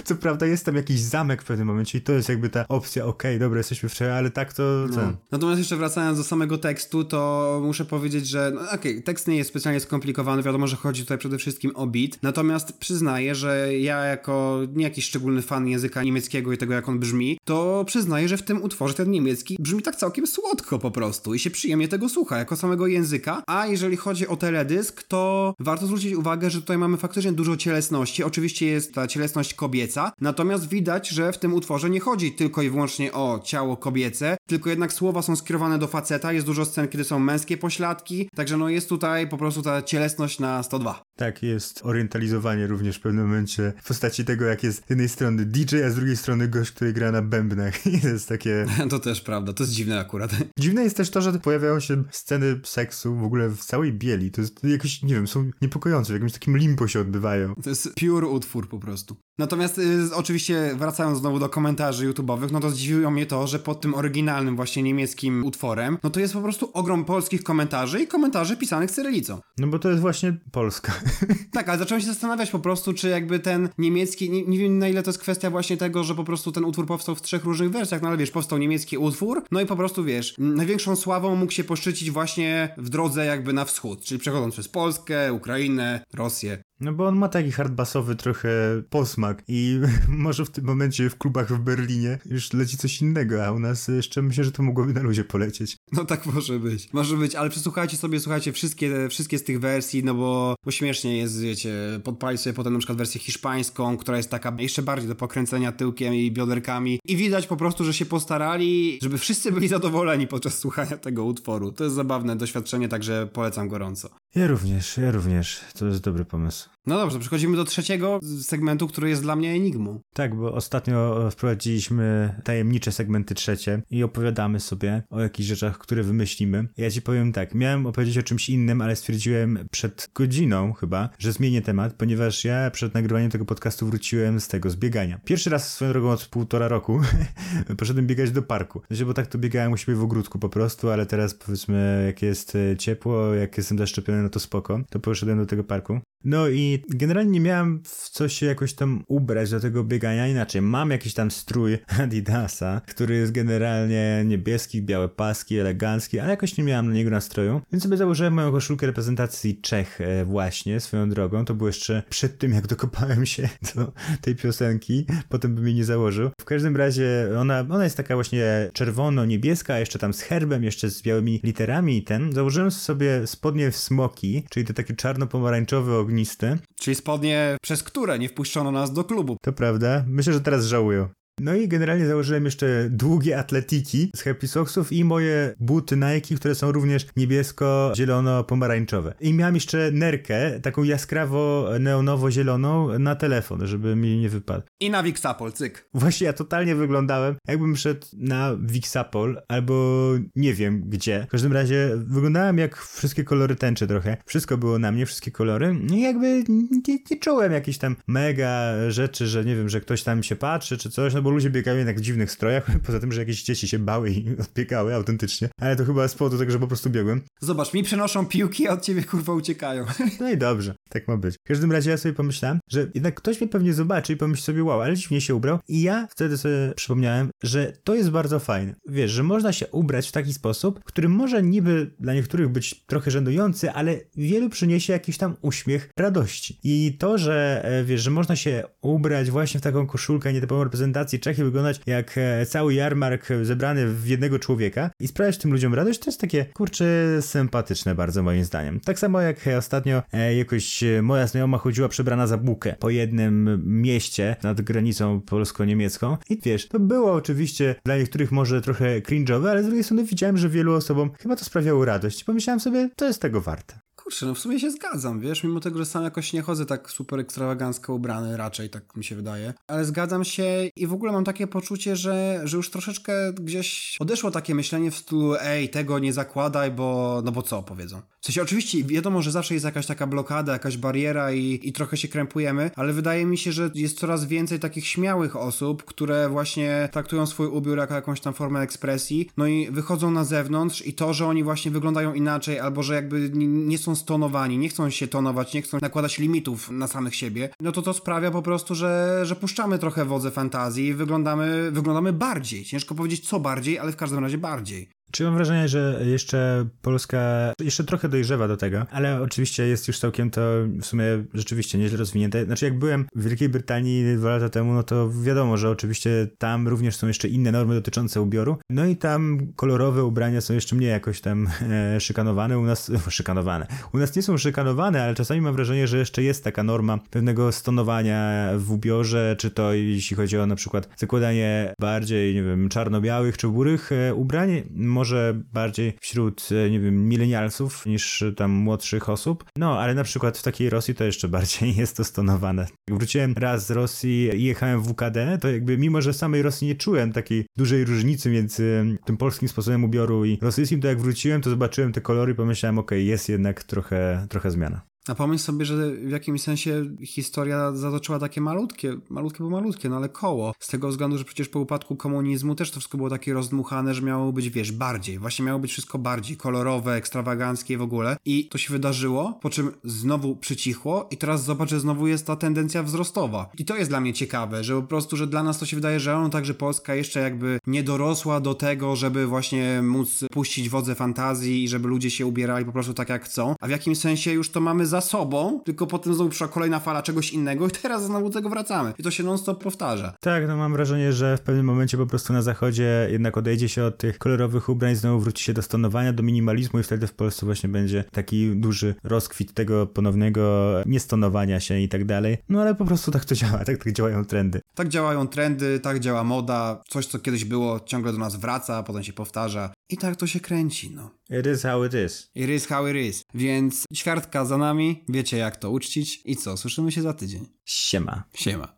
Co 0.03 0.15
prawda 0.15 0.45
jest 0.45 0.65
tam 0.65 0.75
jakiś 0.89 1.01
zamek 1.01 1.41
w 1.41 1.45
pewnym 1.45 1.67
momencie 1.67 1.97
i 1.97 2.01
to 2.01 2.13
jest 2.13 2.29
jakby 2.29 2.49
ta 2.49 2.67
opcja, 2.67 3.05
okej, 3.05 3.31
okay, 3.31 3.39
dobra, 3.39 3.57
jesteśmy 3.57 3.89
w 3.89 3.93
czele, 3.93 4.15
ale 4.15 4.31
tak 4.31 4.53
to... 4.53 4.63
No. 4.95 5.13
Natomiast 5.31 5.59
jeszcze 5.59 5.75
wracając 5.75 6.17
do 6.17 6.23
samego 6.23 6.57
tekstu, 6.57 7.03
to 7.03 7.59
muszę 7.63 7.85
powiedzieć, 7.85 8.27
że 8.27 8.51
no, 8.55 8.61
okej, 8.61 8.91
okay, 8.91 9.01
tekst 9.01 9.27
nie 9.27 9.35
jest 9.35 9.49
specjalnie 9.49 9.79
skomplikowany, 9.79 10.43
wiadomo, 10.43 10.67
że 10.67 10.75
chodzi 10.75 11.01
tutaj 11.01 11.17
przede 11.17 11.37
wszystkim 11.37 11.71
o 11.75 11.87
beat, 11.87 12.11
natomiast 12.23 12.77
przyznaję, 12.77 13.35
że 13.35 13.77
ja 13.77 14.03
jako 14.03 14.59
nie 14.73 14.83
jakiś 14.83 15.05
szczególny 15.05 15.41
fan 15.41 15.67
języka 15.67 16.03
niemieckiego 16.03 16.53
i 16.53 16.57
tego, 16.57 16.73
jak 16.73 16.89
on 16.89 16.99
brzmi, 16.99 17.37
to 17.43 17.83
przyznaję, 17.87 18.27
że 18.27 18.37
w 18.37 18.43
tym 18.43 18.63
utworze 18.63 18.93
ten 18.93 19.11
niemiecki 19.11 19.57
brzmi 19.59 19.81
tak 19.81 19.95
całkiem 19.95 20.27
słodko 20.27 20.79
po 20.79 20.91
prostu 20.91 21.33
i 21.33 21.39
się 21.39 21.49
przyjemnie 21.49 21.87
tego 21.87 22.09
słucha, 22.09 22.37
jako 22.37 22.55
samego 22.55 22.87
języka, 22.87 23.43
a 23.47 23.67
jeżeli 23.67 23.97
chodzi 23.97 24.27
o 24.27 24.35
teledysk, 24.35 25.03
to 25.03 25.53
warto 25.59 25.85
zwrócić 25.85 26.13
uwagę, 26.13 26.49
że 26.49 26.61
tutaj 26.61 26.77
mamy 26.77 26.97
faktycznie 26.97 27.31
dużo 27.31 27.57
cielesności, 27.57 28.23
oczywiście 28.23 28.65
jest 28.65 28.93
ta 28.93 29.07
cielesność 29.07 29.53
kobieca, 29.53 30.11
natomiast 30.21 30.67
widać, 30.77 31.09
że 31.09 31.31
w 31.31 31.37
tym 31.37 31.53
utworze 31.53 31.89
nie 31.89 31.99
chodzi 31.99 32.31
tylko 32.31 32.61
i 32.61 32.69
wyłącznie 32.69 33.13
o 33.13 33.39
ciało 33.43 33.77
kobiece, 33.77 34.37
tylko 34.47 34.69
jednak 34.69 34.93
słowa 34.93 35.21
są 35.21 35.35
skierowane 35.35 35.79
do 35.79 35.87
faceta, 35.87 36.33
jest 36.33 36.45
dużo 36.45 36.65
scen, 36.65 36.87
kiedy 36.87 37.03
są 37.03 37.19
męskie 37.19 37.57
pośladki, 37.57 38.29
także 38.35 38.57
no 38.57 38.69
jest 38.69 38.89
tutaj 38.89 39.27
po 39.27 39.37
prostu 39.37 39.61
ta 39.61 39.81
cielesność 39.81 40.39
na 40.39 40.63
102. 40.63 41.01
Tak, 41.17 41.43
jest 41.43 41.85
orientalizowanie 41.85 42.67
również 42.67 42.97
w 42.97 43.01
pewnym 43.01 43.25
momencie 43.25 43.73
w 43.83 43.87
postaci 43.87 44.25
tego, 44.25 44.45
jak 44.45 44.63
jest 44.63 44.85
z 44.87 44.89
jednej 44.89 45.09
strony 45.09 45.45
DJ, 45.45 45.83
a 45.83 45.89
z 45.89 45.95
drugiej 45.95 46.17
strony 46.17 46.47
gość, 46.47 46.71
który 46.71 46.93
gra 46.93 47.11
na 47.11 47.21
bębnach 47.21 47.87
i 47.93 48.01
to 48.01 48.07
jest 48.07 48.29
takie... 48.29 48.65
To 48.89 48.99
też 48.99 49.21
prawda, 49.21 49.53
to 49.53 49.63
jest 49.63 49.73
dziwne 49.73 49.99
akurat. 49.99 50.31
Dziwne 50.59 50.83
jest 50.83 50.97
też 50.97 51.09
to, 51.09 51.21
że 51.21 51.33
pojawiają 51.33 51.79
się 51.79 52.03
sceny 52.11 52.59
seksu 52.63 53.15
w 53.15 53.23
ogóle 53.23 53.49
w 53.49 53.59
całej 53.65 53.93
bieli, 53.93 54.31
to 54.31 54.41
jest 54.41 54.63
jakoś, 54.63 55.03
nie 55.03 55.13
wiem, 55.13 55.27
są 55.27 55.51
niepokojące, 55.61 56.13
w 56.13 56.13
jakimś 56.13 56.31
takim 56.31 56.57
limbo 56.57 56.87
się 56.87 56.99
odbywają. 56.99 57.53
To 57.63 57.69
jest 57.69 57.93
pure 57.99 58.27
utwór 58.27 58.69
po 58.69 58.79
prostu. 58.79 59.15
Natomiast 59.37 59.77
y, 59.77 60.15
oczywiście 60.15 60.66
wracając 60.75 61.19
znowu 61.19 61.39
do 61.39 61.49
komentarzy 61.49 62.09
YouTube'owych, 62.09 62.51
no 62.51 62.59
to 62.59 62.69
zdziwiło 62.69 63.11
mnie 63.11 63.25
to, 63.25 63.47
że 63.47 63.59
pod 63.59 63.81
tym 63.81 63.95
oryginalnym 63.95 64.55
właśnie 64.55 64.83
niemieckim 64.83 65.45
utworem, 65.45 65.97
no 66.03 66.09
to 66.09 66.19
jest 66.19 66.33
po 66.33 66.41
prostu 66.41 66.69
ogrom 66.73 67.05
polskich 67.05 67.43
komentarzy 67.43 68.01
i 68.01 68.07
komentarzy 68.07 68.57
pisanych 68.57 68.91
cyrylicą. 68.91 69.39
No 69.57 69.67
bo 69.67 69.79
to 69.79 69.89
jest 69.89 70.01
właśnie 70.01 70.37
Polska. 70.51 70.93
tak, 71.53 71.69
ale 71.69 71.77
zacząłem 71.77 72.01
się 72.01 72.07
zastanawiać 72.07 72.51
po 72.51 72.59
prostu, 72.59 72.93
czy 72.93 73.09
jakby 73.09 73.39
ten 73.39 73.69
niemiecki, 73.77 74.29
nie, 74.29 74.45
nie, 74.45 74.57
wiem 74.57 74.79
na 74.79 74.87
ile 74.87 75.03
to 75.03 75.09
jest 75.09 75.19
kwestia 75.19 75.49
właśnie 75.49 75.77
tego, 75.77 76.03
że 76.03 76.15
po 76.15 76.23
prostu 76.23 76.51
ten 76.51 76.65
utwór 76.65 76.87
powstał 76.87 77.15
w 77.15 77.21
trzech 77.21 77.43
różnych 77.43 77.71
wersjach, 77.71 78.01
no 78.01 78.07
ale 78.07 78.17
wiesz, 78.17 78.31
powstał 78.31 78.57
niemiecki 78.57 78.97
utwór, 78.97 79.43
no 79.51 79.61
i 79.61 79.65
po 79.65 79.75
prostu 79.75 80.03
wiesz, 80.03 80.35
największą 80.37 80.95
sławą 80.95 81.35
mógł 81.35 81.51
się 81.51 81.63
poszczycić 81.63 82.11
właśnie 82.11 82.75
w 82.77 82.89
drodze 82.89 83.25
jakby 83.25 83.53
na 83.53 83.65
wschód, 83.65 84.01
czyli 84.01 84.19
przechodząc 84.19 84.53
przez 84.53 84.67
Polskę, 84.67 85.33
Ukrainę, 85.33 86.05
Rosję. 86.13 86.63
No 86.79 86.93
bo 86.93 87.07
on 87.07 87.15
ma 87.15 87.29
taki 87.29 87.51
hardbasowy 87.51 88.15
trochę 88.15 88.49
posmak 88.89 89.43
i 89.47 89.79
może 90.07 90.45
w 90.45 90.49
tym 90.49 90.65
momencie 90.65 91.09
w 91.09 91.17
klubach 91.17 91.53
w 91.53 91.59
Berlinie 91.59 92.19
już 92.25 92.53
leci 92.53 92.77
coś 92.77 93.01
innego, 93.01 93.45
a 93.45 93.51
u 93.51 93.59
nas 93.59 93.87
jeszcze 93.87 94.21
myślę, 94.21 94.43
że 94.43 94.51
to 94.51 94.63
mogłoby 94.63 94.93
na 94.93 95.01
luzie 95.01 95.23
polecieć. 95.23 95.77
No 95.91 96.05
tak 96.05 96.25
może 96.25 96.59
być, 96.59 96.93
może 96.93 97.17
być, 97.17 97.35
ale 97.35 97.49
przesłuchajcie 97.49 97.97
sobie, 97.97 98.19
słuchajcie, 98.19 98.53
wszystkie, 98.53 99.09
wszystkie 99.09 99.37
z 99.37 99.43
tych 99.43 99.59
wersji, 99.59 100.03
no 100.03 100.13
bo, 100.13 100.55
bo 100.65 100.71
śmiesznie 100.71 101.17
jest, 101.17 101.41
wiecie, 101.41 101.99
podpalić 102.03 102.41
sobie 102.41 102.53
potem 102.53 102.73
na 102.73 102.79
przykład 102.79 102.97
wersję 102.97 103.21
hiszpańską, 103.21 103.97
która 103.97 104.17
jest 104.17 104.29
taka 104.29 104.55
jeszcze 104.59 104.81
bardziej 104.81 105.09
do 105.09 105.15
pokręcenia 105.15 105.71
tyłkiem 105.71 106.15
i 106.15 106.31
bioderkami 106.31 106.99
i 107.05 107.15
widać 107.15 107.47
po 107.47 107.57
prostu, 107.57 107.83
że 107.83 107.93
się 107.93 108.05
postarali, 108.05 108.99
żeby 109.01 109.17
wszyscy 109.17 109.51
byli 109.51 109.67
zadowoleni 109.67 110.27
podczas 110.27 110.59
słuchania 110.59 110.97
tego 110.97 111.25
utworu. 111.25 111.71
To 111.71 111.83
jest 111.83 111.95
zabawne 111.95 112.35
doświadczenie, 112.35 112.89
także 112.89 113.27
polecam 113.33 113.67
gorąco. 113.67 114.09
Ja 114.37 114.47
również, 114.47 114.97
ja 114.97 115.11
również. 115.11 115.61
To 115.79 115.85
jest 115.85 116.01
dobry 116.01 116.25
pomysł. 116.25 116.69
No 116.87 116.97
dobrze, 116.97 117.19
przechodzimy 117.19 117.57
do 117.57 117.65
trzeciego 117.65 118.19
segmentu, 118.41 118.87
który 118.87 119.09
jest 119.09 119.21
dla 119.21 119.35
mnie 119.35 119.51
enigmą. 119.51 119.99
Tak, 120.13 120.35
bo 120.35 120.53
ostatnio 120.53 121.29
wprowadziliśmy 121.31 122.35
tajemnicze 122.43 122.91
segmenty 122.91 123.35
trzecie 123.35 123.81
i 123.89 124.03
opowiadamy 124.03 124.59
sobie 124.59 125.03
o 125.09 125.21
jakichś 125.21 125.49
rzeczach, 125.49 125.77
które 125.77 126.03
wymyślimy. 126.03 126.67
Ja 126.77 126.91
ci 126.91 127.01
powiem 127.01 127.33
tak, 127.33 127.55
miałem 127.55 127.85
opowiedzieć 127.85 128.17
o 128.17 128.23
czymś 128.23 128.49
innym, 128.49 128.81
ale 128.81 128.95
stwierdziłem 128.95 129.67
przed 129.71 130.09
godziną 130.15 130.73
chyba, 130.73 131.09
że 131.19 131.31
zmienię 131.31 131.61
temat, 131.61 131.93
ponieważ 131.93 132.45
ja 132.45 132.71
przed 132.71 132.93
nagrywaniem 132.93 133.31
tego 133.31 133.45
podcastu 133.45 133.85
wróciłem 133.85 134.39
z 134.39 134.47
tego, 134.47 134.69
z 134.69 134.75
biegania. 134.75 135.19
Pierwszy 135.25 135.49
raz 135.49 135.73
swoją 135.73 135.91
drogą 135.91 136.09
od 136.09 136.25
półtora 136.25 136.67
roku 136.67 137.01
poszedłem 137.77 138.07
biegać 138.07 138.31
do 138.31 138.41
parku. 138.41 138.81
Znaczy, 138.87 139.05
bo 139.05 139.13
tak 139.13 139.27
to 139.27 139.37
biegałem 139.37 139.71
u 139.71 139.77
siebie 139.77 139.95
w 139.95 140.03
ogródku 140.03 140.39
po 140.39 140.49
prostu, 140.49 140.89
ale 140.89 141.05
teraz 141.05 141.33
powiedzmy, 141.33 142.03
jak 142.05 142.21
jest 142.21 142.55
e, 142.55 142.77
ciepło, 142.77 143.33
jak 143.33 143.57
jestem 143.57 143.77
zaszczepiony, 143.77 144.26
no 144.27 144.31
to 144.31 144.39
spoko, 144.39 144.79
to 144.89 144.99
poszedłem 144.99 145.37
do 145.37 145.45
tego 145.45 145.63
parku. 145.63 145.99
No 146.23 146.49
i 146.49 146.83
generalnie 146.89 147.31
nie 147.31 147.39
miałem 147.39 147.81
w 147.83 148.09
co 148.09 148.29
się 148.29 148.45
jakoś 148.45 148.73
tam 148.73 149.03
ubrać 149.07 149.51
do 149.51 149.59
tego 149.59 149.83
biegania 149.83 150.27
inaczej. 150.27 150.61
Mam 150.61 150.91
jakiś 150.91 151.13
tam 151.13 151.31
strój 151.31 151.77
Adidasa, 152.03 152.81
który 152.87 153.15
jest 153.15 153.31
generalnie 153.31 154.23
niebieski, 154.25 154.81
białe 154.81 155.09
paski, 155.09 155.57
elegancki, 155.57 156.19
ale 156.19 156.29
jakoś 156.29 156.57
nie 156.57 156.63
miałem 156.63 156.87
na 156.87 156.93
niego 156.93 157.09
nastroju, 157.09 157.61
więc 157.71 157.83
sobie 157.83 157.97
założyłem 157.97 158.33
moją 158.33 158.51
koszulkę 158.51 158.87
reprezentacji 158.87 159.61
Czech 159.61 160.01
e, 160.01 160.25
właśnie, 160.25 160.79
swoją 160.79 161.09
drogą. 161.09 161.45
To 161.45 161.53
było 161.53 161.69
jeszcze 161.69 162.03
przed 162.09 162.37
tym, 162.37 162.51
jak 162.51 162.67
dokopałem 162.67 163.25
się 163.25 163.49
do 163.75 163.91
tej 164.21 164.35
piosenki, 164.35 165.05
potem 165.29 165.55
bym 165.55 165.65
jej 165.65 165.75
nie 165.75 165.85
założył. 165.85 166.29
W 166.41 166.45
każdym 166.45 166.75
razie 166.75 167.29
ona, 167.39 167.59
ona 167.59 167.83
jest 167.83 167.97
taka 167.97 168.15
właśnie 168.15 168.69
czerwono-niebieska, 168.73 169.79
jeszcze 169.79 169.99
tam 169.99 170.13
z 170.13 170.21
herbem, 170.21 170.63
jeszcze 170.63 170.89
z 170.89 171.01
białymi 171.01 171.39
literami 171.43 171.97
i 171.97 172.03
ten. 172.03 172.33
Założyłem 172.33 172.71
sobie 172.71 173.27
spodnie 173.27 173.71
w 173.71 173.77
smoki, 173.77 174.43
czyli 174.49 174.65
te 174.65 174.73
takie 174.73 174.93
czarno-pomarańczowe 174.93 176.06
ognisty. 176.07 176.57
Czyli 176.79 176.95
spodnie, 176.95 177.57
przez 177.61 177.83
które 177.83 178.19
nie 178.19 178.29
wpuszczono 178.29 178.71
nas 178.71 178.93
do 178.93 179.03
klubu. 179.03 179.37
To 179.41 179.53
prawda. 179.53 180.03
Myślę, 180.07 180.33
że 180.33 180.41
teraz 180.41 180.65
żałuję. 180.65 181.07
No 181.39 181.55
i 181.55 181.67
generalnie 181.67 182.07
założyłem 182.07 182.45
jeszcze 182.45 182.87
długie 182.89 183.39
atletiki 183.39 184.11
z 184.15 184.21
Happy 184.21 184.47
Socksów 184.47 184.91
i 184.91 185.03
moje 185.03 185.55
buty 185.59 185.97
Nike, 185.97 186.35
które 186.35 186.55
są 186.55 186.71
również 186.71 187.07
niebiesko-zielono-pomarańczowe. 187.17 189.13
I 189.19 189.33
miałem 189.33 189.55
jeszcze 189.55 189.91
nerkę, 189.91 190.59
taką 190.59 190.83
jaskrawo-neonowo-zieloną 190.83 192.99
na 192.99 193.15
telefon, 193.15 193.67
żeby 193.67 193.95
mi 193.95 194.17
nie 194.17 194.29
wypadł. 194.29 194.63
I 194.79 194.89
na 194.89 195.03
Wixapol, 195.03 195.51
cyk. 195.51 195.89
Właśnie 195.93 196.27
ja 196.27 196.33
totalnie 196.33 196.75
wyglądałem, 196.75 197.35
jakbym 197.47 197.75
szedł 197.75 198.07
na 198.13 198.55
Wixapol 198.59 199.41
albo 199.47 200.11
nie 200.35 200.53
wiem 200.53 200.83
gdzie. 200.85 201.25
W 201.27 201.31
każdym 201.31 201.53
razie 201.53 201.89
wyglądałem 201.95 202.57
jak 202.57 202.77
wszystkie 202.77 203.23
kolory 203.23 203.55
tęczy 203.55 203.87
trochę. 203.87 204.17
Wszystko 204.25 204.57
było 204.57 204.79
na 204.79 204.91
mnie, 204.91 205.05
wszystkie 205.05 205.31
kolory. 205.31 205.75
I 205.91 206.01
jakby 206.01 206.43
nie, 206.49 206.97
nie 207.11 207.17
czułem 207.19 207.51
jakichś 207.51 207.77
tam 207.77 207.95
mega 208.07 208.73
rzeczy, 208.89 209.27
że 209.27 209.45
nie 209.45 209.55
wiem, 209.55 209.69
że 209.69 209.81
ktoś 209.81 210.03
tam 210.03 210.23
się 210.23 210.35
patrzy 210.35 210.77
czy 210.77 210.89
coś, 210.89 211.13
no 211.13 211.26
bo 211.27 211.31
ludzie 211.31 211.49
biegają 211.49 211.77
jednak 211.77 211.97
w 211.97 212.01
dziwnych 212.01 212.31
strojach, 212.31 212.67
poza 212.85 212.99
tym, 212.99 213.11
że 213.11 213.21
jakieś 213.21 213.43
dzieci 213.43 213.67
się 213.67 213.79
bały 213.79 214.09
i 214.09 214.25
odbiegały 214.45 214.95
autentycznie. 214.95 215.49
Ale 215.61 215.75
to 215.75 215.85
chyba 215.85 216.07
z 216.07 216.15
powodu 216.15 216.37
tego, 216.37 216.51
że 216.51 216.59
po 216.59 216.67
prostu 216.67 216.89
biegłem. 216.89 217.21
Zobacz, 217.39 217.73
mi 217.73 217.83
przenoszą 217.83 218.25
piłki, 218.25 218.67
a 218.67 218.73
od 218.73 218.81
ciebie 218.81 219.03
kurwa 219.03 219.33
uciekają. 219.33 219.85
No 220.19 220.29
i 220.29 220.37
dobrze, 220.37 220.75
tak 220.89 221.07
ma 221.07 221.17
być. 221.17 221.35
W 221.35 221.47
każdym 221.47 221.71
razie 221.71 221.89
ja 221.91 221.97
sobie 221.97 222.13
pomyślałem, 222.13 222.59
że 222.69 222.87
jednak 222.93 223.15
ktoś 223.15 223.41
mnie 223.41 223.47
pewnie 223.47 223.73
zobaczy 223.73 224.13
i 224.13 224.17
pomyśli 224.17 224.43
sobie, 224.43 224.63
wow, 224.63 224.81
ale 224.81 224.95
dziwnie 224.95 225.21
się 225.21 225.35
ubrał. 225.35 225.59
I 225.67 225.81
ja 225.81 226.07
wtedy 226.09 226.37
sobie 226.37 226.73
przypomniałem, 226.75 227.29
że 227.43 227.73
to 227.83 227.95
jest 227.95 228.09
bardzo 228.09 228.39
fajne. 228.39 228.75
Wiesz, 228.89 229.11
że 229.11 229.23
można 229.23 229.53
się 229.53 229.67
ubrać 229.67 230.09
w 230.09 230.11
taki 230.11 230.33
sposób, 230.33 230.79
który 230.83 231.09
może 231.09 231.43
niby 231.43 231.91
dla 231.99 232.13
niektórych 232.13 232.49
być 232.49 232.85
trochę 232.85 233.11
żenujący, 233.11 233.71
ale 233.71 233.99
wielu 234.15 234.49
przyniesie 234.49 234.93
jakiś 234.93 235.17
tam 235.17 235.35
uśmiech 235.41 235.89
radości. 235.97 236.59
I 236.63 236.97
to, 236.99 237.17
że 237.17 237.61
e, 237.63 237.83
wiesz, 237.83 238.01
że 238.01 238.11
można 238.11 238.35
się 238.35 238.63
ubrać 238.81 239.31
właśnie 239.31 239.59
w 239.59 239.63
taką 239.63 239.87
koszulkę 239.87 240.33
nietypową 240.33 240.63
reprezentacji 240.63 241.16
I 241.17 241.43
wyglądać 241.43 241.81
jak 241.85 242.17
e, 242.17 242.45
cały 242.45 242.73
jarmark 242.73 243.27
zebrany 243.43 243.87
w 243.87 244.07
jednego 244.07 244.39
człowieka 244.39 244.89
i 244.99 245.07
sprawiać 245.07 245.37
tym 245.37 245.51
ludziom 245.51 245.73
radość, 245.73 245.99
to 245.99 246.09
jest 246.09 246.21
takie, 246.21 246.45
kurczę, 246.45 246.85
sympatyczne 247.21 247.95
bardzo 247.95 248.23
moim 248.23 248.43
zdaniem. 248.43 248.79
Tak 248.79 248.99
samo 248.99 249.21
jak 249.21 249.37
ostatnio 249.57 250.03
e, 250.13 250.35
jakoś 250.35 250.83
moja 251.01 251.27
znajoma 251.27 251.57
chodziła 251.57 251.89
przebrana 251.89 252.27
za 252.27 252.37
bukę 252.37 252.75
po 252.79 252.89
jednym 252.89 253.61
mieście 253.65 254.35
nad 254.43 254.61
granicą 254.61 255.21
polsko-niemiecką 255.21 256.17
i 256.29 256.39
wiesz, 256.43 256.67
to 256.67 256.79
było 256.79 257.13
oczywiście 257.13 257.75
dla 257.85 257.97
niektórych 257.97 258.31
może 258.31 258.61
trochę 258.61 258.99
cringe'owe, 258.99 259.49
ale 259.49 259.63
z 259.63 259.65
drugiej 259.65 259.83
strony 259.83 260.03
widziałem, 260.03 260.37
że 260.37 260.49
wielu 260.49 260.73
osobom 260.73 261.11
chyba 261.19 261.35
to 261.35 261.45
sprawiało 261.45 261.85
radość. 261.85 262.23
Pomyślałem 262.23 262.59
sobie, 262.59 262.89
to 262.95 263.05
jest 263.05 263.21
tego 263.21 263.41
warte. 263.41 263.86
Kurczę, 264.07 264.25
no 264.25 264.33
w 264.33 264.39
sumie 264.39 264.59
się 264.59 264.71
zgadzam, 264.71 265.19
wiesz, 265.19 265.43
mimo 265.43 265.59
tego, 265.59 265.79
że 265.79 265.85
sam 265.85 266.03
jakoś 266.03 266.33
nie 266.33 266.41
chodzę 266.41 266.65
tak 266.65 266.91
super 266.91 267.19
ekstrawagancko 267.19 267.93
ubrany, 267.93 268.37
raczej 268.37 268.69
tak 268.69 268.95
mi 268.95 269.03
się 269.03 269.15
wydaje, 269.15 269.53
ale 269.67 269.85
zgadzam 269.85 270.23
się 270.23 270.69
i 270.75 270.87
w 270.87 270.93
ogóle 270.93 271.11
mam 271.11 271.23
takie 271.23 271.47
poczucie, 271.47 271.95
że, 271.95 272.41
że 272.43 272.57
już 272.57 272.69
troszeczkę 272.69 273.33
gdzieś 273.33 273.97
odeszło 273.99 274.31
takie 274.31 274.55
myślenie 274.55 274.91
w 274.91 274.95
stylu 274.95 275.35
ej, 275.41 275.69
tego 275.69 275.99
nie 275.99 276.13
zakładaj, 276.13 276.71
bo 276.71 277.21
no 277.25 277.31
bo 277.31 277.41
co, 277.41 277.63
powiedzą. 277.63 278.01
W 278.21 278.25
sensie 278.25 278.41
oczywiście 278.41 278.83
wiadomo, 278.83 279.21
że 279.21 279.31
zawsze 279.31 279.53
jest 279.53 279.65
jakaś 279.65 279.85
taka 279.85 280.07
blokada, 280.07 280.53
jakaś 280.53 280.77
bariera 280.77 281.31
i, 281.31 281.59
i 281.63 281.73
trochę 281.73 281.97
się 281.97 282.07
krępujemy, 282.07 282.71
ale 282.75 282.93
wydaje 282.93 283.25
mi 283.25 283.37
się, 283.37 283.51
że 283.51 283.71
jest 283.75 283.99
coraz 283.99 284.25
więcej 284.25 284.59
takich 284.59 284.87
śmiałych 284.87 285.35
osób, 285.35 285.83
które 285.83 286.29
właśnie 286.29 286.89
traktują 286.91 287.25
swój 287.25 287.47
ubiór 287.47 287.77
jako 287.77 287.93
jakąś 287.93 288.21
tam 288.21 288.33
formę 288.33 288.59
ekspresji, 288.59 289.29
no 289.37 289.47
i 289.47 289.71
wychodzą 289.71 290.11
na 290.11 290.23
zewnątrz 290.23 290.81
i 290.85 290.93
to, 290.93 291.13
że 291.13 291.27
oni 291.27 291.43
właśnie 291.43 291.71
wyglądają 291.71 292.13
inaczej, 292.13 292.59
albo 292.59 292.83
że 292.83 292.95
jakby 292.95 293.29
nie 293.33 293.77
są 293.77 293.96
stonowani, 293.97 294.57
nie 294.57 294.69
chcą 294.69 294.89
się 294.89 295.07
tonować, 295.07 295.53
nie 295.53 295.61
chcą 295.61 295.77
nakładać 295.81 296.17
limitów 296.17 296.71
na 296.71 296.87
samych 296.87 297.15
siebie, 297.15 297.49
no 297.61 297.71
to 297.71 297.81
to 297.81 297.93
sprawia 297.93 298.31
po 298.31 298.41
prostu, 298.41 298.75
że, 298.75 299.21
że 299.23 299.35
puszczamy 299.35 299.79
trochę 299.79 300.05
wodze 300.05 300.31
fantazji 300.31 300.85
i 300.85 300.93
wyglądamy, 300.93 301.71
wyglądamy 301.71 302.13
bardziej. 302.13 302.65
Ciężko 302.65 302.95
powiedzieć 302.95 303.29
co 303.29 303.39
bardziej, 303.39 303.79
ale 303.79 303.91
w 303.91 303.95
każdym 303.95 304.19
razie 304.19 304.37
bardziej. 304.37 304.96
Czy 305.11 305.23
mam 305.23 305.35
wrażenie, 305.35 305.67
że 305.67 306.01
jeszcze 306.05 306.65
Polska 306.81 307.53
jeszcze 307.59 307.83
trochę 307.83 308.09
dojrzewa 308.09 308.47
do 308.47 308.57
tego, 308.57 308.85
ale 308.91 309.21
oczywiście 309.21 309.67
jest 309.67 309.87
już 309.87 309.99
całkiem 309.99 310.29
to 310.29 310.41
w 310.81 310.85
sumie 310.85 311.05
rzeczywiście 311.33 311.77
nieźle 311.77 311.97
rozwinięte. 311.97 312.45
Znaczy, 312.45 312.65
jak 312.65 312.79
byłem 312.79 313.05
w 313.15 313.23
Wielkiej 313.23 313.49
Brytanii 313.49 314.15
dwa 314.15 314.29
lata 314.29 314.49
temu, 314.49 314.73
no 314.73 314.83
to 314.83 315.09
wiadomo, 315.23 315.57
że 315.57 315.69
oczywiście 315.69 316.27
tam 316.37 316.67
również 316.67 316.95
są 316.95 317.07
jeszcze 317.07 317.27
inne 317.27 317.51
normy 317.51 317.75
dotyczące 317.75 318.21
ubioru. 318.21 318.57
No 318.69 318.85
i 318.85 318.95
tam 318.95 319.39
kolorowe 319.55 320.03
ubrania 320.03 320.41
są 320.41 320.53
jeszcze 320.53 320.75
mniej 320.75 320.89
jakoś 320.89 321.21
tam 321.21 321.47
e, 321.69 321.99
szykanowane. 322.01 322.59
U 322.59 322.63
nas 322.63 322.91
szykanowane. 323.09 323.67
U 323.93 323.97
nas 323.97 324.15
nie 324.15 324.21
są 324.21 324.37
szykanowane, 324.37 325.03
ale 325.03 325.15
czasami 325.15 325.41
mam 325.41 325.53
wrażenie, 325.53 325.87
że 325.87 325.97
jeszcze 325.97 326.23
jest 326.23 326.43
taka 326.43 326.63
norma 326.63 326.99
pewnego 327.09 327.51
stonowania 327.51 328.49
w 328.57 328.71
ubiorze, 328.71 329.35
czy 329.39 329.51
to 329.51 329.73
jeśli 329.73 330.15
chodzi 330.15 330.37
o 330.37 330.45
na 330.45 330.55
przykład 330.55 330.89
zakładanie 330.97 331.73
bardziej, 331.79 332.35
nie 332.35 332.43
wiem, 332.43 332.69
czarno-białych 332.69 333.37
czy 333.37 333.47
burych 333.47 333.91
e, 333.91 334.15
ubrań 334.15 334.63
może 334.97 335.41
bardziej 335.53 335.93
wśród, 336.01 336.49
e, 336.51 336.69
nie 336.69 336.79
wiem, 336.79 337.09
milenialsów 337.09 337.85
niż 337.85 338.23
tam 338.35 338.51
młodszych 338.51 339.09
osób. 339.09 339.45
No, 339.57 339.79
ale 339.79 339.93
na 339.93 340.03
przykład 340.03 340.37
w 340.37 340.43
takiej 340.43 340.69
Rosji 340.69 340.95
to 340.95 341.03
jeszcze 341.03 341.27
bardziej 341.37 341.75
jest 341.75 341.97
to 341.97 342.03
stonowane. 342.03 342.67
Jak 342.89 342.97
wróciłem 342.97 343.33
raz 343.37 343.67
z 343.67 343.71
Rosji 343.71 344.29
i 344.35 344.43
jechałem 344.43 344.81
w 344.81 344.87
WKD, 344.87 345.37
to 345.41 345.49
jakby 345.49 345.77
mimo, 345.77 346.01
że 346.01 346.13
w 346.13 346.15
samej 346.15 346.41
Rosji 346.41 346.67
nie 346.67 346.75
czułem 346.75 347.13
takiej 347.13 347.45
dużej 347.57 347.85
różnicy 347.85 348.29
między 348.29 348.97
tym 349.05 349.17
polskim 349.17 349.49
sposobem 349.49 349.83
ubioru 349.83 350.25
i 350.25 350.37
rosyjskim, 350.41 350.81
to 350.81 350.87
jak 350.87 351.01
wróciłem, 351.01 351.41
to 351.41 351.49
zobaczyłem 351.49 351.93
te 351.93 352.01
kolory 352.01 352.31
i 352.31 352.35
pomyślałem, 352.35 352.79
okej, 352.79 352.99
okay, 352.99 353.03
jest 353.03 353.29
jednak 353.29 353.63
trochę, 353.63 354.27
trochę 354.29 354.51
zmiana. 354.51 354.81
A 355.07 355.15
pomyśl 355.15 355.43
sobie, 355.43 355.65
że 355.65 355.91
w 355.91 356.09
jakimś 356.09 356.41
sensie 356.41 356.85
historia 357.01 357.71
zatoczyła 357.71 358.19
takie 358.19 358.41
malutkie, 358.41 358.97
malutkie 359.09 359.43
bo 359.43 359.49
malutkie, 359.49 359.89
no 359.89 359.95
ale 359.95 360.09
koło. 360.09 360.53
Z 360.59 360.67
tego 360.67 360.89
względu, 360.89 361.17
że 361.17 361.23
przecież 361.23 361.49
po 361.49 361.59
upadku 361.59 361.95
komunizmu 361.95 362.55
też 362.55 362.71
to 362.71 362.79
wszystko 362.79 362.97
było 362.97 363.09
takie 363.09 363.33
rozdmuchane, 363.33 363.93
że 363.93 364.01
miało 364.01 364.33
być, 364.33 364.49
wiesz, 364.49 364.71
bardziej. 364.71 365.19
Właśnie 365.19 365.45
miało 365.45 365.59
być 365.59 365.71
wszystko 365.71 365.97
bardziej 365.97 366.37
kolorowe, 366.37 366.95
ekstrawaganckie 366.95 367.77
w 367.77 367.81
ogóle. 367.81 368.17
I 368.25 368.45
to 368.45 368.57
się 368.57 368.73
wydarzyło, 368.73 369.39
po 369.41 369.49
czym 369.49 369.71
znowu 369.83 370.35
przycichło 370.35 371.07
i 371.11 371.17
teraz 371.17 371.43
zobacz, 371.43 371.69
że 371.69 371.79
znowu 371.79 372.07
jest 372.07 372.27
ta 372.27 372.35
tendencja 372.35 372.83
wzrostowa. 372.83 373.49
I 373.57 373.65
to 373.65 373.75
jest 373.75 373.91
dla 373.91 373.99
mnie 373.99 374.13
ciekawe, 374.13 374.63
że 374.63 374.75
po 374.75 374.87
prostu, 374.87 375.17
że 375.17 375.27
dla 375.27 375.43
nas 375.43 375.59
to 375.59 375.65
się 375.65 375.77
wydaje, 375.77 375.99
że 375.99 376.15
on 376.15 376.31
także 376.31 376.53
Polska 376.53 376.95
jeszcze 376.95 377.19
jakby 377.19 377.59
nie 377.67 377.83
dorosła 377.83 378.39
do 378.39 378.53
tego, 378.53 378.95
żeby 378.95 379.27
właśnie 379.27 379.81
móc 379.81 380.23
puścić 380.31 380.69
wodze 380.69 380.95
fantazji 380.95 381.63
i 381.63 381.67
żeby 381.67 381.87
ludzie 381.87 382.11
się 382.11 382.25
ubierali 382.25 382.65
po 382.65 382.71
prostu 382.71 382.93
tak 382.93 383.09
jak 383.09 383.25
chcą. 383.25 383.55
A 383.59 383.67
w 383.67 383.69
jakimś 383.69 383.97
sensie 383.97 384.31
już 384.31 384.49
to 384.49 384.61
mamy 384.61 384.85
za 384.85 384.96
za 384.97 385.01
sobą, 385.01 385.59
tylko 385.65 385.87
potem 385.87 386.13
znowu 386.13 386.29
przyszła 386.29 386.47
kolejna 386.47 386.79
fala 386.79 387.01
czegoś 387.01 387.31
innego 387.31 387.67
i 387.67 387.71
teraz 387.71 388.05
znowu 388.05 388.29
do 388.29 388.33
tego 388.33 388.49
wracamy. 388.49 388.93
I 388.97 389.03
to 389.03 389.11
się 389.11 389.23
non-stop 389.23 389.63
powtarza. 389.63 390.13
Tak, 390.19 390.47
no 390.47 390.57
mam 390.57 390.73
wrażenie, 390.73 391.13
że 391.13 391.37
w 391.37 391.41
pewnym 391.41 391.65
momencie 391.65 391.97
po 391.97 392.05
prostu 392.05 392.33
na 392.33 392.41
zachodzie 392.41 393.07
jednak 393.11 393.37
odejdzie 393.37 393.69
się 393.69 393.83
od 393.83 393.97
tych 393.97 394.17
kolorowych 394.17 394.69
ubrań, 394.69 394.95
znowu 394.95 395.19
wróci 395.19 395.43
się 395.43 395.53
do 395.53 395.61
stonowania, 395.61 396.13
do 396.13 396.23
minimalizmu 396.23 396.79
i 396.79 396.83
wtedy 396.83 397.07
w 397.07 397.13
Polsce 397.13 397.45
właśnie 397.45 397.69
będzie 397.69 398.03
taki 398.11 398.55
duży 398.55 398.95
rozkwit 399.03 399.53
tego 399.53 399.87
ponownego 399.87 400.73
niestonowania 400.85 401.59
się 401.59 401.79
i 401.79 401.89
tak 401.89 402.05
dalej. 402.05 402.37
No 402.49 402.61
ale 402.61 402.75
po 402.75 402.85
prostu 402.85 403.11
tak 403.11 403.25
to 403.25 403.35
działa, 403.35 403.57
tak, 403.65 403.83
tak 403.83 403.93
działają 403.93 404.25
trendy. 404.25 404.61
Tak 404.75 404.87
działają 404.89 405.27
trendy, 405.27 405.79
tak 405.79 405.99
działa 405.99 406.23
moda, 406.23 406.81
coś 406.89 407.05
co 407.05 407.19
kiedyś 407.19 407.45
było 407.45 407.79
ciągle 407.79 408.11
do 408.11 408.17
nas 408.17 408.35
wraca, 408.35 408.83
potem 408.83 409.03
się 409.03 409.13
powtarza 409.13 409.73
i 409.89 409.97
tak 409.97 410.15
to 410.15 410.27
się 410.27 410.39
kręci, 410.39 410.91
no. 410.91 411.11
It 411.39 411.47
is 411.55 411.63
how 411.63 411.85
it 411.85 411.93
is. 411.93 412.31
It 412.35 412.49
is 412.49 412.67
how 412.67 412.87
it 412.87 412.95
is. 412.95 413.23
Więc 413.33 413.85
ćwiartka 413.95 414.45
za 414.45 414.57
nami, 414.57 415.03
wiecie 415.09 415.37
jak 415.37 415.57
to 415.57 415.71
uczcić 415.71 416.21
i 416.25 416.35
co, 416.35 416.57
słyszymy 416.57 416.91
się 416.91 417.01
za 417.01 417.13
tydzień. 417.13 417.45
Siema. 417.65 418.23
Siema. 418.35 418.77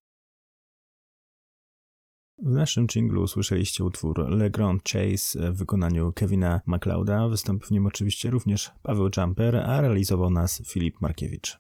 W 2.44 2.52
naszym 2.52 2.88
jinglu 2.88 3.24
usłyszeliście 3.24 3.84
utwór 3.84 4.30
Le 4.30 4.50
Grand 4.50 4.84
Chase 4.84 5.52
w 5.52 5.58
wykonaniu 5.58 6.14
Kevina 6.14 6.62
MacLeoda. 6.66 7.28
Wystąpił 7.28 7.68
w 7.68 7.72
nim 7.72 7.86
oczywiście 7.86 8.30
również 8.30 8.72
Paweł 8.84 9.10
Jumper, 9.18 9.56
a 9.56 9.82
realizował 9.82 10.30
nas 10.30 10.62
Filip 10.68 11.02
Markiewicz. 11.02 11.58